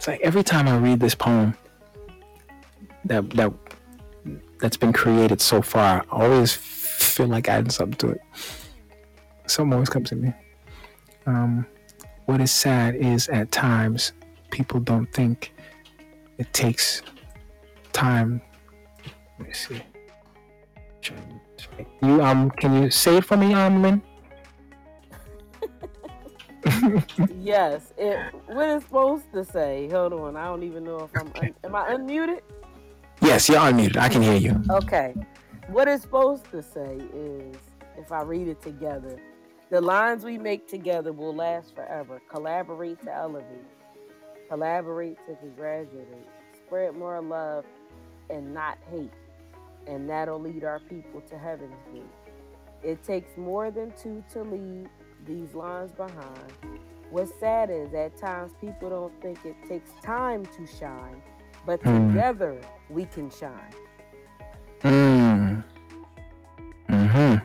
[0.01, 1.55] It's like every time I read this poem
[3.05, 3.53] that that
[4.59, 8.21] that's been created so far, I always feel like adding something to it.
[9.45, 10.33] Something always comes to me.
[11.27, 11.67] Um,
[12.25, 14.15] what is sad is at times
[14.51, 15.53] people don't think
[16.39, 17.03] it takes
[17.93, 18.41] time.
[19.39, 19.83] Let me see.
[22.01, 24.01] You um, can you say it for me, um, Lynn?
[27.39, 28.19] Yes, it.
[28.47, 29.89] What it's supposed to say?
[29.91, 31.33] Hold on, I don't even know if I'm.
[31.43, 32.41] Un- am I unmuted?
[33.23, 33.97] Yes, you're unmuted.
[33.97, 34.63] I can hear you.
[34.71, 35.15] Okay.
[35.69, 37.57] What it's supposed to say is,
[37.97, 39.19] if I read it together,
[39.71, 42.21] the lines we make together will last forever.
[42.29, 43.65] Collaborate to elevate.
[44.49, 46.27] Collaborate to congratulate.
[46.67, 47.65] Spread more love
[48.31, 49.13] and not hate.
[49.87, 52.03] And that'll lead our people to heaven's gate.
[52.83, 54.89] It takes more than two to leave
[55.27, 56.53] these lines behind.
[57.11, 61.23] What's sad is at times people don't think it takes time to shine,
[61.67, 62.09] but Hmm.
[62.09, 63.75] together we can shine.
[64.83, 65.65] Mm.
[66.89, 67.37] Hmm.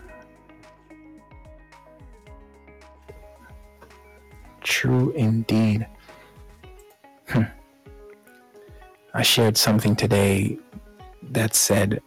[4.62, 5.88] True indeed.
[7.28, 7.44] Hmm.
[9.14, 10.58] I shared something today
[11.32, 12.02] that said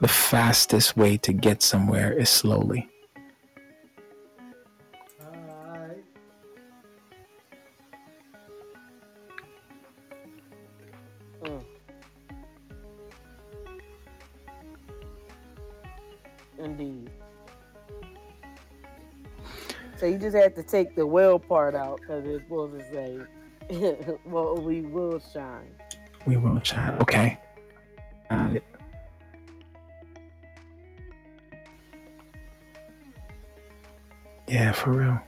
[0.00, 2.88] the fastest way to get somewhere is slowly.
[20.34, 24.80] Just have to take the well part out because it's supposed to say, "Well, we
[24.82, 25.70] will shine."
[26.26, 26.96] We will shine.
[27.02, 27.38] Okay.
[28.30, 28.64] Got it.
[34.48, 35.20] Yeah, for real.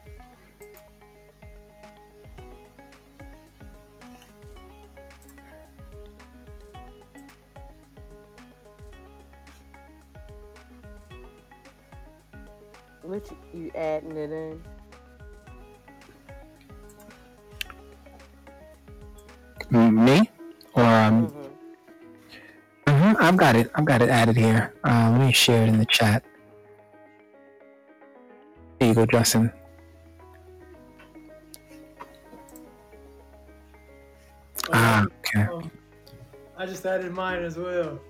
[23.46, 23.70] Got it.
[23.76, 24.74] I've got it added here.
[24.82, 26.24] Uh, let me share it in the chat.
[28.80, 29.52] There you go, Justin.
[34.72, 35.46] Ah, okay.
[35.48, 35.62] Oh,
[36.56, 38.00] I just added mine as well.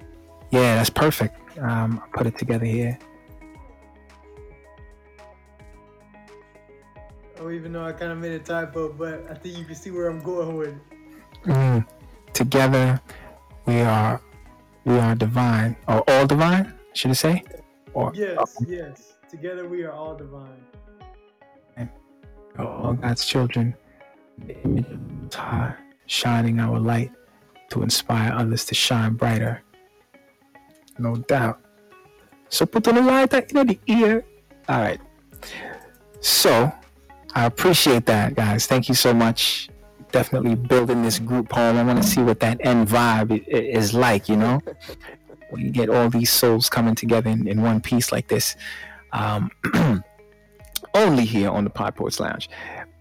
[0.50, 1.36] Yeah, that's perfect.
[1.58, 2.98] Um, I'll put it together here.
[7.38, 9.90] Oh, even though I kind of made a typo, but I think you can see
[9.90, 10.76] where I'm going with it.
[11.44, 11.86] Mm.
[12.32, 12.98] Together,
[13.66, 14.18] we are
[14.86, 17.42] we are divine, or all divine, should I say?
[17.92, 19.14] Or Yes, yes.
[19.28, 20.62] Together we are all divine.
[22.58, 23.74] all God's children,
[24.46, 25.74] the image of the Most High,
[26.06, 27.10] shining our light
[27.70, 29.62] to inspire others to shine brighter.
[30.98, 31.60] No doubt.
[32.48, 34.24] So put on the light in the ear.
[34.68, 35.00] All right.
[36.20, 36.72] So
[37.34, 38.66] I appreciate that, guys.
[38.66, 39.68] Thank you so much.
[40.16, 41.76] Definitely building this group home.
[41.76, 44.62] I want to see what that end vibe is like, you know,
[45.50, 48.56] when you get all these souls coming together in, in one piece like this.
[49.12, 49.50] Um,
[50.94, 52.48] only here on the Pod Poets Lounge.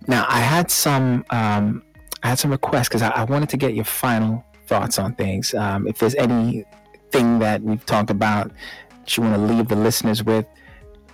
[0.07, 1.83] Now, I had some um,
[2.21, 5.53] I had some requests because I, I wanted to get your final thoughts on things.
[5.53, 8.51] Um, if there's anything that we've talked about
[8.99, 10.45] that you want to leave the listeners with,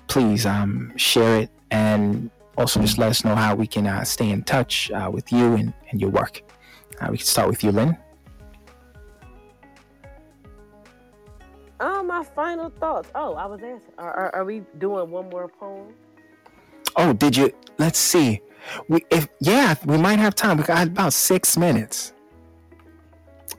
[0.07, 4.29] please um, share it and also just let us know how we can uh, stay
[4.29, 6.41] in touch uh, with you and, and your work.
[6.99, 7.97] Uh, we can start with you, Lynn.
[11.79, 13.09] Oh, my final thoughts.
[13.15, 15.93] Oh, I was asking, are, are, are we doing one more poem?
[16.95, 17.51] Oh, did you?
[17.79, 18.41] Let's see.
[18.87, 20.57] We if yeah, we might have time.
[20.57, 22.13] We got about six minutes,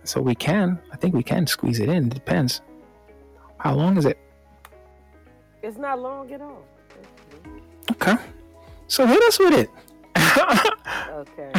[0.05, 0.79] so we can.
[0.93, 2.07] I think we can squeeze it in.
[2.07, 2.61] It depends.
[3.59, 4.19] How long is it?
[5.63, 6.65] It's not long at all.
[7.91, 8.17] Okay.
[8.93, 9.71] So hit us with it.
[11.09, 11.51] Okay.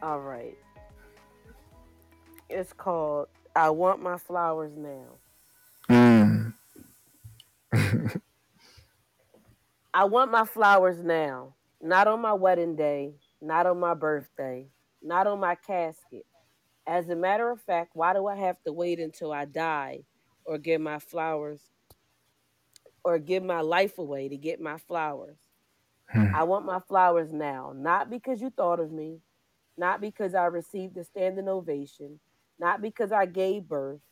[0.00, 0.56] All right.
[2.48, 5.18] It's called I Want My Flowers Now.
[5.90, 6.54] Mm.
[9.94, 14.68] I want my flowers now, not on my wedding day, not on my birthday,
[15.02, 16.24] not on my casket.
[16.86, 20.04] As a matter of fact, why do I have to wait until I die
[20.44, 21.62] or get my flowers
[23.06, 25.40] or give my life away to get my flowers?
[26.08, 26.34] Hmm.
[26.34, 29.22] I want my flowers now, not because you thought of me,
[29.76, 32.20] not because I received a standing ovation,
[32.58, 34.02] not because I gave birth.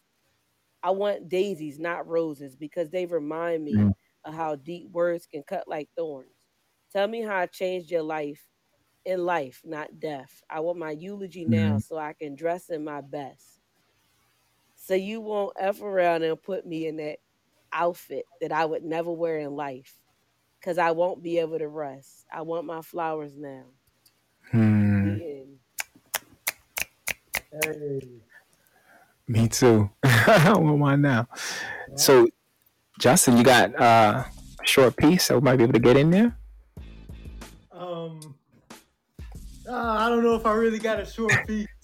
[0.83, 3.95] I want daisies, not roses, because they remind me Mm.
[4.25, 6.37] of how deep words can cut like thorns.
[6.93, 8.49] Tell me how I changed your life
[9.05, 10.43] in life, not death.
[10.51, 13.61] I want my eulogy now so I can dress in my best.
[14.77, 17.19] So you won't F around and put me in that
[17.75, 19.95] outfit that I would never wear in life.
[20.63, 22.25] Cause I won't be able to rest.
[22.33, 23.65] I want my flowers now.
[24.51, 25.17] Hmm.
[27.63, 28.01] Hey.
[29.29, 29.91] Me too.
[30.03, 31.29] I want mine now.
[31.97, 32.29] So,
[32.99, 36.11] Justin, you got uh, a short piece that we might be able to get in
[36.11, 36.37] there.
[37.73, 38.35] Um,
[39.69, 41.69] uh, I don't know if I really got a short piece.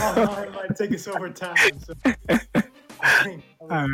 [0.00, 1.56] Oh, it might take us over time.
[1.80, 1.94] So
[3.62, 3.88] All right.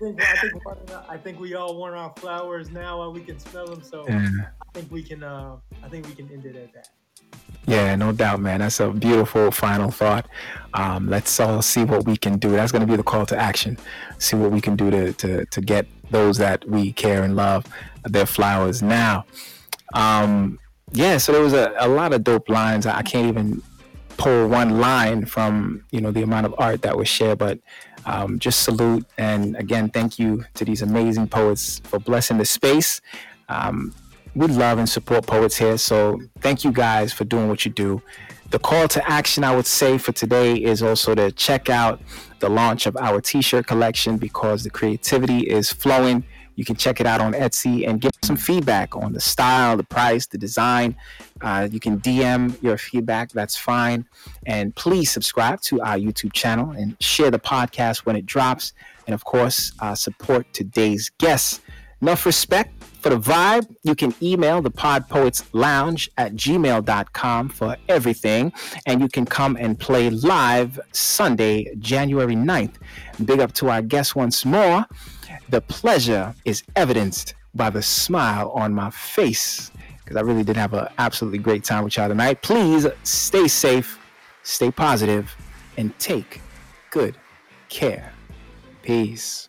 [0.00, 3.38] I think, I think, I think we all want our flowers now while we can
[3.38, 3.82] smell them.
[3.82, 4.28] So Yeah.
[4.62, 5.22] I think we can.
[5.24, 6.88] Uh, I think we can end it at that.
[7.66, 8.60] Yeah, no doubt, man.
[8.60, 10.26] That's a beautiful final thought.
[10.72, 12.50] Um, let's all see what we can do.
[12.50, 13.76] That's going to be the call to action.
[14.18, 17.66] See what we can do to, to, to get those that we care and love
[18.04, 19.26] their flowers now.
[19.92, 20.58] Um,
[20.92, 22.86] yeah, so there was a, a lot of dope lines.
[22.86, 23.62] I can't even
[24.16, 27.58] pull one line from you know the amount of art that was shared, but
[28.08, 33.00] um, just salute and again thank you to these amazing poets for blessing the space.
[33.48, 33.94] Um,
[34.34, 35.76] we love and support poets here.
[35.78, 38.02] So thank you guys for doing what you do.
[38.50, 42.00] The call to action I would say for today is also to check out
[42.38, 46.24] the launch of our t-shirt collection because the creativity is flowing.
[46.58, 49.84] You can check it out on Etsy and give some feedback on the style, the
[49.84, 50.96] price, the design.
[51.40, 53.30] Uh, you can DM your feedback.
[53.30, 54.04] That's fine.
[54.44, 58.72] And please subscribe to our YouTube channel and share the podcast when it drops.
[59.06, 61.60] And of course, uh, support today's guests.
[62.02, 63.72] Enough respect for the vibe.
[63.84, 68.52] You can email the Pod Poets Lounge at gmail.com for everything.
[68.84, 72.74] And you can come and play live Sunday, January 9th.
[73.24, 74.84] Big up to our guests once more.
[75.50, 80.74] The pleasure is evidenced by the smile on my face because I really did have
[80.74, 82.42] an absolutely great time with y'all tonight.
[82.42, 83.98] Please stay safe,
[84.42, 85.34] stay positive,
[85.76, 86.40] and take
[86.90, 87.16] good
[87.68, 88.12] care.
[88.82, 89.47] Peace.